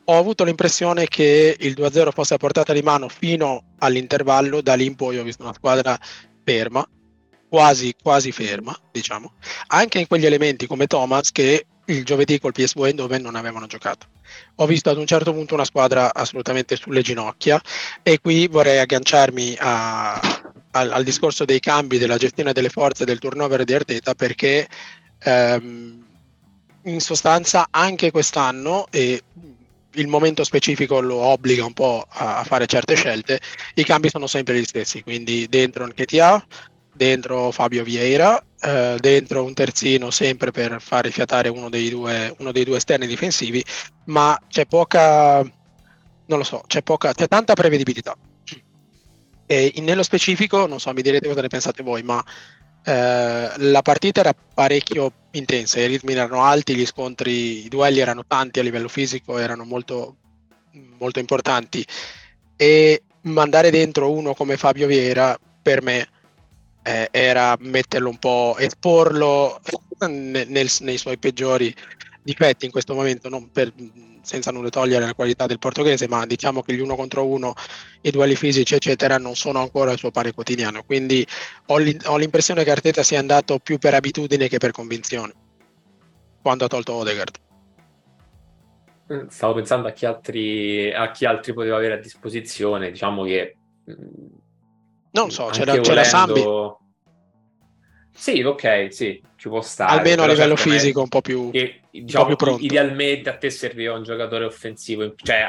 Ho 0.07 0.19
avuto 0.19 0.43
l'impressione 0.43 1.07
che 1.07 1.57
il 1.57 1.75
2-0 1.79 2.11
fosse 2.11 2.35
a 2.35 2.37
portata 2.37 2.73
di 2.73 2.83
mano 2.83 3.09
fino 3.09 3.75
all'intervallo, 3.79 4.61
da 4.61 4.75
lì 4.75 4.87
in 4.87 4.97
poi 4.97 5.19
ho 5.19 5.23
visto 5.23 5.45
una 5.45 5.55
squadra 5.55 5.97
ferma, 6.43 6.85
quasi, 7.49 7.95
quasi 8.03 8.33
ferma, 8.33 8.77
diciamo, 8.91 9.35
anche 9.69 10.01
in 10.01 10.09
quegli 10.09 10.27
elementi 10.27 10.67
come 10.67 10.89
Thomas 10.89 11.31
che 11.31 11.65
il 11.85 12.05
giovedì 12.05 12.41
col 12.41 12.51
PSV 12.51 12.87
Eindhoven 12.87 13.23
non 13.23 13.37
avevano 13.37 13.67
giocato. 13.67 14.09
Ho 14.57 14.67
visto 14.67 14.91
ad 14.91 14.99
un 14.99 15.07
certo 15.07 15.33
punto 15.33 15.55
una 15.55 15.65
squadra 15.65 16.13
assolutamente 16.13 16.75
sulle 16.75 17.03
ginocchia 17.03 17.63
e 18.03 18.19
qui 18.19 18.49
vorrei 18.49 18.81
agganciarmi 18.81 19.57
a, 19.61 20.21
al, 20.77 20.93
al, 20.93 21.05
discorso 21.05 21.45
dei 21.45 21.61
cambi, 21.61 21.99
della 21.99 22.17
gestione 22.17 22.53
delle 22.53 22.69
forze, 22.69 23.05
del 23.05 23.19
turnover 23.19 23.65
di 23.65 23.75
Arteta 23.75 24.15
perché 24.15 24.67
ehm, 25.19 26.05
in 26.85 27.01
sostanza 27.01 27.69
anche 27.71 28.11
quest'anno 28.11 28.87
e 28.91 29.23
il 29.97 30.09
momento 30.09 30.45
specifico 30.45 31.01
lo 31.01 31.17
obbliga 31.17 31.65
un 31.65 31.73
po' 31.73 32.05
a, 32.09 32.39
a 32.39 32.45
fare 32.45 32.67
certe 32.67 32.95
scelte, 32.95 33.41
i 33.75 33.85
cambi 33.85 34.11
sono 34.11 34.27
sempre 34.27 34.59
gli 34.59 34.65
stessi, 34.65 35.03
quindi 35.03 35.47
dentro 35.49 35.87
Nketia, 35.87 36.45
dentro 36.93 37.51
Fabio 37.51 37.83
Vieira, 37.83 38.43
eh, 38.61 38.97
dentro 38.99 39.45
un 39.45 39.55
terzino 39.55 40.11
sempre 40.11 40.51
per 40.51 40.81
fare 40.81 41.11
fiatare 41.11 41.49
uno 41.49 41.69
dei, 41.69 41.89
due, 41.91 42.35
uno 42.39 42.53
dei 42.53 42.65
due 42.65 42.77
esterni 42.77 43.07
difensivi, 43.07 43.65
ma 44.07 44.39
c'è 44.49 44.67
poca, 44.67 45.41
non 45.41 46.39
lo 46.39 46.45
so, 46.45 46.63
c'è, 46.67 46.83
poca, 46.83 47.13
c'è 47.13 47.29
tanta 47.29 47.55
prevedibilità. 47.55 48.17
E 49.47 49.73
nello 49.79 50.03
specifico, 50.03 50.67
non 50.67 50.81
so, 50.81 50.93
mi 50.93 51.03
direte 51.03 51.29
cosa 51.29 51.41
ne 51.41 51.49
pensate 51.49 51.83
voi, 51.83 52.03
ma 52.03 52.23
eh, 52.85 53.51
la 53.57 53.83
partita 53.83 54.21
era 54.21 54.33
parecchio 54.33 55.13
intensa, 55.33 55.81
i 55.81 55.87
ritmi 55.87 56.13
erano 56.13 56.43
alti, 56.43 56.75
gli 56.75 56.87
scontri, 56.87 57.65
i 57.65 57.69
duelli 57.69 58.01
erano 58.01 58.25
tanti 58.27 58.59
a 58.59 58.63
livello 58.63 58.89
fisico, 58.89 59.39
erano 59.39 59.65
molto, 59.65 60.17
molto 60.99 61.19
importanti. 61.19 61.85
E 62.57 63.03
mandare 63.23 63.71
dentro 63.71 64.13
uno 64.13 64.35
come 64.35 64.57
Fabio 64.57 64.87
Vieira 64.87 65.39
per 65.63 65.83
me 65.83 66.09
eh, 66.83 67.09
era 67.11 67.57
metterlo 67.59 68.09
un 68.09 68.19
po', 68.19 68.57
esporlo 68.59 69.61
nel, 70.07 70.71
nei 70.81 70.99
suoi 70.99 71.19
peggiori 71.19 71.75
difetti 72.27 72.67
in 72.67 72.71
questo 72.73 72.93
momento, 72.93 73.31
per, 73.53 73.73
senza 74.21 74.51
nulla 74.51 74.69
togliere 74.69 75.07
la 75.07 75.15
qualità 75.15 75.47
del 75.47 75.59
portoghese, 75.59 76.09
ma 76.09 76.27
diciamo 76.27 76.63
che 76.63 76.75
gli 76.75 76.81
uno 76.81 76.97
contro 76.97 77.25
uno, 77.25 77.55
i 78.03 78.11
duelli 78.11 78.35
fisici, 78.35 78.75
eccetera, 78.75 79.17
non 79.17 79.37
sono 79.37 79.61
ancora 79.61 79.93
il 79.93 79.99
suo 79.99 80.11
pari 80.11 80.33
quotidiano. 80.33 80.83
Quindi 80.83 81.27
ho, 81.67 81.77
ho 82.05 82.17
l'impressione 82.17 82.65
che 82.65 82.71
Arteta 82.71 83.03
sia 83.03 83.21
andato 83.21 83.59
più 83.59 83.79
per 83.79 83.95
abitudine 83.95 84.49
che 84.49 84.59
per 84.59 84.73
convinzione 84.73 85.33
quando 86.43 86.65
ha 86.65 86.69
tolto 86.69 86.93
Odegaard. 86.93 87.37
Mm, 89.13 89.27
stavo 89.29 89.55
pensando 89.55 89.89
a 89.89 89.93
chi 89.93 90.05
altri, 90.05 90.93
a 90.93 91.11
chi 91.11 91.25
altri 91.25 91.53
poteva 91.53 91.77
avere 91.77 91.95
a 91.95 91.99
disposizione, 91.99 92.91
diciamo 92.91 93.25
che 93.25 93.57
mm, 93.89 94.27
non 95.13 95.31
so, 95.31 95.47
c'era, 95.47 95.73
volendo... 95.73 95.89
c'era 95.89 96.05
Sambi. 96.05 96.43
Sì, 98.19 98.43
ok, 98.43 98.89
sì, 98.91 99.23
ci 99.37 99.49
può 99.49 99.61
stare. 99.61 99.99
Almeno 99.99 100.23
a 100.23 100.27
livello 100.27 100.57
fisico 100.57 101.03
un 101.03 101.09
po' 101.09 101.21
più, 101.21 101.51
che, 101.51 101.83
diciamo, 101.91 102.25
un 102.25 102.31
po' 102.31 102.37
più 102.37 102.47
pronto. 102.47 102.65
Idealmente 102.65 103.29
a 103.29 103.37
te 103.37 103.51
serviva 103.51 103.93
un 103.93 104.05
giocatore 104.05 104.47
offensivo, 104.47 105.15
cioè 105.17 105.45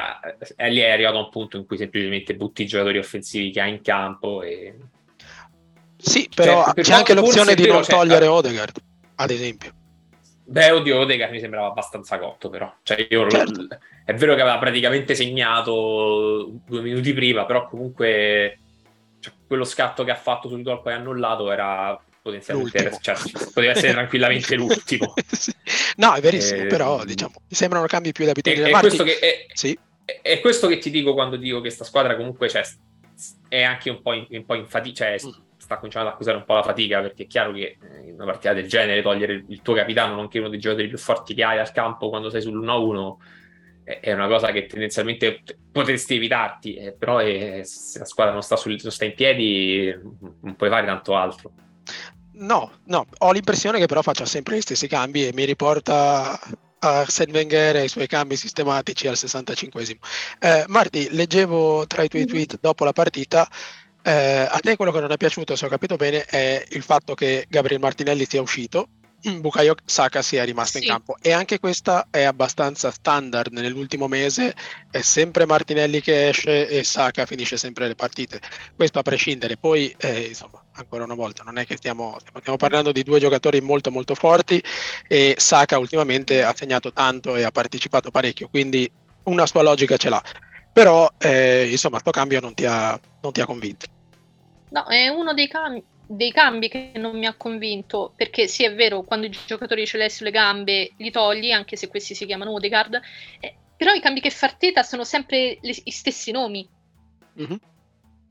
è 0.54 0.68
lì 0.68 0.80
è 0.80 0.90
arrivato 0.90 1.16
a 1.16 1.20
un 1.20 1.30
punto 1.30 1.56
in 1.56 1.64
cui 1.64 1.78
semplicemente 1.78 2.36
butti 2.36 2.62
i 2.62 2.66
giocatori 2.66 2.98
offensivi 2.98 3.50
che 3.50 3.60
ha 3.62 3.66
in 3.66 3.80
campo 3.80 4.42
e... 4.42 4.76
Sì, 5.96 6.28
però 6.32 6.66
cioè, 6.66 6.84
c'è 6.84 6.92
anche 6.92 7.14
l'opzione 7.14 7.54
di 7.54 7.66
non 7.66 7.82
togliere 7.82 8.26
cioè, 8.26 8.34
Odegaard, 8.34 8.78
ad 9.14 9.30
esempio. 9.30 9.72
Beh, 10.44 10.70
oddio, 10.70 10.98
Odegaard 11.00 11.32
mi 11.32 11.40
sembrava 11.40 11.68
abbastanza 11.68 12.18
cotto, 12.18 12.50
però. 12.50 12.70
Cioè, 12.82 13.06
io 13.08 13.30
certo. 13.30 13.66
è 14.04 14.12
vero 14.12 14.34
che 14.34 14.42
aveva 14.42 14.58
praticamente 14.58 15.14
segnato 15.14 16.50
due 16.66 16.82
minuti 16.82 17.14
prima, 17.14 17.46
però 17.46 17.66
comunque 17.66 18.58
cioè, 19.20 19.32
quello 19.46 19.64
scatto 19.64 20.04
che 20.04 20.10
ha 20.10 20.16
fatto 20.16 20.48
sul 20.48 20.62
gol 20.62 20.82
poi 20.82 20.92
annullato 20.92 21.50
era 21.50 21.98
potenzialmente 22.28 22.98
cioè, 23.00 23.16
poteva 23.52 23.72
essere 23.72 23.92
tranquillamente 23.92 24.54
l'ultimo. 24.56 25.14
sì. 25.26 25.52
No, 25.96 26.14
è 26.14 26.20
verissimo, 26.20 26.62
eh, 26.62 26.66
però 26.66 27.04
diciamo, 27.04 27.32
mi 27.48 27.54
sembrano 27.54 27.86
cambi 27.86 28.12
più 28.12 28.24
da 28.24 28.32
abitudine. 28.32 28.68
È, 28.68 28.74
è, 28.74 28.80
questo 28.80 29.04
che, 29.04 29.18
è, 29.18 29.46
sì. 29.52 29.78
è, 30.22 30.40
questo 30.40 30.68
che 30.68 30.78
ti 30.78 30.90
dico 30.90 31.14
quando 31.14 31.36
dico 31.36 31.60
che 31.60 31.70
sta 31.70 31.84
squadra 31.84 32.16
comunque 32.16 32.48
cioè, 32.48 32.62
è 33.48 33.62
anche 33.62 33.90
un 33.90 34.02
po' 34.02 34.12
in, 34.12 34.26
un 34.28 34.44
po 34.44 34.54
in 34.54 34.66
fatica, 34.66 35.16
cioè, 35.16 35.26
mm. 35.26 35.32
sta 35.56 35.76
cominciando 35.76 36.08
ad 36.08 36.14
accusare 36.14 36.36
un 36.36 36.44
po' 36.44 36.54
la 36.54 36.62
fatica, 36.62 37.00
perché 37.00 37.24
è 37.24 37.26
chiaro 37.26 37.52
che 37.52 37.78
in 38.04 38.14
una 38.14 38.26
partita 38.26 38.52
del 38.52 38.68
genere 38.68 39.02
togliere 39.02 39.44
il 39.48 39.62
tuo 39.62 39.74
capitano, 39.74 40.14
nonché 40.14 40.38
uno 40.38 40.48
dei 40.48 40.58
giocatori 40.60 40.88
più 40.88 40.98
forti 40.98 41.34
che 41.34 41.44
hai 41.44 41.58
al 41.58 41.72
campo 41.72 42.08
quando 42.08 42.30
sei 42.30 42.42
sull'1-1 42.42 43.16
è 44.00 44.12
una 44.12 44.28
cosa 44.28 44.52
che 44.52 44.66
tendenzialmente 44.66 45.42
potresti 45.72 46.16
evitarti, 46.16 46.74
eh, 46.74 46.92
però 46.92 47.18
è, 47.18 47.62
se 47.64 47.98
la 47.98 48.04
squadra 48.04 48.34
non 48.34 48.42
sta, 48.42 48.54
sul, 48.56 48.78
non 48.82 48.92
sta, 48.92 49.06
in 49.06 49.14
piedi 49.14 49.98
non 50.42 50.56
puoi 50.56 50.68
fare 50.68 50.84
tanto 50.84 51.16
altro. 51.16 51.52
No, 52.40 52.70
no, 52.84 53.06
ho 53.18 53.32
l'impressione 53.32 53.78
che 53.78 53.86
però 53.86 54.00
faccia 54.00 54.24
sempre 54.24 54.56
gli 54.56 54.60
stessi 54.60 54.86
cambi 54.86 55.26
e 55.26 55.32
mi 55.32 55.44
riporta 55.44 56.38
a 56.80 57.04
Sen 57.08 57.30
Wenger 57.32 57.76
e 57.76 57.80
ai 57.80 57.88
suoi 57.88 58.06
cambi 58.06 58.36
sistematici 58.36 59.08
al 59.08 59.14
65esimo. 59.14 59.98
Eh, 60.38 60.64
Marti, 60.68 61.08
leggevo 61.10 61.86
tra 61.88 62.02
i 62.04 62.08
tuoi 62.08 62.22
mm-hmm. 62.22 62.30
tweet 62.30 62.58
dopo 62.60 62.84
la 62.84 62.92
partita, 62.92 63.48
eh, 64.02 64.46
a 64.48 64.58
te 64.60 64.76
quello 64.76 64.92
che 64.92 65.00
non 65.00 65.10
è 65.10 65.16
piaciuto, 65.16 65.56
se 65.56 65.66
ho 65.66 65.68
capito 65.68 65.96
bene, 65.96 66.24
è 66.24 66.64
il 66.70 66.82
fatto 66.82 67.14
che 67.14 67.46
Gabriel 67.48 67.80
Martinelli 67.80 68.24
sia 68.24 68.40
uscito 68.40 68.88
Bukayo 69.40 69.74
Saka 69.84 70.22
sia 70.22 70.44
rimasto 70.44 70.78
sì. 70.78 70.84
in 70.84 70.90
campo. 70.90 71.16
E 71.20 71.32
anche 71.32 71.58
questa 71.58 72.06
è 72.10 72.22
abbastanza 72.22 72.90
standard. 72.90 73.52
Nell'ultimo 73.52 74.06
mese 74.06 74.54
è 74.90 75.00
sempre 75.00 75.46
Martinelli 75.46 76.00
che 76.00 76.28
esce 76.28 76.68
e 76.68 76.84
Saka 76.84 77.26
finisce 77.26 77.56
sempre 77.56 77.88
le 77.88 77.94
partite. 77.94 78.40
Questo 78.76 78.98
a 78.98 79.02
prescindere. 79.02 79.56
Poi 79.56 79.94
eh, 79.98 80.26
insomma 80.28 80.62
ancora 80.72 81.04
una 81.04 81.14
volta 81.14 81.42
non 81.42 81.58
è 81.58 81.66
che 81.66 81.76
stiamo, 81.76 82.16
stiamo, 82.38 82.56
parlando 82.56 82.92
di 82.92 83.02
due 83.02 83.18
giocatori 83.18 83.60
molto 83.60 83.90
molto 83.90 84.14
forti 84.14 84.62
e 85.08 85.34
Saka 85.36 85.78
ultimamente 85.78 86.44
ha 86.44 86.54
segnato 86.54 86.92
tanto 86.92 87.34
e 87.34 87.42
ha 87.42 87.50
partecipato 87.50 88.12
parecchio 88.12 88.48
quindi 88.48 88.88
una 89.24 89.46
sua 89.46 89.62
logica 89.62 89.96
ce 89.96 90.08
l'ha. 90.08 90.22
Però 90.72 91.10
eh, 91.18 91.68
insomma 91.68 92.00
questo 92.00 92.12
cambio 92.12 92.38
non 92.40 92.54
ti 92.54 92.64
ha, 92.64 92.98
non 93.20 93.32
ti 93.32 93.40
ha 93.40 93.46
convinto. 93.46 93.86
No 94.70 94.86
è 94.86 95.08
uno 95.08 95.34
dei 95.34 95.48
cambi 95.48 95.82
dei 96.10 96.32
cambi 96.32 96.68
che 96.68 96.92
non 96.94 97.18
mi 97.18 97.26
ha 97.26 97.34
convinto, 97.34 98.14
perché 98.16 98.46
sì 98.46 98.64
è 98.64 98.74
vero, 98.74 99.02
quando 99.02 99.26
i 99.26 99.36
giocatori 99.46 99.86
ce 99.86 99.98
l'hai 99.98 100.08
sulle 100.08 100.30
gambe 100.30 100.92
li 100.96 101.10
togli, 101.10 101.50
anche 101.50 101.76
se 101.76 101.88
questi 101.88 102.14
si 102.14 102.24
chiamano 102.24 102.52
Odegaard, 102.52 102.98
eh, 103.40 103.54
però 103.76 103.92
i 103.92 104.00
cambi 104.00 104.20
che 104.20 104.30
fa 104.30 104.46
Arteta 104.46 104.82
sono 104.82 105.04
sempre 105.04 105.58
gli 105.60 105.90
stessi 105.90 106.32
nomi. 106.32 106.66
Mm-hmm. 107.38 107.56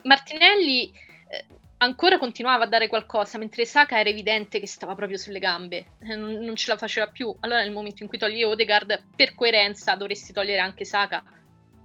Martinelli 0.03 0.91
eh, 0.91 1.45
ancora 1.77 2.17
continuava 2.17 2.63
a 2.63 2.67
dare 2.67 2.87
qualcosa, 2.87 3.37
mentre 3.37 3.63
Saka 3.65 3.99
era 3.99 4.09
evidente 4.09 4.59
che 4.59 4.67
stava 4.67 4.95
proprio 4.95 5.17
sulle 5.17 5.39
gambe, 5.39 5.93
eh, 5.99 6.15
non, 6.15 6.33
non, 6.33 6.55
ce 6.55 6.71
la 6.71 6.77
faceva 6.77 7.07
più. 7.07 7.33
Allora 7.41 7.61
nel 7.61 7.71
momento 7.71 8.01
in 8.01 8.09
cui 8.09 8.17
togli 8.17 8.41
Odegaard, 8.41 9.03
per 9.15 9.35
coerenza 9.35 9.95
dovresti 9.95 10.33
togliere 10.33 10.61
anche 10.61 10.83
Saka, 10.83 11.23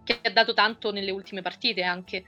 che 0.04 0.20
ha 0.22 0.30
dato 0.30 0.54
tanto 0.54 0.90
nelle 0.90 1.10
ultime 1.10 1.42
partite 1.42 1.82
anche. 1.82 2.24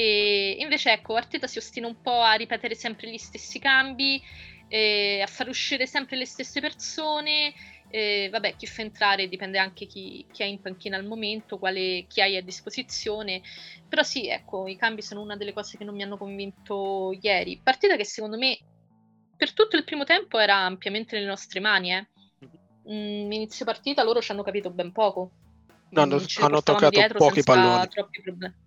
E 0.00 0.58
invece 0.60 0.92
ecco, 0.92 1.16
Arteta 1.16 1.48
si 1.48 1.58
ostina 1.58 1.88
un 1.88 2.00
po' 2.00 2.20
a 2.20 2.34
ripetere 2.34 2.76
sempre 2.76 3.10
gli 3.10 3.18
stessi 3.18 3.58
cambi, 3.58 4.22
eh, 4.68 5.20
a 5.20 5.26
far 5.26 5.48
uscire 5.48 5.88
sempre 5.88 6.16
le 6.16 6.24
stesse 6.24 6.60
persone. 6.60 7.52
Eh, 7.90 8.28
vabbè, 8.30 8.54
chi 8.54 8.68
fa 8.68 8.82
entrare 8.82 9.26
dipende 9.26 9.58
anche 9.58 9.86
chi, 9.86 10.24
chi 10.30 10.44
ha 10.44 10.46
in 10.46 10.60
panchina 10.60 10.96
al 10.96 11.04
momento, 11.04 11.58
quale, 11.58 12.06
chi 12.06 12.20
hai 12.20 12.36
a 12.36 12.42
disposizione. 12.42 13.42
Però 13.88 14.04
sì, 14.04 14.28
ecco, 14.28 14.68
i 14.68 14.76
cambi 14.76 15.02
sono 15.02 15.20
una 15.20 15.36
delle 15.36 15.52
cose 15.52 15.76
che 15.76 15.82
non 15.82 15.96
mi 15.96 16.04
hanno 16.04 16.16
convinto 16.16 17.10
ieri. 17.20 17.60
Partita 17.60 17.96
che 17.96 18.04
secondo 18.04 18.38
me 18.38 18.56
per 19.36 19.52
tutto 19.52 19.76
il 19.76 19.82
primo 19.82 20.04
tempo 20.04 20.38
era 20.38 20.58
ampiamente 20.58 21.16
nelle 21.16 21.26
nostre 21.26 21.58
mani. 21.58 21.92
Eh. 21.92 22.06
Mm, 22.88 23.32
inizio 23.32 23.64
partita 23.64 24.04
loro 24.04 24.20
ci 24.20 24.30
hanno 24.30 24.44
capito 24.44 24.70
ben 24.70 24.92
poco. 24.92 25.32
No, 25.90 26.02
hanno, 26.02 26.22
hanno 26.36 26.60
toccato 26.62 27.04
pochi 27.16 27.42
palloni. 27.42 27.88
Troppi 27.88 28.22
problemi. 28.22 28.66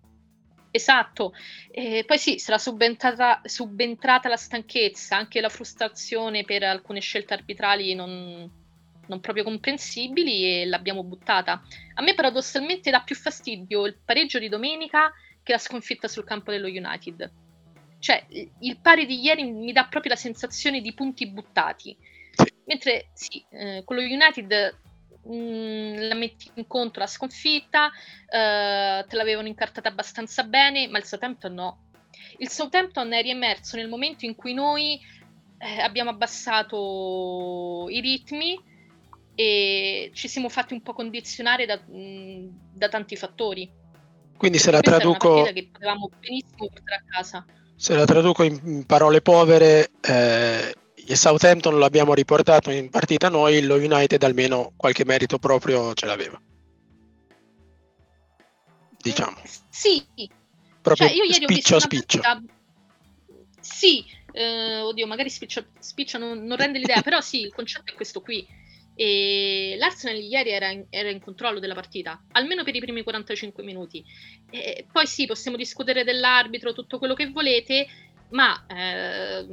Esatto, 0.74 1.34
e 1.70 2.02
poi 2.06 2.16
sì, 2.16 2.38
sarà 2.38 2.56
subentrata, 2.56 3.42
subentrata, 3.44 4.30
la 4.30 4.38
stanchezza, 4.38 5.16
anche 5.16 5.42
la 5.42 5.50
frustrazione 5.50 6.44
per 6.44 6.62
alcune 6.62 7.00
scelte 7.00 7.34
arbitrali 7.34 7.94
non, 7.94 8.50
non, 9.06 9.20
proprio 9.20 9.44
comprensibili 9.44 10.62
e 10.62 10.64
l'abbiamo 10.64 11.04
buttata. 11.04 11.62
A 11.94 12.02
me 12.02 12.14
paradossalmente 12.14 12.90
dà 12.90 13.02
più 13.02 13.14
fastidio 13.14 13.84
il 13.84 13.98
pareggio 14.02 14.38
di 14.38 14.48
domenica 14.48 15.12
che 15.42 15.52
la 15.52 15.58
sconfitta 15.58 16.08
sul 16.08 16.24
campo 16.24 16.50
dello 16.50 16.68
United. 16.68 17.30
Cioè, 17.98 18.26
il 18.60 18.78
pari 18.80 19.04
di 19.04 19.20
ieri 19.20 19.44
mi 19.44 19.72
dà 19.72 19.84
proprio 19.84 20.12
la 20.12 20.18
sensazione 20.18 20.80
di 20.80 20.94
punti 20.94 21.28
buttati. 21.28 21.94
Mentre 22.64 23.10
sì, 23.12 23.44
eh, 23.50 23.82
con 23.84 23.96
lo 23.96 24.02
United 24.02 24.74
mh, 25.24 25.34
mm, 25.34 25.94
la 26.08 26.14
metti 26.14 26.50
in 26.54 26.66
conto 26.66 26.98
la 26.98 27.06
sconfitta, 27.06 27.86
uh, 27.86 29.06
te 29.06 29.16
l'avevano 29.16 29.48
incartata 29.48 29.88
abbastanza 29.88 30.44
bene, 30.44 30.88
ma 30.88 30.98
il 30.98 31.04
Southampton 31.04 31.54
no. 31.54 31.78
Il 32.38 32.48
Southampton 32.48 33.12
è 33.12 33.22
riemerso 33.22 33.76
nel 33.76 33.88
momento 33.88 34.24
in 34.24 34.34
cui 34.34 34.54
noi 34.54 35.00
eh, 35.58 35.80
abbiamo 35.80 36.10
abbassato 36.10 37.86
i 37.88 38.00
ritmi 38.00 38.60
e 39.34 40.10
ci 40.12 40.28
siamo 40.28 40.48
fatti 40.48 40.72
un 40.72 40.82
po' 40.82 40.92
condizionare 40.92 41.66
da, 41.66 41.80
mh, 41.84 41.96
mm, 41.96 42.48
da 42.74 42.88
tanti 42.88 43.16
fattori. 43.16 43.70
Quindi 44.36 44.58
se 44.58 44.70
la 44.70 44.80
traduco... 44.80 45.44
che 45.44 45.68
potevamo 45.70 46.10
benissimo 46.18 46.68
portare 46.68 47.04
a 47.06 47.12
casa. 47.12 47.44
Se 47.76 47.94
la 47.94 48.04
traduco 48.04 48.42
in 48.42 48.84
parole 48.86 49.20
povere, 49.20 49.90
eh, 50.00 50.74
il 51.06 51.16
Southampton 51.16 51.78
l'abbiamo 51.78 52.14
riportato 52.14 52.70
in 52.70 52.90
partita 52.90 53.28
noi, 53.28 53.62
lo 53.62 53.76
United 53.76 54.22
almeno 54.22 54.72
qualche 54.76 55.04
merito 55.04 55.38
proprio 55.38 55.94
ce 55.94 56.06
l'aveva. 56.06 56.40
Diciamo. 59.00 59.42
Sì. 59.68 60.04
Proprio 60.80 61.08
cioè, 61.08 61.16
io 61.16 61.24
ieri 61.24 61.44
spiccio 61.44 61.74
ho 61.74 61.78
visto 61.78 61.80
spiccio. 61.80 62.20
Partita... 62.20 62.54
Sì, 63.60 64.04
eh, 64.32 64.80
oddio, 64.80 65.06
magari 65.06 65.30
spiccio, 65.30 65.66
spiccio 65.78 66.18
non, 66.18 66.44
non, 66.44 66.56
rende 66.56 66.78
l'idea, 66.78 67.02
però 67.02 67.20
sì, 67.20 67.42
il 67.42 67.52
concetto 67.52 67.92
è 67.92 67.94
questo 67.94 68.20
qui. 68.20 68.46
E 68.94 69.76
l'Arsenal 69.78 70.16
ieri 70.16 70.50
era 70.50 70.70
in, 70.70 70.84
era 70.90 71.08
in, 71.08 71.20
controllo 71.20 71.58
della 71.58 71.74
partita, 71.74 72.22
almeno 72.32 72.62
per 72.62 72.74
i 72.74 72.80
primi 72.80 73.02
45 73.02 73.62
minuti. 73.62 74.04
E 74.50 74.86
poi 74.90 75.06
sì, 75.06 75.26
possiamo 75.26 75.56
discutere 75.56 76.04
dell'arbitro, 76.04 76.72
tutto 76.72 76.98
quello 76.98 77.14
che 77.14 77.30
volete, 77.30 77.86
ma 78.30 78.66
eh, 78.66 79.46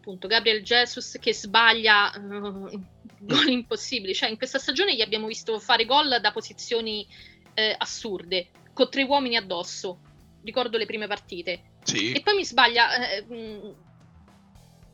appunto 0.00 0.26
Gabriel 0.26 0.62
Jesus 0.62 1.18
che 1.20 1.34
sbaglia 1.34 2.10
uh, 2.16 2.82
gol 3.20 3.48
impossibili. 3.48 4.14
Cioè, 4.14 4.30
in 4.30 4.38
questa 4.38 4.58
stagione 4.58 4.96
gli 4.96 5.02
abbiamo 5.02 5.26
visto 5.26 5.58
fare 5.60 5.84
gol 5.84 6.18
da 6.20 6.32
posizioni 6.32 7.06
eh, 7.54 7.74
assurde, 7.76 8.48
con 8.72 8.90
tre 8.90 9.02
uomini 9.02 9.36
addosso. 9.36 10.00
Ricordo 10.42 10.78
le 10.78 10.86
prime 10.86 11.06
partite. 11.06 11.74
Sì. 11.84 12.12
E 12.12 12.22
poi 12.22 12.34
mi 12.34 12.44
sbaglia. 12.44 13.10
Eh, 13.10 13.22
mh, 13.22 13.34
mm, 13.34 13.70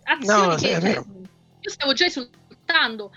azioni 0.02 0.46
no, 0.48 0.54
che, 0.56 0.80
cioè, 0.80 1.04
io 1.60 1.70
stavo 1.70 1.92
già 1.92 2.06
esultando. 2.06 3.12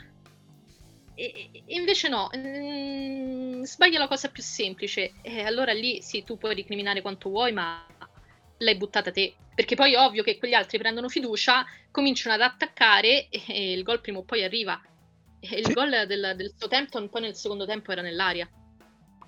E, 1.15 1.49
e 1.51 1.75
invece 1.75 2.07
no, 2.07 2.29
mh, 2.31 2.37
mm, 2.37 3.63
sbaglia 3.63 3.97
la 3.97 4.07
cosa 4.07 4.29
più 4.29 4.43
semplice. 4.43 5.13
E 5.23 5.41
allora 5.41 5.73
lì 5.73 6.03
sì, 6.03 6.23
tu 6.23 6.37
puoi 6.37 6.53
ricriminare 6.53 7.01
quanto 7.01 7.29
vuoi, 7.29 7.51
ma 7.51 7.83
l'hai 8.59 8.75
buttata 8.75 9.11
te. 9.11 9.33
Perché 9.53 9.75
poi 9.75 9.93
è 9.93 9.99
ovvio 9.99 10.23
che 10.23 10.37
quegli 10.37 10.53
altri 10.53 10.77
prendono 10.77 11.09
fiducia, 11.09 11.65
cominciano 11.91 12.35
ad 12.35 12.41
attaccare 12.41 13.27
e, 13.29 13.73
il 13.73 13.83
gol 13.83 13.99
prima 13.99 14.19
o 14.19 14.23
poi 14.23 14.43
arriva. 14.43 14.79
E 15.39 15.57
il 15.57 15.65
sì. 15.65 15.73
gol 15.73 16.05
del, 16.07 16.33
del 16.35 16.53
Southampton 16.57 17.09
poi 17.09 17.21
nel 17.21 17.35
secondo 17.35 17.65
tempo 17.65 17.91
era 17.91 18.01
nell'aria. 18.01 18.49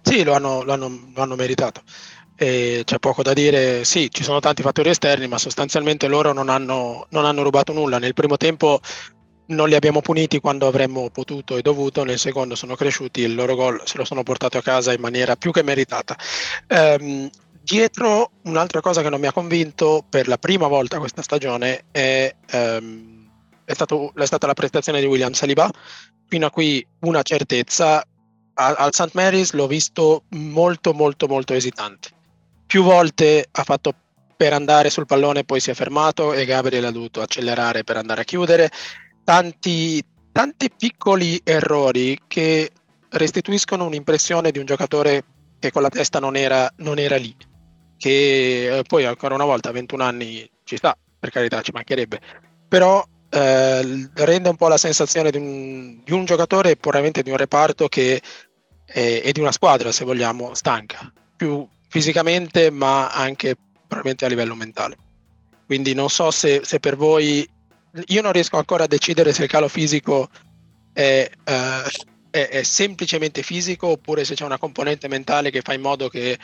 Sì, 0.02 0.24
lo 0.24 0.34
hanno, 0.34 0.64
lo 0.64 0.74
hanno, 0.74 1.12
lo 1.14 1.22
hanno 1.22 1.36
meritato. 1.36 1.82
E 2.36 2.82
c'è 2.86 2.98
poco 2.98 3.22
da 3.22 3.34
dire, 3.34 3.84
sì, 3.84 4.10
ci 4.10 4.24
sono 4.24 4.40
tanti 4.40 4.62
fattori 4.62 4.90
esterni, 4.90 5.28
ma 5.28 5.38
sostanzialmente 5.38 6.08
loro 6.08 6.34
non 6.34 6.50
hanno, 6.50 7.06
non 7.10 7.26
hanno 7.26 7.44
rubato 7.44 7.72
nulla. 7.72 8.00
Nel 8.00 8.14
primo 8.14 8.38
tempo 8.38 8.80
non 9.48 9.68
li 9.68 9.76
abbiamo 9.76 10.02
puniti 10.02 10.40
quando 10.40 10.66
avremmo 10.66 11.10
potuto 11.10 11.58
e 11.58 11.62
dovuto, 11.62 12.04
nel 12.04 12.18
secondo 12.18 12.56
sono 12.56 12.76
cresciuti, 12.76 13.22
il 13.22 13.36
loro 13.36 13.56
gol 13.56 13.82
se 13.86 13.98
lo 13.98 14.06
sono 14.06 14.24
portato 14.24 14.58
a 14.58 14.62
casa 14.62 14.94
in 14.94 15.02
maniera 15.02 15.36
più 15.36 15.52
che 15.52 15.62
meritata. 15.62 16.16
Um, 16.70 17.30
Dietro 17.64 18.32
un'altra 18.44 18.82
cosa 18.82 19.04
che 19.04 19.10
non 19.10 19.20
mi 19.20 19.28
ha 19.28 19.32
convinto 19.32 20.04
per 20.10 20.28
la 20.28 20.38
prima 20.38 20.68
volta 20.68 20.98
questa 20.98 21.22
stagione 21.22 21.86
è, 21.92 22.36
um, 22.54 23.30
è, 23.64 23.74
stato, 23.74 24.12
è 24.16 24.26
stata 24.26 24.48
la 24.48 24.54
prestazione 24.54 25.00
di 25.00 25.06
William 25.06 25.32
Saliba. 25.34 25.70
Fino 26.28 26.48
a 26.48 26.52
qui 26.52 26.86
una 27.02 27.22
certezza. 27.22 28.04
Al 28.54 28.94
St. 28.94 29.12
Mary's 29.14 29.54
l'ho 29.54 29.68
visto 29.68 30.24
molto 30.30 30.94
molto 30.94 31.28
molto 31.28 31.54
esitante. 31.54 32.10
Più 32.66 32.84
volte 32.84 33.48
ha 33.50 33.64
fatto 33.64 33.94
per 34.36 34.54
andare 34.54 34.90
sul 34.90 35.06
pallone, 35.06 35.44
poi 35.44 35.60
si 35.60 35.72
è 35.72 35.74
fermato 35.74 36.34
e 36.34 36.46
Gabriel 36.46 36.86
ha 36.86 36.92
dovuto 36.92 37.22
accelerare 37.22 37.84
per 37.84 37.98
andare 37.98 38.22
a 38.22 38.26
chiudere. 38.26 38.70
Tanti, 39.24 40.04
tanti 40.32 40.70
piccoli 40.76 41.40
errori 41.44 42.20
che 42.28 42.72
restituiscono 43.10 43.86
un'impressione 43.86 44.52
di 44.52 44.60
un 44.60 44.66
giocatore 44.66 45.24
che 45.60 45.72
con 45.72 45.82
la 45.82 45.90
testa 45.90 46.20
non 46.20 46.36
era, 46.36 46.72
non 46.78 46.98
era 46.98 47.18
lì 47.18 47.36
che 48.02 48.80
eh, 48.80 48.82
poi 48.82 49.06
ancora 49.06 49.36
una 49.36 49.46
volta 49.46 49.70
a 49.70 49.74
21 49.74 50.04
anni 50.04 50.50
ci 50.64 50.76
sta, 50.76 50.98
per 51.20 51.30
carità 51.30 51.62
ci 51.62 51.70
mancherebbe, 51.72 52.20
però 52.68 53.06
eh, 53.30 54.10
rende 54.16 54.50
un 54.50 54.56
po' 54.56 54.68
la 54.68 54.78
sensazione 54.78 55.30
di 55.30 55.38
un, 55.38 56.02
di 56.04 56.12
un 56.12 56.26
giocatore 56.26 56.72
e 56.72 56.78
puramente 56.78 57.22
di 57.22 57.30
un 57.30 57.38
reparto 57.38 57.88
che 57.88 58.20
è, 58.86 59.22
è, 59.24 59.32
di 59.32 59.40
una 59.40 59.52
squadra, 59.52 59.92
se 59.92 60.04
vogliamo, 60.04 60.56
stanca, 60.56 61.14
più 61.36 61.68
fisicamente 61.90 62.72
ma 62.72 63.10
anche 63.12 63.56
probabilmente 63.82 64.26
a 64.26 64.30
livello 64.30 64.56
mentale. 64.56 64.98
Quindi 65.68 65.94
non 65.94 66.10
so 66.10 66.32
se, 66.32 66.62
se 66.64 66.80
per 66.80 66.96
voi, 66.96 67.48
io 68.08 68.22
non 68.24 68.32
riesco 68.32 68.58
ancora 68.58 68.86
a 68.86 68.88
decidere 68.88 69.32
se 69.32 69.44
il 69.44 69.50
calo 69.50 69.68
fisico 69.68 70.28
è, 70.92 71.30
eh, 71.44 71.84
è, 72.32 72.48
è, 72.50 72.64
semplicemente 72.64 73.44
fisico 73.44 73.88
oppure 73.90 74.26
se 74.26 74.34
c'è 74.34 74.44
una 74.44 74.58
componente 74.58 75.08
mentale 75.08 75.52
che 75.52 75.62
fa 75.62 75.74
in 75.74 75.82
modo 75.82 76.10
che 76.10 76.40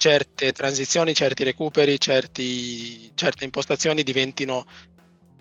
certe 0.00 0.52
transizioni, 0.52 1.12
certi 1.12 1.44
recuperi, 1.44 2.00
certi, 2.00 3.12
certe 3.14 3.44
impostazioni 3.44 4.02
diventino 4.02 4.64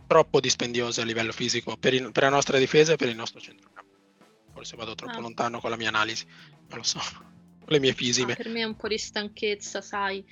troppo 0.06 0.42
dispendiose 0.42 1.00
a 1.00 1.06
livello 1.06 1.32
fisico 1.32 1.78
per, 1.78 1.94
il, 1.94 2.12
per 2.12 2.24
la 2.24 2.30
nostra 2.30 2.58
difesa 2.58 2.92
e 2.92 2.96
per 2.98 3.08
il 3.08 3.16
nostro 3.16 3.40
centrocampo. 3.40 3.96
Forse 4.52 4.76
vado 4.76 4.96
troppo 4.96 5.18
ah. 5.18 5.22
lontano 5.22 5.62
con 5.62 5.70
la 5.70 5.78
mia 5.78 5.88
analisi, 5.88 6.26
non 6.68 6.80
lo 6.80 6.84
so, 6.84 7.00
le 7.68 7.80
mie 7.80 7.94
fisime. 7.94 8.34
Ah, 8.34 8.36
per 8.36 8.50
me 8.50 8.60
è 8.60 8.66
un 8.66 8.76
po' 8.76 8.90
di 8.90 8.98
stanchezza, 8.98 9.80
sai. 9.80 10.26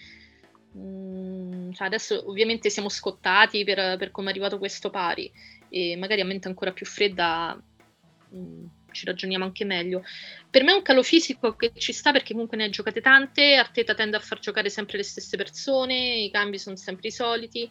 Mm, 0.77 1.71
cioè 1.71 1.87
adesso 1.87 2.29
ovviamente 2.29 2.69
siamo 2.69 2.89
scottati 2.89 3.63
per, 3.63 3.95
per 3.95 4.11
come 4.11 4.27
è 4.27 4.31
arrivato 4.31 4.57
questo 4.57 4.89
pari 4.89 5.31
e 5.69 5.95
magari 5.95 6.19
a 6.19 6.25
mente 6.25 6.49
ancora 6.49 6.73
più 6.73 6.85
fredda 6.85 7.57
mh, 8.29 8.37
mm, 8.37 8.65
ci 8.97 9.05
ragioniamo 9.05 9.45
anche 9.45 9.63
meglio. 9.63 10.03
Per 10.49 10.63
me 10.63 10.71
è 10.71 10.75
un 10.75 10.81
calo 10.81 11.03
fisico 11.03 11.55
che 11.55 11.71
ci 11.75 11.93
sta 11.93 12.11
perché 12.11 12.33
comunque 12.33 12.57
ne 12.57 12.65
ha 12.65 12.69
giocate 12.69 12.99
tante, 12.99 13.55
Arteta 13.55 13.93
tende 13.93 14.17
a 14.17 14.19
far 14.19 14.39
giocare 14.39 14.69
sempre 14.69 14.97
le 14.97 15.03
stesse 15.03 15.37
persone, 15.37 16.17
i 16.17 16.31
cambi 16.31 16.57
sono 16.57 16.75
sempre 16.75 17.09
i 17.09 17.11
soliti, 17.11 17.69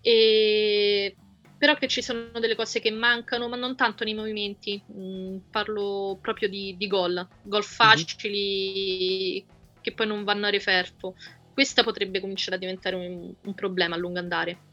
e... 0.00 1.16
però 1.58 1.74
che 1.74 1.88
ci 1.88 2.02
sono 2.02 2.30
delle 2.38 2.54
cose 2.54 2.80
che 2.80 2.92
mancano, 2.92 3.48
ma 3.48 3.56
non 3.56 3.74
tanto 3.74 4.04
nei 4.04 4.14
movimenti, 4.14 4.80
mm, 4.92 5.36
parlo 5.50 6.18
proprio 6.20 6.48
di, 6.48 6.76
di 6.78 6.86
gol, 6.86 7.26
gol 7.42 7.60
mhm. 7.60 7.66
facili 7.66 9.44
mm-hmm. 9.44 9.80
che 9.80 9.92
poi 9.92 10.06
non 10.06 10.22
vanno 10.24 10.46
a 10.46 10.50
referto. 10.50 11.16
Questa 11.52 11.82
potrebbe 11.82 12.20
cominciare 12.20 12.56
a 12.56 12.58
diventare 12.58 12.96
un, 12.96 13.34
un 13.42 13.54
problema 13.54 13.96
a 13.96 13.98
lungo 13.98 14.20
andare. 14.20 14.70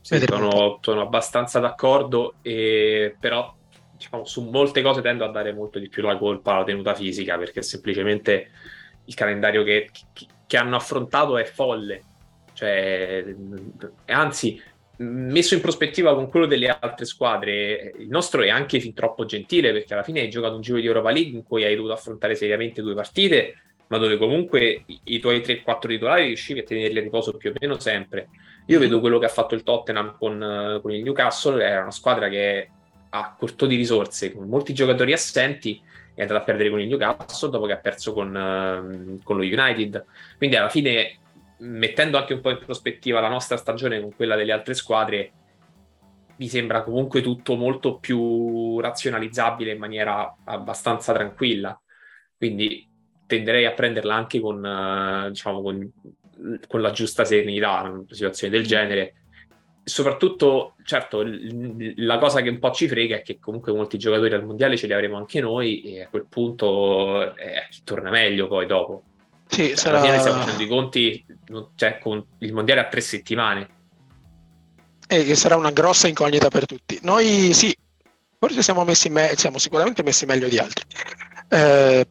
Sì, 0.00 0.24
sono, 0.26 0.78
sono, 0.80 1.02
abbastanza 1.02 1.58
d'accordo, 1.58 2.36
e, 2.40 3.14
però 3.20 3.57
diciamo, 3.98 4.24
su 4.24 4.48
molte 4.48 4.80
cose 4.80 5.02
tendo 5.02 5.24
a 5.24 5.30
dare 5.30 5.52
molto 5.52 5.78
di 5.78 5.88
più 5.88 6.02
la 6.02 6.16
colpa 6.16 6.54
alla 6.54 6.64
tenuta 6.64 6.94
fisica, 6.94 7.36
perché 7.36 7.62
semplicemente 7.62 8.50
il 9.04 9.14
calendario 9.14 9.64
che, 9.64 9.90
che, 10.46 10.56
hanno 10.56 10.76
affrontato 10.76 11.36
è 11.36 11.44
folle. 11.44 12.02
Cioè, 12.52 13.34
anzi, 14.06 14.62
messo 14.98 15.54
in 15.54 15.60
prospettiva 15.60 16.14
con 16.14 16.28
quello 16.28 16.46
delle 16.46 16.68
altre 16.68 17.04
squadre, 17.04 17.92
il 17.98 18.08
nostro 18.08 18.42
è 18.42 18.48
anche 18.48 18.80
fin 18.80 18.94
troppo 18.94 19.24
gentile, 19.24 19.72
perché 19.72 19.94
alla 19.94 20.02
fine 20.04 20.20
hai 20.20 20.30
giocato 20.30 20.54
un 20.54 20.60
giro 20.60 20.78
di 20.78 20.86
Europa 20.86 21.10
League 21.10 21.36
in 21.36 21.42
cui 21.42 21.64
hai 21.64 21.74
dovuto 21.74 21.92
affrontare 21.92 22.36
seriamente 22.36 22.82
due 22.82 22.94
partite, 22.94 23.62
ma 23.88 23.98
dove 23.98 24.16
comunque 24.16 24.84
i 25.04 25.18
tuoi 25.18 25.40
3-4 25.40 25.88
titolari 25.88 26.26
riuscivi 26.26 26.60
a 26.60 26.64
tenerli 26.64 26.98
a 26.98 27.02
riposo 27.02 27.36
più 27.36 27.50
o 27.50 27.54
meno 27.58 27.78
sempre. 27.78 28.28
Io 28.66 28.78
vedo 28.78 29.00
quello 29.00 29.18
che 29.18 29.24
ha 29.24 29.30
fatto 29.30 29.54
il 29.54 29.62
Tottenham 29.62 30.16
con, 30.18 30.78
con 30.82 30.92
il 30.92 31.02
Newcastle, 31.02 31.64
era 31.64 31.80
una 31.80 31.90
squadra 31.90 32.28
che 32.28 32.68
a 33.10 33.34
corto 33.38 33.66
di 33.66 33.76
risorse, 33.76 34.32
con 34.32 34.48
molti 34.48 34.74
giocatori 34.74 35.12
assenti, 35.12 35.80
è 36.14 36.22
andata 36.22 36.40
a 36.40 36.42
perdere 36.42 36.70
con 36.70 36.80
il 36.80 36.88
Newcastle 36.88 37.50
dopo 37.50 37.66
che 37.66 37.72
ha 37.72 37.78
perso 37.78 38.12
con, 38.12 38.34
uh, 38.34 39.22
con 39.22 39.36
lo 39.36 39.42
United. 39.42 40.04
Quindi 40.36 40.56
alla 40.56 40.68
fine, 40.68 41.18
mettendo 41.58 42.18
anche 42.18 42.34
un 42.34 42.40
po' 42.40 42.50
in 42.50 42.58
prospettiva 42.58 43.20
la 43.20 43.28
nostra 43.28 43.56
stagione 43.56 44.00
con 44.00 44.14
quella 44.14 44.34
delle 44.34 44.52
altre 44.52 44.74
squadre, 44.74 45.32
mi 46.36 46.48
sembra 46.48 46.82
comunque 46.82 47.20
tutto 47.20 47.56
molto 47.56 47.98
più 47.98 48.80
razionalizzabile 48.80 49.72
in 49.72 49.78
maniera 49.78 50.36
abbastanza 50.44 51.12
tranquilla. 51.12 51.80
Quindi 52.36 52.86
tenderei 53.26 53.64
a 53.66 53.72
prenderla 53.72 54.14
anche 54.14 54.40
con, 54.40 54.64
uh, 54.64 55.28
diciamo, 55.28 55.62
con, 55.62 55.92
con 56.66 56.80
la 56.80 56.90
giusta 56.90 57.24
serenità 57.24 57.82
in 57.84 57.92
una 57.92 58.04
situazione 58.08 58.56
del 58.56 58.66
genere 58.66 59.14
soprattutto, 59.88 60.74
certo, 60.84 61.22
la 61.24 62.18
cosa 62.18 62.40
che 62.40 62.48
un 62.48 62.58
po' 62.58 62.70
ci 62.70 62.86
frega 62.86 63.16
è 63.16 63.22
che 63.22 63.38
comunque 63.40 63.72
molti 63.72 63.98
giocatori 63.98 64.34
al 64.34 64.44
mondiale 64.44 64.76
ce 64.76 64.86
li 64.86 64.92
avremo 64.92 65.16
anche 65.16 65.40
noi 65.40 65.82
e 65.82 66.02
a 66.02 66.08
quel 66.08 66.26
punto 66.28 67.34
eh, 67.36 67.68
torna 67.84 68.10
meglio 68.10 68.46
poi 68.46 68.66
dopo. 68.66 69.02
Sì, 69.46 69.68
cioè, 69.68 69.76
sarà... 69.76 69.98
Alla 69.98 70.06
fine 70.06 70.18
stiamo 70.18 70.38
facendo 70.40 70.62
i 70.62 70.66
conti, 70.68 71.26
cioè, 71.74 71.98
con 71.98 72.24
il 72.38 72.52
mondiale 72.52 72.80
a 72.80 72.88
tre 72.88 73.00
settimane. 73.00 73.68
E 75.08 75.24
che 75.24 75.34
sarà 75.34 75.56
una 75.56 75.70
grossa 75.70 76.06
incognita 76.06 76.48
per 76.48 76.66
tutti. 76.66 76.98
Noi 77.02 77.52
sì, 77.54 77.74
forse 78.38 78.62
siamo, 78.62 78.84
messi 78.84 79.08
me- 79.08 79.32
siamo 79.36 79.58
sicuramente 79.58 80.02
messi 80.02 80.26
meglio 80.26 80.48
di 80.48 80.58
altri. 80.58 80.84
Eh, 81.48 82.06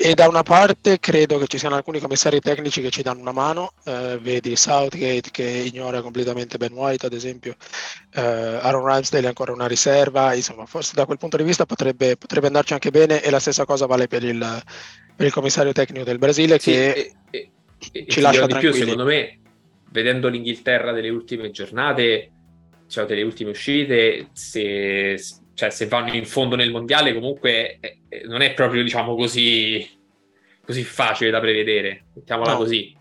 e 0.00 0.14
da 0.14 0.28
una 0.28 0.44
parte 0.44 1.00
credo 1.00 1.38
che 1.38 1.48
ci 1.48 1.58
siano 1.58 1.74
alcuni 1.74 1.98
commissari 1.98 2.38
tecnici 2.38 2.80
che 2.80 2.90
ci 2.90 3.02
danno 3.02 3.20
una 3.20 3.32
mano, 3.32 3.72
eh, 3.84 4.16
vedi 4.22 4.54
Southgate 4.54 5.30
che 5.32 5.42
ignora 5.42 6.02
completamente 6.02 6.56
Ben 6.56 6.72
White 6.72 7.06
ad 7.06 7.14
esempio, 7.14 7.56
eh, 8.14 8.20
Aaron 8.20 8.84
Ramsdale 8.84 9.24
è 9.24 9.26
ancora 9.26 9.52
una 9.52 9.66
riserva, 9.66 10.34
insomma 10.34 10.66
forse 10.66 10.92
da 10.94 11.04
quel 11.04 11.18
punto 11.18 11.36
di 11.36 11.42
vista 11.42 11.66
potrebbe, 11.66 12.16
potrebbe 12.16 12.46
andarci 12.46 12.74
anche 12.74 12.92
bene 12.92 13.20
e 13.24 13.28
la 13.28 13.40
stessa 13.40 13.64
cosa 13.64 13.86
vale 13.86 14.06
per 14.06 14.22
il, 14.22 14.62
per 15.16 15.26
il 15.26 15.32
commissario 15.32 15.72
tecnico 15.72 16.04
del 16.04 16.18
Brasile 16.18 16.60
sì, 16.60 16.70
che 16.70 16.90
e, 16.92 17.12
e, 17.30 17.50
e, 17.90 18.06
ci 18.06 18.20
lascia 18.20 18.46
di 18.46 18.54
più 18.54 18.72
secondo 18.72 19.04
me 19.04 19.40
vedendo 19.90 20.28
l'Inghilterra 20.28 20.92
delle 20.92 21.08
ultime 21.08 21.50
giornate 21.50 22.30
cioè 22.86 23.04
delle 23.04 23.22
ultime 23.22 23.50
uscite 23.50 24.28
se 24.32 25.18
cioè 25.58 25.70
se 25.70 25.88
vanno 25.88 26.14
in 26.14 26.24
fondo 26.24 26.54
nel 26.54 26.70
mondiale 26.70 27.12
comunque 27.12 27.78
eh, 27.80 27.98
eh, 28.08 28.22
non 28.26 28.42
è 28.42 28.54
proprio 28.54 28.80
diciamo 28.84 29.16
così, 29.16 29.84
così 30.64 30.84
facile 30.84 31.30
da 31.30 31.40
prevedere, 31.40 32.04
mettiamola 32.14 32.52
no. 32.52 32.58
così. 32.58 32.96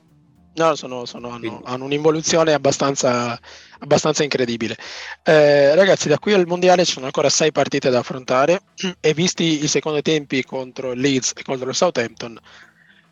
No, 0.55 0.73
sono, 0.73 1.05
sono, 1.05 1.29
hanno, 1.29 1.61
hanno, 1.65 1.85
un'involuzione 1.85 2.53
abbastanza, 2.53 3.39
abbastanza 3.77 4.23
incredibile. 4.23 4.75
Eh, 5.21 5.75
ragazzi, 5.75 6.07
da 6.07 6.17
qui 6.17 6.33
al 6.33 6.47
mondiale 6.47 6.83
ci 6.83 6.93
sono 6.93 7.05
ancora 7.05 7.29
sei 7.29 7.51
partite 7.51 7.91
da 7.91 7.99
affrontare 7.99 8.61
e 8.99 9.13
visti 9.13 9.63
i 9.63 9.67
secondi 9.67 10.01
tempi 10.01 10.43
contro 10.43 10.93
il 10.93 10.99
Leeds 10.99 11.33
e 11.35 11.43
contro 11.43 11.69
il 11.69 11.75
Southampton, 11.75 12.39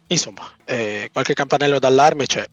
insomma, 0.07 0.51
eh, 0.65 1.11
qualche 1.13 1.35
campanello 1.35 1.77
d'allarme 1.77 2.25
c'è. 2.25 2.43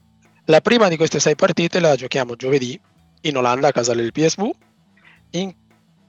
La 0.45 0.61
prima 0.61 0.89
di 0.89 0.99
queste 0.99 1.21
sei 1.21 1.37
partite 1.37 1.81
la 1.81 1.97
giochiamo 1.97 2.37
giovedì 2.37 2.79
in 3.23 3.37
Olanda 3.39 3.69
a 3.69 3.73
casa 3.73 3.95
del 3.95 4.13
PSV, 4.13 4.51
in 5.31 5.55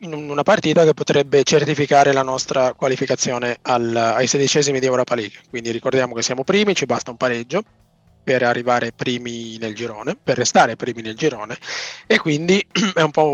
in 0.04 0.14
una 0.14 0.44
partita 0.44 0.84
che 0.84 0.94
potrebbe 0.94 1.44
certificare 1.44 2.12
la 2.12 2.24
nostra 2.24 2.74
qualificazione 2.74 3.58
al, 3.62 3.96
ai 3.96 4.28
sedicesimi 4.28 4.80
di 4.80 4.86
Europa 4.86 5.16
League. 5.16 5.40
Quindi 5.50 5.72
ricordiamo 5.72 6.14
che 6.14 6.22
siamo 6.22 6.44
primi, 6.44 6.76
ci 6.76 6.86
basta 6.86 7.12
un 7.12 7.18
pareggio 7.18 7.64
per 8.24 8.44
arrivare 8.44 8.92
primi 8.92 9.58
nel 9.58 9.74
girone, 9.74 10.18
per 10.22 10.38
restare 10.38 10.76
primi 10.76 11.02
nel 11.02 11.16
girone 11.16 11.58
e 12.06 12.18
quindi 12.18 12.66
è 12.94 13.02
un 13.02 13.12
po' 13.12 13.30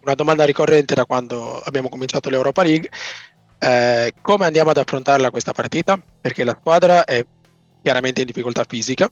una 0.00 0.14
domanda 0.14 0.44
ricorrente 0.44 0.94
da 0.94 1.06
quando 1.06 1.60
abbiamo 1.60 1.88
cominciato 1.88 2.28
l'Europa 2.28 2.62
League. 2.62 2.90
Eh, 3.58 4.12
come 4.20 4.44
andiamo 4.44 4.70
ad 4.70 4.76
affrontarla 4.76 5.30
questa 5.30 5.52
partita? 5.52 5.98
Perché 6.20 6.44
la 6.44 6.56
squadra 6.58 7.04
è 7.04 7.24
chiaramente 7.82 8.20
in 8.20 8.26
difficoltà 8.26 8.64
fisica. 8.68 9.10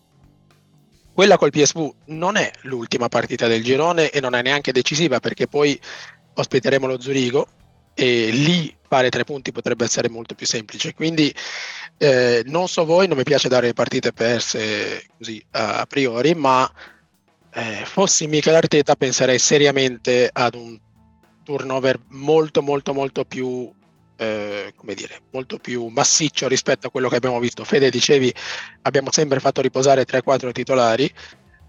Quella 1.15 1.37
col 1.37 1.51
PSV 1.51 1.95
non 2.07 2.37
è 2.37 2.51
l'ultima 2.63 3.09
partita 3.09 3.47
del 3.47 3.63
girone 3.63 4.11
e 4.11 4.21
non 4.21 4.35
è 4.35 4.41
neanche 4.41 4.73
decisiva 4.73 5.21
perché 5.21 5.47
poi 5.47 5.79
ospiteremo 6.35 6.87
lo 6.87 7.01
Zurigo 7.01 7.47
e 7.95 8.31
lì 8.31 8.75
fare 8.89 9.11
tre 9.11 9.25
punti 9.25 9.53
potrebbe 9.53 9.85
essere 9.85 10.09
molto 10.09 10.35
più 10.35 10.47
semplice. 10.47 10.95
Quindi 10.95 11.35
eh, 11.99 12.43
non 12.47 12.69
so 12.69 12.85
voi, 12.85 13.07
non 13.09 13.17
mi 13.17 13.23
piace 13.23 13.49
dare 13.49 13.73
partite 13.73 14.13
perse 14.13 15.07
così 15.17 15.43
a, 15.53 15.87
priori, 15.87 16.35
ma 16.35 16.71
eh, 17.55 17.83
fossi 17.85 18.27
Michele 18.27 18.57
Arteta 18.57 18.97
penserei 18.97 19.39
seriamente 19.39 20.29
ad 20.33 20.55
un 20.55 20.79
turnover 21.45 22.01
molto 22.11 22.63
molto 22.63 22.95
molto 22.95 23.25
più 23.25 23.69
eh, 24.17 24.73
come 24.77 24.95
dire, 24.95 25.23
molto 25.33 25.59
più 25.59 25.87
massiccio 25.87 26.47
rispetto 26.47 26.87
a 26.87 26.91
quello 26.91 27.09
che 27.09 27.17
abbiamo 27.17 27.41
visto. 27.41 27.65
Fede, 27.65 27.91
dicevi, 27.91 28.33
abbiamo 28.83 29.11
sempre 29.11 29.41
fatto 29.41 29.61
riposare 29.61 30.05
3-4 30.05 30.53
titolari. 30.53 31.13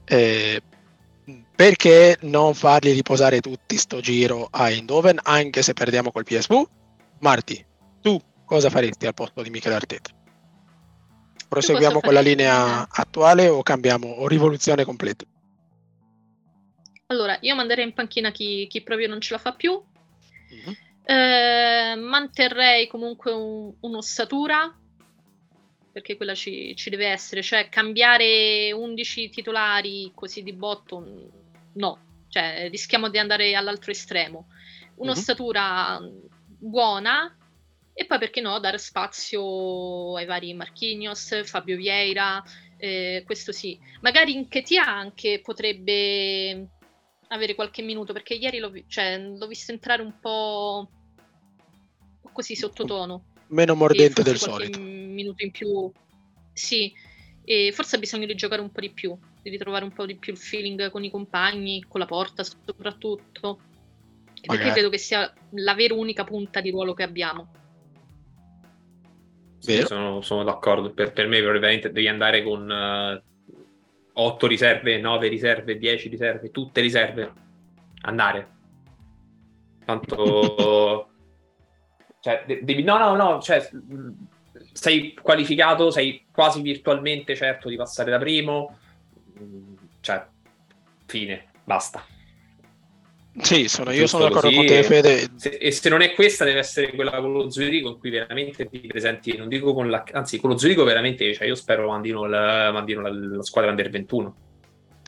Eh, 0.06 0.62
perché 1.56 2.18
non 2.22 2.54
farli 2.54 2.92
riposare 2.92 3.40
tutti 3.40 3.78
sto 3.78 4.00
giro 4.02 4.48
a 4.52 4.70
Eindhoven 4.70 5.20
anche 5.24 5.62
se 5.62 5.74
perdiamo 5.74 6.12
col 6.12 6.24
PSV? 6.24 6.68
Marti, 7.20 7.66
tu 8.02 8.20
cosa 8.46 8.70
faresti 8.70 9.06
al 9.06 9.14
posto 9.14 9.42
di 9.42 9.50
Michele 9.50 9.76
Arteta? 9.76 10.12
Proseguiamo 11.48 12.00
con 12.00 12.14
la 12.14 12.22
linea 12.22 12.88
attuale 12.90 13.48
o 13.48 13.62
cambiamo 13.62 14.08
o 14.08 14.28
rivoluzione 14.28 14.84
completa? 14.84 15.24
Allora, 17.08 17.38
io 17.42 17.56
manderei 17.56 17.86
in 17.86 17.94
panchina 17.94 18.32
chi, 18.32 18.66
chi 18.68 18.82
proprio 18.82 19.08
non 19.08 19.22
ce 19.22 19.34
la 19.34 19.40
fa 19.40 19.54
più. 19.54 19.80
Mm-hmm. 20.54 20.74
Eh, 21.06 21.96
manterrei 21.96 22.88
comunque 22.88 23.32
un, 23.32 23.74
un'ossatura 23.82 24.76
perché 25.94 26.18
quella 26.18 26.34
ci, 26.34 26.76
ci, 26.76 26.90
deve 26.90 27.06
essere, 27.06 27.44
cioè 27.44 27.70
cambiare 27.70 28.72
11 28.72 29.30
titolari 29.30 30.12
così 30.16 30.42
di 30.42 30.52
botto, 30.52 31.30
no, 31.74 32.24
cioè 32.30 32.68
rischiamo 32.72 33.10
di 33.10 33.20
andare 33.20 33.54
all'altro 33.54 33.92
estremo. 33.92 34.48
Un'ossatura 34.96 36.00
mm-hmm. 36.00 36.18
buona 36.46 37.38
e 37.94 38.06
poi 38.08 38.18
perché 38.18 38.42
no 38.42 38.60
dare 38.60 38.80
spazio 38.80 40.16
ai 40.16 40.26
vari 40.26 40.56
Marquinhos, 40.56 41.46
Fabio 41.46 41.78
Vieira, 41.78 42.44
eh, 42.78 43.22
questo 43.24 43.52
sì. 43.52 43.80
Magari 44.02 44.34
in 44.34 44.48
Ketia 44.48 44.88
anche 44.88 45.42
potrebbe 45.44 46.70
avere 47.28 47.54
qualche 47.54 47.84
minuto 47.84 48.14
perché 48.14 48.34
ieri 48.34 48.58
l'ho, 48.58 48.74
cioè, 48.88 49.20
l'ho 49.20 49.48
visto 49.48 49.72
entrare 49.72 50.02
un 50.02 50.20
po' 50.20 50.90
così 52.32 52.56
sottotono 52.56 53.26
meno 53.54 53.76
mordente 53.76 54.24
del 54.24 54.38
solito. 54.38 54.80
Un 55.14 55.20
minuto 55.20 55.44
in 55.44 55.52
più, 55.52 55.92
sì, 56.52 56.92
e 57.46 57.72
forse 57.72 57.98
ha 57.98 58.00
bisogno 58.00 58.26
di 58.26 58.36
giocare 58.36 58.62
un 58.62 58.72
po' 58.72 58.80
di 58.80 58.90
più, 58.90 59.16
di 59.42 59.50
ritrovare 59.50 59.84
un 59.84 59.92
po' 59.92 60.06
di 60.06 60.16
più 60.16 60.34
il 60.34 60.40
feeling 60.40 60.90
con 60.90 61.04
i 61.04 61.12
compagni, 61.12 61.86
con 61.88 62.00
la 62.00 62.06
porta 62.06 62.44
soprattutto. 62.44 63.60
Perché 64.46 64.72
credo 64.72 64.90
che 64.90 64.98
sia 64.98 65.32
la 65.52 65.74
vera 65.74 65.94
unica 65.94 66.26
punta 66.26 66.60
di 66.60 66.72
ruolo 66.72 66.94
che 66.94 67.04
abbiamo. 67.04 67.48
Sì, 69.60 69.82
sono, 69.86 70.22
sono, 70.22 70.44
d'accordo. 70.44 70.92
Per, 70.92 71.14
per, 71.14 71.28
me, 71.28 71.40
probabilmente 71.40 71.92
devi 71.92 72.10
andare 72.10 72.44
con 72.44 72.70
uh, 72.70 73.14
eh, 73.14 73.24
8 74.12 74.48
riserve, 74.48 75.00
9 75.00 75.28
riserve, 75.30 75.78
10 75.78 76.10
riserve, 76.10 76.52
tutte 76.52 76.82
riserve. 76.82 77.32
Andare. 78.02 78.52
Tanto... 79.86 81.08
cioè, 82.20 82.44
devi... 82.46 82.84
No, 82.84 82.98
no, 82.98 83.16
no, 83.16 83.42
cioè, 83.42 83.66
sei 84.74 85.14
qualificato, 85.14 85.92
sei 85.92 86.26
quasi 86.32 86.62
virtualmente 86.62 87.36
certo 87.36 87.70
di 87.70 87.76
passare 87.76 88.12
da 88.12 88.18
primo. 88.18 88.78
Cioè, 90.02 90.26
fine, 91.06 91.46
basta. 91.64 92.06
Sì, 93.42 93.68
sono, 93.68 93.92
io 93.92 94.06
sono 94.06 94.26
d'accordo 94.26 94.52
con 94.52 94.66
te, 94.66 94.84
Fede. 94.84 95.32
Se, 95.36 95.50
e 95.50 95.72
se 95.72 95.90
non 95.90 96.02
è 96.02 96.14
questa, 96.14 96.46
deve 96.46 96.60
essere 96.60 96.94
quella 96.94 97.20
con 97.20 97.32
lo 97.32 97.50
Zurigo, 97.50 97.90
in 97.90 98.00
cui 98.00 98.12
veramente 98.12 98.70
ti 98.70 98.80
presenti, 98.80 99.36
non 99.36 99.48
dico 99.48 99.74
con 99.74 99.90
la... 99.90 100.04
Anzi, 100.12 100.40
con 100.40 100.52
lo 100.52 100.58
Zurigo 100.58 100.84
veramente, 100.84 101.34
cioè 101.34 101.48
io 101.48 101.56
spero 101.56 101.90
mandino, 101.90 102.26
la, 102.26 102.72
mandino 102.72 103.02
la, 103.02 103.10
la 103.10 103.44
squadra 103.44 103.72
under 103.72 103.90
21. 103.90 104.36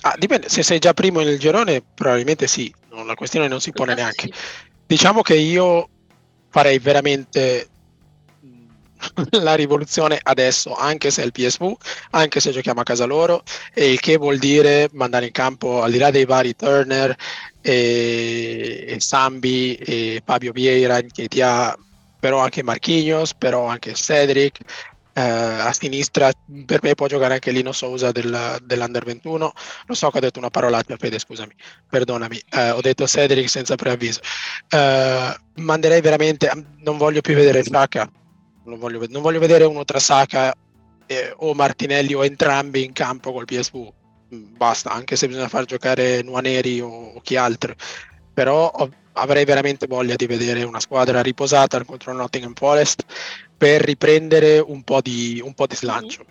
Ah, 0.02 0.16
dipende, 0.18 0.50
se 0.50 0.64
sei 0.64 0.80
già 0.80 0.94
primo 0.94 1.22
nel 1.22 1.38
girone, 1.38 1.84
probabilmente 1.94 2.48
sì, 2.48 2.74
la 2.90 3.14
questione 3.14 3.48
non 3.48 3.60
si 3.60 3.72
pone 3.72 3.94
neanche. 3.94 4.30
Diciamo 4.88 5.22
che 5.22 5.36
io 5.36 5.90
farei 6.50 6.80
veramente 6.80 7.68
la 9.42 9.56
rivoluzione 9.56 10.20
adesso, 10.22 10.74
anche 10.74 11.12
se 11.12 11.22
è 11.22 11.26
il 11.26 11.32
PSV, 11.32 11.74
anche 12.12 12.40
se 12.40 12.52
giochiamo 12.52 12.82
a 12.82 12.84
casa 12.84 13.06
loro, 13.06 13.44
e 13.74 13.92
il 13.92 14.00
che 14.00 14.18
vuol 14.18 14.38
dire 14.38 14.90
mandare 14.94 15.26
in 15.26 15.32
campo, 15.32 15.82
al 15.82 15.92
di 15.92 15.98
là 15.98 16.12
dei 16.12 16.26
vari 16.26 16.56
Turner 16.56 17.16
e, 17.62 18.86
e 18.88 19.00
Sambi 19.00 19.76
e 19.76 20.22
Fabio 20.24 20.52
Vieira 20.52 20.98
ha 20.98 21.78
però 22.20 22.40
anche 22.40 22.64
Marquinhos, 22.64 23.36
però 23.36 23.68
anche 23.68 23.94
Cedric, 23.94 24.60
eh, 25.18 25.22
a 25.22 25.72
sinistra 25.72 26.30
per 26.66 26.82
me 26.84 26.94
può 26.94 27.08
giocare 27.08 27.36
anche 27.36 27.52
Lino 27.52 27.72
Sousa 27.72 28.12
del, 28.12 28.58
dell'Under 28.64 29.06
21 29.06 29.54
lo 29.86 29.94
so 29.94 30.10
che 30.10 30.18
ho 30.18 30.20
detto 30.20 30.40
una 30.40 30.50
parolaccia 30.50 30.98
Fede 30.98 31.20
scusami 31.20 31.54
perdonami. 31.90 32.42
Eh, 32.50 32.72
ho 32.72 32.82
detto 32.82 33.08
Cedric 33.08 33.50
senza 33.50 33.76
preavviso. 33.76 34.20
Eh, 34.68 35.36
manderei 35.56 36.02
veramente 36.02 36.52
non 36.80 36.98
voglio 36.98 37.22
più 37.22 37.34
vedere 37.34 37.64
Saka 37.64 38.10
non 38.66 38.80
voglio, 38.80 39.06
non 39.10 39.22
voglio 39.22 39.40
vedere 39.40 39.64
uno 39.64 39.84
tra 39.86 40.00
Saka 40.00 40.54
eh, 41.06 41.34
o 41.38 41.54
Martinelli 41.54 42.14
o 42.14 42.26
entrambi 42.26 42.84
in 42.84 42.94
campo 42.94 43.32
col 43.32 43.46
PSV. 43.46 43.92
Mm, 44.34 44.56
basta, 44.56 44.92
anche 44.92 45.16
se 45.16 45.28
bisogna 45.28 45.48
far 45.48 45.66
giocare 45.66 46.22
Nuaneri 46.22 46.80
o, 46.82 46.88
o 46.90 47.22
chi 47.22 47.36
altro. 47.36 47.76
Però 48.34 48.70
ho, 48.70 48.90
avrei 49.14 49.46
veramente 49.46 49.88
voglia 49.88 50.16
di 50.16 50.26
vedere 50.26 50.64
una 50.64 50.80
squadra 50.80 51.22
riposata 51.22 51.84
contro 51.84 52.14
Nottingham 52.14 52.54
Forest 52.54 53.06
per 53.58 53.82
riprendere 53.82 54.60
un 54.60 54.84
po' 54.84 55.02
di, 55.02 55.42
un 55.44 55.54
po 55.54 55.68
di 55.68 55.76
slancio. 55.76 56.26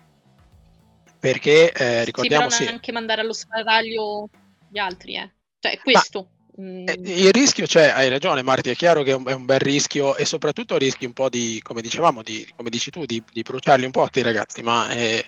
Perché 1.18 1.72
eh, 1.72 2.05
ricordiamo 2.05 2.51
sì, 2.51 2.57
però 2.57 2.68
sì. 2.68 2.74
anche 2.74 2.93
mandare 2.93 3.22
allo 3.22 3.32
sparaglio 3.32 4.28
gli 4.68 4.78
altri, 4.78 5.16
eh. 5.16 5.30
Cioè, 5.59 5.78
questo. 5.78 6.28
Mm. 6.30 6.34
Eh, 6.57 6.98
il 7.02 7.32
rischio 7.32 7.66
c'è, 7.66 7.88
hai 7.88 8.09
ragione 8.09 8.42
Marti, 8.42 8.70
è 8.70 8.76
chiaro 8.76 9.02
che 9.02 9.11
è 9.11 9.14
un, 9.14 9.26
è 9.26 9.32
un, 9.32 9.44
bel 9.44 9.59
rischio 9.59 10.16
e 10.16 10.24
soprattutto 10.24 10.76
rischi 10.76 11.05
un 11.05 11.12
po' 11.12 11.28
di, 11.28 11.61
come 11.62 11.80
dicevamo, 11.80 12.22
di, 12.22 12.46
come 12.55 12.70
dici 12.70 12.90
tu, 12.90 13.05
di, 13.05 13.22
di 13.32 13.42
bruciarli 13.42 13.84
un 13.84 13.90
po' 13.90 14.02
a 14.02 14.09
questi 14.09 14.22
ragazzi, 14.22 14.62
ma 14.62 14.88
eh, 14.90 15.24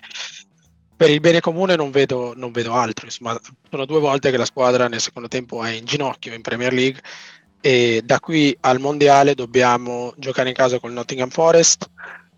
per 0.95 1.09
il 1.09 1.19
bene 1.19 1.41
comune 1.41 1.75
non 1.75 1.91
vedo, 1.91 2.33
non 2.35 2.51
vedo 2.51 2.73
altro. 2.73 3.05
Insomma, 3.05 3.37
sono 3.69 3.85
due 3.85 3.99
volte 3.99 4.31
che 4.31 4.37
la 4.37 4.45
squadra 4.45 4.87
nel 4.87 5.01
secondo 5.01 5.27
tempo 5.27 5.63
è 5.63 5.71
in 5.71 5.85
ginocchio 5.85 6.33
in 6.33 6.41
Premier 6.41 6.71
League 6.71 7.01
e 7.59 8.01
da 8.05 8.19
qui 8.19 8.55
al 8.61 8.79
mondiale 8.79 9.35
dobbiamo 9.35 10.13
giocare 10.17 10.49
in 10.49 10.55
casa 10.55 10.79
con 10.79 10.89
il 10.91 10.95
Nottingham 10.95 11.29
Forest, 11.29 11.89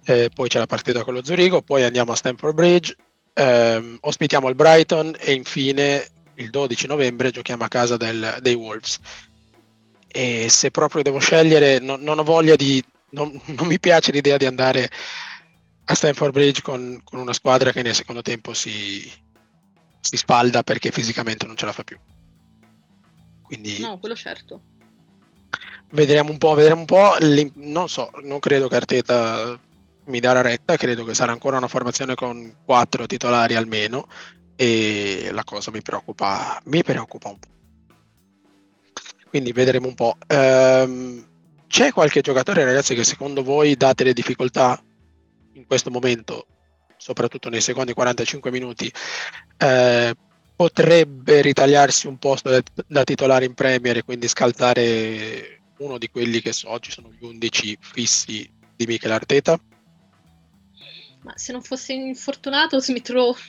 eh, 0.05 0.31
poi 0.33 0.49
c'è 0.49 0.57
la 0.57 0.65
partita 0.65 1.03
con 1.03 1.13
lo 1.13 1.23
Zurigo, 1.23 1.61
poi 1.61 1.83
andiamo 1.83 2.13
a 2.13 2.15
Stamford 2.15 2.55
Bridge, 2.55 2.95
ehm, 3.33 3.97
ospitiamo 4.01 4.49
il 4.49 4.55
Brighton 4.55 5.15
e 5.19 5.33
infine 5.33 6.07
il 6.39 6.49
12 6.49 6.87
novembre 6.87 7.31
giochiamo 7.31 7.63
a 7.63 7.67
casa 7.67 7.97
del, 7.97 8.37
dei 8.41 8.53
Wolves. 8.55 8.99
E 10.07 10.47
se 10.49 10.71
proprio 10.71 11.03
devo 11.03 11.19
scegliere, 11.19 11.79
no, 11.79 11.97
non 11.97 12.19
ho 12.19 12.23
voglia 12.23 12.55
di. 12.55 12.83
Non, 13.11 13.39
non, 13.45 13.67
mi 13.67 13.79
piace 13.79 14.11
l'idea 14.11 14.37
di 14.37 14.45
andare 14.45 14.89
a 15.85 15.93
Stanford 15.93 16.31
Bridge 16.31 16.61
con, 16.61 17.01
con 17.03 17.19
una 17.19 17.33
squadra 17.33 17.71
che 17.71 17.81
nel 17.81 17.95
secondo 17.95 18.21
tempo 18.21 18.53
si, 18.53 19.01
si, 19.99 20.17
spalda 20.17 20.63
perché 20.63 20.91
fisicamente 20.91 21.45
non 21.45 21.55
ce 21.55 21.65
la 21.65 21.73
fa 21.73 21.83
più. 21.83 21.97
Quindi, 23.43 23.79
no, 23.79 23.99
quello 23.99 24.15
certo. 24.15 24.61
Vedremo 25.91 26.31
un 26.31 26.37
po', 26.37 26.53
vedremo 26.53 26.81
un 26.81 26.85
po'. 26.85 27.15
Non 27.55 27.89
so, 27.89 28.11
non 28.23 28.39
credo 28.39 28.67
che 28.67 28.75
Arteta 28.75 29.59
mi 30.05 30.19
darà 30.19 30.41
retta, 30.41 30.77
credo 30.77 31.03
che 31.03 31.13
sarà 31.13 31.31
ancora 31.31 31.57
una 31.57 31.67
formazione 31.67 32.15
con 32.15 32.55
quattro 32.63 33.05
titolari 33.05 33.55
almeno 33.55 34.07
e 34.61 35.29
la 35.31 35.45
cosa 35.45 35.71
mi 35.71 35.81
preoccupa, 35.81 36.61
mi 36.65 36.83
preoccupa 36.83 37.29
un 37.29 37.39
po'. 37.39 37.47
Quindi 39.29 39.53
vedremo 39.53 39.87
un 39.87 39.95
po'. 39.95 40.17
Ehm, 40.27 41.25
c'è 41.65 41.93
qualche 41.93 42.19
giocatore, 42.19 42.65
ragazzi, 42.65 42.93
che 42.93 43.05
secondo 43.05 43.41
voi 43.41 43.77
date 43.77 44.03
le 44.03 44.11
difficoltà 44.11 44.77
in 45.53 45.65
questo 45.65 45.89
momento, 45.89 46.45
soprattutto 46.97 47.47
nei 47.47 47.61
secondi 47.61 47.93
45 47.93 48.51
minuti, 48.51 48.91
eh, 49.59 50.13
potrebbe 50.57 51.39
ritagliarsi 51.39 52.07
un 52.07 52.17
posto 52.17 52.61
da, 52.85 53.03
titolare 53.05 53.45
in 53.45 53.53
Premier 53.53 53.95
e 53.95 54.03
quindi 54.03 54.27
scalzare 54.27 55.61
uno 55.77 55.97
di 55.97 56.09
quelli 56.09 56.41
che 56.41 56.51
so, 56.51 56.69
oggi 56.69 56.91
sono 56.91 57.09
gli 57.17 57.23
11 57.23 57.77
fissi 57.79 58.51
di 58.75 58.85
Michel 58.85 59.13
Arteta? 59.13 59.57
Ma 61.21 61.37
se 61.37 61.53
non 61.53 61.61
fosse 61.61 61.93
infortunato, 61.93 62.81
Smith 62.81 63.09
Rowe 63.09 63.39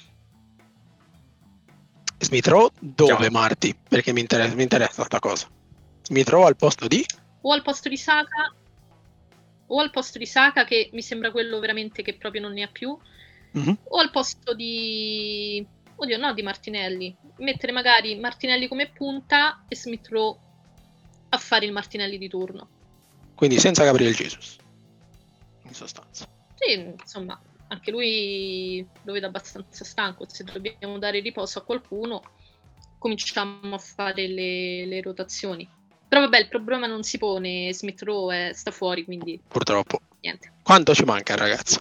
Smith 2.20 2.46
Rowe 2.46 2.70
dove 2.78 3.24
Ciao. 3.24 3.30
Marti? 3.30 3.76
Perché 3.88 4.12
mi 4.12 4.20
interessa, 4.20 4.54
mi 4.54 4.62
interessa 4.62 4.94
questa 4.94 5.18
cosa. 5.18 5.48
Smith 6.02 6.28
Rowe 6.28 6.46
al 6.46 6.56
posto 6.56 6.86
di? 6.86 7.04
O 7.42 7.52
al 7.52 7.62
posto 7.62 7.88
di 7.88 7.96
Saka 7.96 8.54
o 9.72 9.80
al 9.80 9.90
posto 9.90 10.18
di 10.18 10.26
Saka 10.26 10.64
che 10.64 10.90
mi 10.92 11.02
sembra 11.02 11.30
quello 11.30 11.58
veramente 11.58 12.02
che 12.02 12.14
proprio 12.14 12.42
non 12.42 12.52
ne 12.52 12.62
ha 12.62 12.68
più 12.68 12.96
mm-hmm. 13.56 13.74
o 13.84 13.98
al 13.98 14.10
posto 14.10 14.54
di 14.54 15.64
oddio 15.96 16.18
no 16.18 16.32
di 16.32 16.42
Martinelli 16.42 17.14
mettere 17.38 17.72
magari 17.72 18.16
Martinelli 18.16 18.68
come 18.68 18.90
punta 18.90 19.64
e 19.68 19.76
Smith 19.76 20.08
Rowe 20.08 20.38
a 21.28 21.38
fare 21.38 21.66
il 21.66 21.72
Martinelli 21.72 22.18
di 22.18 22.28
turno 22.28 22.68
quindi 23.34 23.58
senza 23.58 23.84
Gabriel 23.84 24.14
Jesus 24.14 24.56
in 25.64 25.74
sostanza 25.74 26.28
sì 26.56 26.94
insomma 27.00 27.40
anche 27.70 27.90
lui 27.90 28.86
lo 29.02 29.12
vedo 29.12 29.26
abbastanza 29.26 29.84
stanco, 29.84 30.26
se 30.28 30.44
dobbiamo 30.44 30.98
dare 30.98 31.20
riposo 31.20 31.60
a 31.60 31.62
qualcuno 31.62 32.22
cominciamo 32.98 33.74
a 33.74 33.78
fare 33.78 34.28
le, 34.28 34.86
le 34.86 35.00
rotazioni. 35.00 35.68
Però 36.06 36.20
vabbè, 36.22 36.38
il 36.38 36.48
problema 36.48 36.86
non 36.86 37.02
si 37.02 37.18
pone, 37.18 37.72
Smith 37.72 38.02
Rowe 38.02 38.52
sta 38.52 38.70
fuori, 38.70 39.04
quindi... 39.04 39.40
Purtroppo. 39.46 40.00
Niente. 40.20 40.52
Quanto 40.62 40.94
ci 40.94 41.04
manca, 41.04 41.34
ragazzo? 41.34 41.80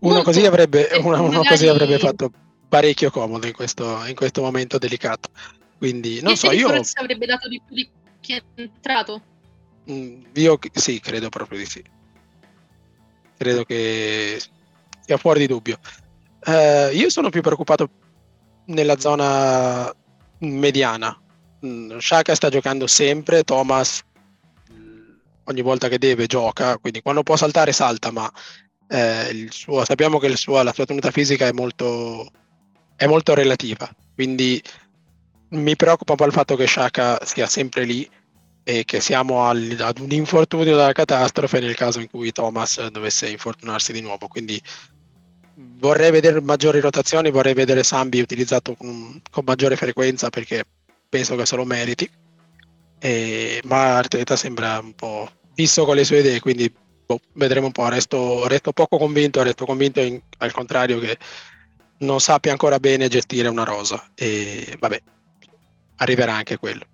Uno, 0.00 0.22
così 0.22 0.44
avrebbe, 0.44 0.88
uno, 0.94 1.18
uno 1.18 1.28
magari... 1.28 1.48
così 1.48 1.68
avrebbe, 1.68 1.98
fatto 1.98 2.32
parecchio 2.68 3.10
comodo 3.10 3.46
in 3.46 3.52
questo, 3.52 4.04
in 4.06 4.14
questo 4.14 4.40
momento 4.40 4.78
delicato. 4.78 5.28
Quindi, 5.78 6.20
non 6.20 6.32
che 6.32 6.38
so, 6.38 6.50
io... 6.50 6.68
Forse 6.68 6.98
avrebbe 6.98 7.26
dato 7.26 7.48
di 7.48 7.60
più 7.64 7.74
di 7.74 7.88
chi 8.20 8.32
è 8.32 8.42
entrato? 8.54 9.22
Mm, 9.90 10.22
io 10.34 10.58
sì, 10.72 10.98
credo 10.98 11.28
proprio 11.28 11.58
di 11.58 11.66
sì. 11.66 11.84
Credo 13.36 13.64
che 13.64 14.40
sia 15.04 15.16
fuori 15.16 15.40
di 15.40 15.46
dubbio. 15.46 15.78
Eh, 16.44 16.90
io 16.94 17.10
sono 17.10 17.30
più 17.30 17.40
preoccupato 17.40 17.88
nella 18.66 18.98
zona 18.98 19.92
mediana. 20.38 21.16
Mm, 21.64 21.98
Shaka 21.98 22.34
sta 22.34 22.48
giocando 22.48 22.86
sempre, 22.86 23.44
Thomas 23.44 24.02
mm, 24.72 25.14
ogni 25.44 25.62
volta 25.62 25.88
che 25.88 25.98
deve 25.98 26.26
gioca, 26.26 26.78
quindi 26.78 27.02
quando 27.02 27.22
può 27.22 27.36
saltare 27.36 27.72
salta, 27.72 28.10
ma 28.10 28.30
eh, 28.88 29.46
suo, 29.50 29.84
sappiamo 29.84 30.18
che 30.18 30.34
suo, 30.36 30.62
la 30.62 30.72
sua 30.72 30.84
tenuta 30.84 31.10
fisica 31.10 31.46
è 31.46 31.52
molto, 31.52 32.30
è 32.96 33.06
molto 33.06 33.34
relativa, 33.34 33.88
quindi 34.14 34.60
mi 35.50 35.76
preoccupa 35.76 36.12
un 36.12 36.18
po' 36.18 36.26
il 36.26 36.32
fatto 36.32 36.56
che 36.56 36.66
Shaka 36.66 37.24
sia 37.24 37.46
sempre 37.46 37.84
lì 37.84 38.08
e 38.64 38.84
che 38.84 39.00
siamo 39.00 39.44
al, 39.44 39.76
ad 39.80 39.98
un 39.98 40.10
infortunio 40.12 40.76
dalla 40.76 40.92
catastrofe 40.92 41.60
nel 41.60 41.74
caso 41.74 42.00
in 42.00 42.08
cui 42.08 42.32
Thomas 42.32 42.86
dovesse 42.88 43.28
infortunarsi 43.28 43.92
di 43.92 44.00
nuovo. 44.00 44.28
Quindi 44.28 44.60
vorrei 45.54 46.10
vedere 46.10 46.40
maggiori 46.40 46.80
rotazioni, 46.80 47.30
vorrei 47.30 47.54
vedere 47.54 47.82
Sambi 47.82 48.20
utilizzato 48.20 48.74
con, 48.74 49.20
con 49.30 49.44
maggiore 49.44 49.76
frequenza 49.76 50.30
perché 50.30 50.64
penso 51.08 51.36
che 51.36 51.46
se 51.46 51.56
lo 51.56 51.64
meriti. 51.64 52.08
E, 52.98 53.60
ma 53.64 53.96
Arteta 53.96 54.36
sembra 54.36 54.78
un 54.78 54.94
po' 54.94 55.28
fisso 55.54 55.84
con 55.84 55.96
le 55.96 56.04
sue 56.04 56.20
idee, 56.20 56.40
quindi 56.40 56.72
boh, 57.04 57.20
vedremo 57.34 57.66
un 57.66 57.72
po'. 57.72 57.88
Resto, 57.88 58.46
resto 58.46 58.72
poco 58.72 58.96
convinto, 58.98 59.42
resto 59.42 59.64
convinto 59.66 60.00
in, 60.00 60.20
al 60.38 60.52
contrario 60.52 60.98
che 60.98 61.18
non 61.98 62.20
sappia 62.20 62.52
ancora 62.52 62.78
bene 62.78 63.08
gestire 63.08 63.48
una 63.48 63.64
rosa. 63.64 64.10
E 64.14 64.76
vabbè, 64.78 65.02
arriverà 65.96 66.34
anche 66.34 66.56
quello. 66.58 66.84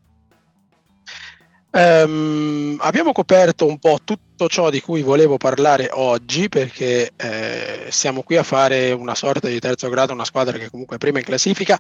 Um, 1.71 2.79
abbiamo 2.81 3.13
coperto 3.13 3.67
un 3.67 3.79
po' 3.79 3.99
tutto 4.03 4.49
ciò 4.49 4.71
di 4.71 4.81
cui 4.81 5.03
volevo 5.03 5.37
parlare 5.37 5.91
oggi 5.93 6.49
perché 6.49 7.11
eh, 7.15 7.87
siamo 7.91 8.23
qui 8.23 8.37
a 8.37 8.43
fare 8.43 8.93
una 8.93 9.15
sorta 9.15 9.49
di 9.49 9.59
terzo 9.59 9.91
grado, 9.91 10.15
una 10.15 10.25
squadra 10.25 10.57
che 10.57 10.71
comunque 10.71 10.97
è 10.97 10.99
prima 10.99 11.19
in 11.19 11.25
classifica 11.25 11.79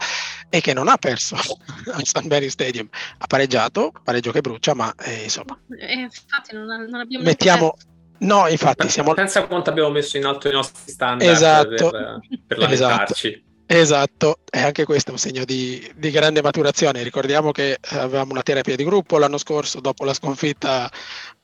e 0.50 0.60
che 0.60 0.74
non 0.74 0.88
ha 0.88 0.98
perso 0.98 1.36
al. 1.92 2.26
Mary 2.28 2.50
Stadium. 2.50 2.86
Ha 3.18 3.26
pareggiato, 3.26 3.92
pareggio 4.04 4.30
che 4.30 4.40
brucia, 4.40 4.74
ma 4.74 4.92
eh, 5.04 5.22
insomma. 5.22 5.58
Eh, 5.78 6.00
infatti 6.00 6.54
non, 6.54 6.66
non 6.66 7.00
abbiamo 7.00 7.24
mettiamo, 7.24 7.74
No, 8.20 8.48
infatti 8.48 8.88
siamo... 8.88 9.14
Pensa 9.14 9.46
quanto 9.46 9.70
abbiamo 9.70 9.90
messo 9.90 10.16
in 10.16 10.24
alto 10.24 10.48
i 10.48 10.52
nostri 10.52 10.90
standard 10.90 11.30
esatto, 11.30 11.90
per, 11.90 12.20
per 12.46 12.58
lamentarci. 12.58 13.28
Esatto. 13.28 13.46
Esatto, 13.70 14.38
e 14.50 14.60
anche 14.60 14.86
questo 14.86 15.10
è 15.10 15.12
un 15.12 15.18
segno 15.18 15.44
di, 15.44 15.92
di, 15.94 16.10
grande 16.10 16.40
maturazione. 16.40 17.02
Ricordiamo 17.02 17.52
che 17.52 17.76
avevamo 17.90 18.32
una 18.32 18.40
terapia 18.40 18.74
di 18.74 18.82
gruppo 18.82 19.18
l'anno 19.18 19.36
scorso 19.36 19.80
dopo 19.80 20.06
la 20.06 20.14
sconfitta 20.14 20.90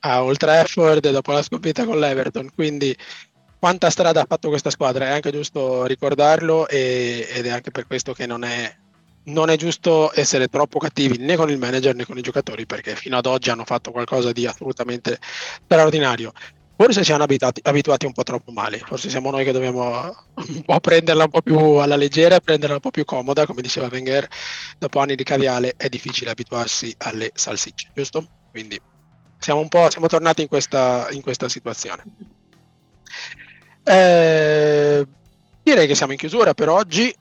a 0.01 0.23
Old 0.25 0.39
Trafford 0.39 1.05
e 1.05 1.13
dopo 1.13 1.33
la 1.33 1.43
sconfitta 1.43 1.85
con 1.85 1.99
l'Everton, 1.99 2.51
quindi 2.55 2.97
quanta 3.59 3.91
strada 3.91 4.23
ha 4.23 4.27
fatto 4.27 4.49
questa 4.49 4.71
squadra, 4.71 5.05
è 5.05 5.11
anche 5.11 5.33
giusto 5.33 5.85
ricordarlo 5.85 6.67
e, 6.67 7.29
ed 7.31 7.45
è 7.45 7.51
anche 7.51 7.71
per 7.71 7.87
questo 7.87 8.15
che 8.15 8.25
non 8.25 8.43
è, 8.43 8.75
non 9.25 9.51
è 9.51 9.57
giusto 9.57 10.11
essere 10.15 10.49
troppo 10.49 10.79
cattivi 10.79 11.19
né 11.19 11.37
con 11.37 11.51
il 11.51 11.59
manager 11.59 11.95
né 11.95 12.07
con 12.07 12.17
i 12.17 12.23
giocatori 12.23 12.65
perché 12.65 12.97
fino 12.97 13.19
ad 13.19 13.27
oggi 13.27 13.51
hanno 13.51 13.65
fatto 13.67 13.91
qualcosa 13.91 14.33
di 14.33 14.47
assolutamente 14.47 15.19
straordinario. 15.65 16.33
Forse 16.77 17.05
ci 17.05 17.13
hanno 17.13 17.23
abituati, 17.23 17.61
abituati, 17.63 18.07
un 18.07 18.13
po' 18.13 18.25
troppo 18.25 18.51
male, 18.51 18.79
forse 18.79 19.09
siamo 19.09 19.31
noi 19.31 19.45
che 19.45 19.53
dobbiamo 19.53 20.13
un 20.35 20.63
po' 20.65 20.81
prenderla 20.81 21.25
un 21.25 21.31
po' 21.31 21.41
più 21.41 21.57
alla 21.57 21.95
leggera, 21.95 22.41
prenderla 22.41 22.75
un 22.75 22.81
po' 22.81 22.91
più 22.91 23.05
comoda, 23.05 23.47
come 23.47 23.63
diceva 23.63 23.89
Wenger, 23.89 24.27
dopo 24.77 24.99
anni 24.99 25.15
di 25.15 25.23
caviale 25.23 25.75
è 25.77 25.89
difficile 25.89 26.31
abituarsi 26.31 26.93
alle 26.99 27.31
salsicce, 27.33 27.91
giusto? 27.95 28.27
Quindi 28.51 28.81
siamo 29.39 29.61
un 29.61 29.69
po' 29.69 29.89
siamo 29.89 30.09
tornati 30.09 30.43
in 30.43 30.49
questa, 30.49 31.07
in 31.11 31.23
questa 31.23 31.49
situazione. 31.49 32.03
Eh, 33.85 35.07
direi 35.63 35.87
che 35.87 35.95
siamo 35.95 36.13
in 36.13 36.19
chiusura 36.19 36.55
per 36.55 36.71
oggi, 36.71 37.15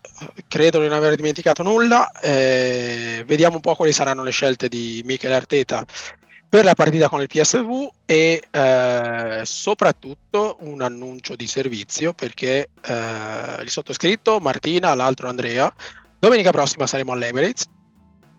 credo 0.48 0.80
di 0.80 0.88
non 0.88 0.98
aver 0.98 1.16
dimenticato 1.16 1.62
nulla, 1.62 2.10
eh, 2.22 3.24
vediamo 3.28 3.56
un 3.56 3.62
po' 3.62 3.76
quali 3.76 3.94
saranno 3.94 4.24
le 4.24 4.32
scelte 4.32 4.68
di 4.68 5.04
Michele 5.06 5.36
Arteta 5.36 5.86
per 6.54 6.66
la 6.66 6.76
partita 6.76 7.10
con 7.10 7.20
il 7.20 7.26
PSV 7.26 7.90
e 8.06 8.44
eh, 8.52 9.42
soprattutto 9.44 10.58
un 10.60 10.84
annuncio 10.84 11.36
di 11.36 11.48
servizio 11.48 12.14
perché 12.14 12.70
eh, 12.80 13.64
il 13.64 13.70
sottoscritto, 13.72 14.38
Martina, 14.40 14.94
l'altro 14.94 15.30
Andrea, 15.30 15.74
domenica 16.20 16.52
prossima 16.52 16.86
saremo 16.86 17.12
all'Emirates, 17.14 17.66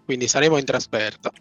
quindi 0.04 0.28
saremo 0.28 0.58
in 0.58 0.64
trasferta 0.64 1.32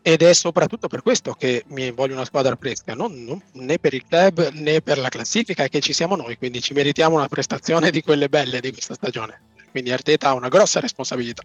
ed 0.00 0.22
è 0.22 0.32
soprattutto 0.34 0.86
per 0.86 1.02
questo 1.02 1.32
che 1.32 1.64
mi 1.70 1.90
voglio 1.90 2.14
una 2.14 2.24
squadra 2.24 2.54
fresca, 2.54 2.94
non, 2.94 3.24
non, 3.24 3.42
né 3.54 3.80
per 3.80 3.92
il 3.92 4.04
club 4.06 4.50
né 4.52 4.80
per 4.80 4.98
la 4.98 5.08
classifica, 5.08 5.66
che 5.66 5.80
ci 5.80 5.92
siamo 5.92 6.14
noi, 6.14 6.38
quindi 6.38 6.60
ci 6.60 6.74
meritiamo 6.74 7.16
una 7.16 7.26
prestazione 7.26 7.90
di 7.90 8.02
quelle 8.02 8.28
belle 8.28 8.60
di 8.60 8.70
questa 8.70 8.94
stagione. 8.94 9.40
Quindi 9.72 9.90
Arteta 9.90 10.28
ha 10.28 10.34
una 10.34 10.48
grossa 10.48 10.78
responsabilità. 10.78 11.42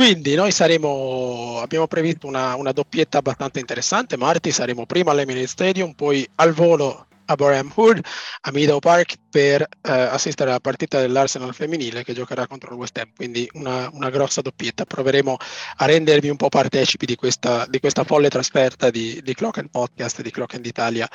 Quindi 0.00 0.34
noi 0.34 0.50
saremo, 0.50 1.60
abbiamo 1.60 1.86
previsto 1.86 2.26
una, 2.26 2.54
una 2.56 2.72
doppietta 2.72 3.18
abbastanza 3.18 3.58
interessante, 3.58 4.16
marti 4.16 4.50
saremo 4.50 4.86
prima 4.86 5.10
all'Emirates 5.10 5.50
Stadium, 5.50 5.92
poi 5.92 6.26
al 6.36 6.54
volo 6.54 7.06
a 7.26 7.34
Boreham 7.34 7.70
Hood, 7.74 8.00
a 8.40 8.50
Meadow 8.50 8.78
Park 8.78 9.16
per 9.28 9.60
eh, 9.60 9.68
assistere 9.92 10.48
alla 10.48 10.58
partita 10.58 11.00
dell'Arsenal 11.00 11.52
femminile 11.52 12.02
che 12.02 12.14
giocherà 12.14 12.46
contro 12.46 12.72
il 12.72 12.78
West 12.78 12.96
Ham, 12.96 13.10
quindi 13.14 13.46
una, 13.52 13.90
una, 13.92 14.08
grossa 14.08 14.40
doppietta. 14.40 14.86
Proveremo 14.86 15.36
a 15.76 15.84
rendervi 15.84 16.30
un 16.30 16.36
po' 16.36 16.48
partecipi 16.48 17.04
di 17.04 17.16
questa, 17.16 17.66
di 17.68 17.78
questa 17.78 18.02
folle 18.02 18.30
trasferta 18.30 18.88
di, 18.88 19.20
di 19.22 19.34
Clock 19.34 19.58
and 19.58 19.68
Podcast, 19.68 20.22
di 20.22 20.30
Clock 20.30 20.54
and 20.54 20.64
Italia 20.64 21.06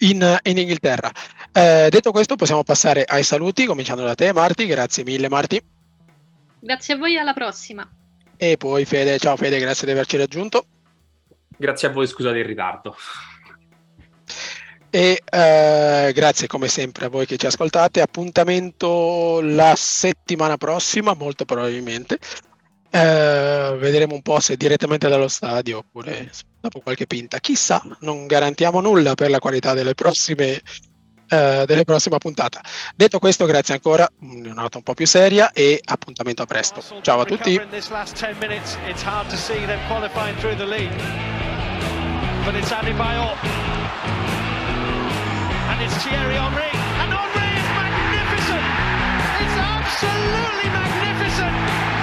in, 0.00 0.38
in 0.42 0.58
Inghilterra. 0.58 1.10
Eh, 1.50 1.88
detto 1.88 2.10
questo 2.10 2.36
possiamo 2.36 2.62
passare 2.62 3.04
ai 3.04 3.22
saluti, 3.22 3.64
cominciando 3.64 4.04
da 4.04 4.14
te 4.14 4.34
Marti, 4.34 4.66
grazie 4.66 5.02
mille 5.02 5.30
Marti. 5.30 5.62
Grazie 6.60 6.94
a 6.94 6.96
voi, 6.98 7.16
alla 7.16 7.32
prossima. 7.32 7.88
E 8.36 8.56
poi 8.56 8.84
Fede, 8.84 9.18
ciao 9.18 9.36
Fede, 9.36 9.58
grazie 9.58 9.86
di 9.86 9.92
averci 9.92 10.16
raggiunto. 10.16 10.66
Grazie 11.56 11.88
a 11.88 11.90
voi, 11.92 12.06
scusate 12.06 12.38
il 12.38 12.44
ritardo. 12.44 12.96
E 14.94 15.22
eh, 15.24 16.12
grazie 16.12 16.46
come 16.46 16.68
sempre 16.68 17.06
a 17.06 17.08
voi 17.08 17.24
che 17.24 17.36
ci 17.36 17.46
ascoltate. 17.46 18.02
Appuntamento 18.02 19.40
la 19.40 19.74
settimana 19.76 20.56
prossima, 20.56 21.14
molto 21.14 21.44
probabilmente. 21.44 22.18
Eh, 22.90 23.76
vedremo 23.78 24.14
un 24.14 24.20
po' 24.20 24.38
se 24.38 24.56
direttamente 24.56 25.08
dallo 25.08 25.28
stadio 25.28 25.78
oppure 25.78 26.30
dopo 26.60 26.80
qualche 26.80 27.06
pinta. 27.06 27.38
Chissà, 27.38 27.82
non 28.00 28.26
garantiamo 28.26 28.80
nulla 28.80 29.14
per 29.14 29.30
la 29.30 29.38
qualità 29.38 29.72
delle 29.72 29.94
prossime 29.94 30.60
eh, 31.32 31.64
delle 31.66 31.84
prossime 31.84 32.18
puntate. 32.18 32.60
Detto 32.94 33.18
questo, 33.18 33.46
grazie 33.46 33.72
ancora, 33.74 34.06
una 34.20 34.52
nota 34.52 34.76
un 34.76 34.82
po' 34.82 34.92
più 34.92 35.06
seria 35.06 35.50
e 35.52 35.80
appuntamento 35.82 36.42
a 36.42 36.46
presto. 36.46 36.82
Ciao 37.00 37.20
a 37.20 37.24
tutti. 37.24 37.58
absolutely 50.02 50.68
magnificent! 50.70 52.01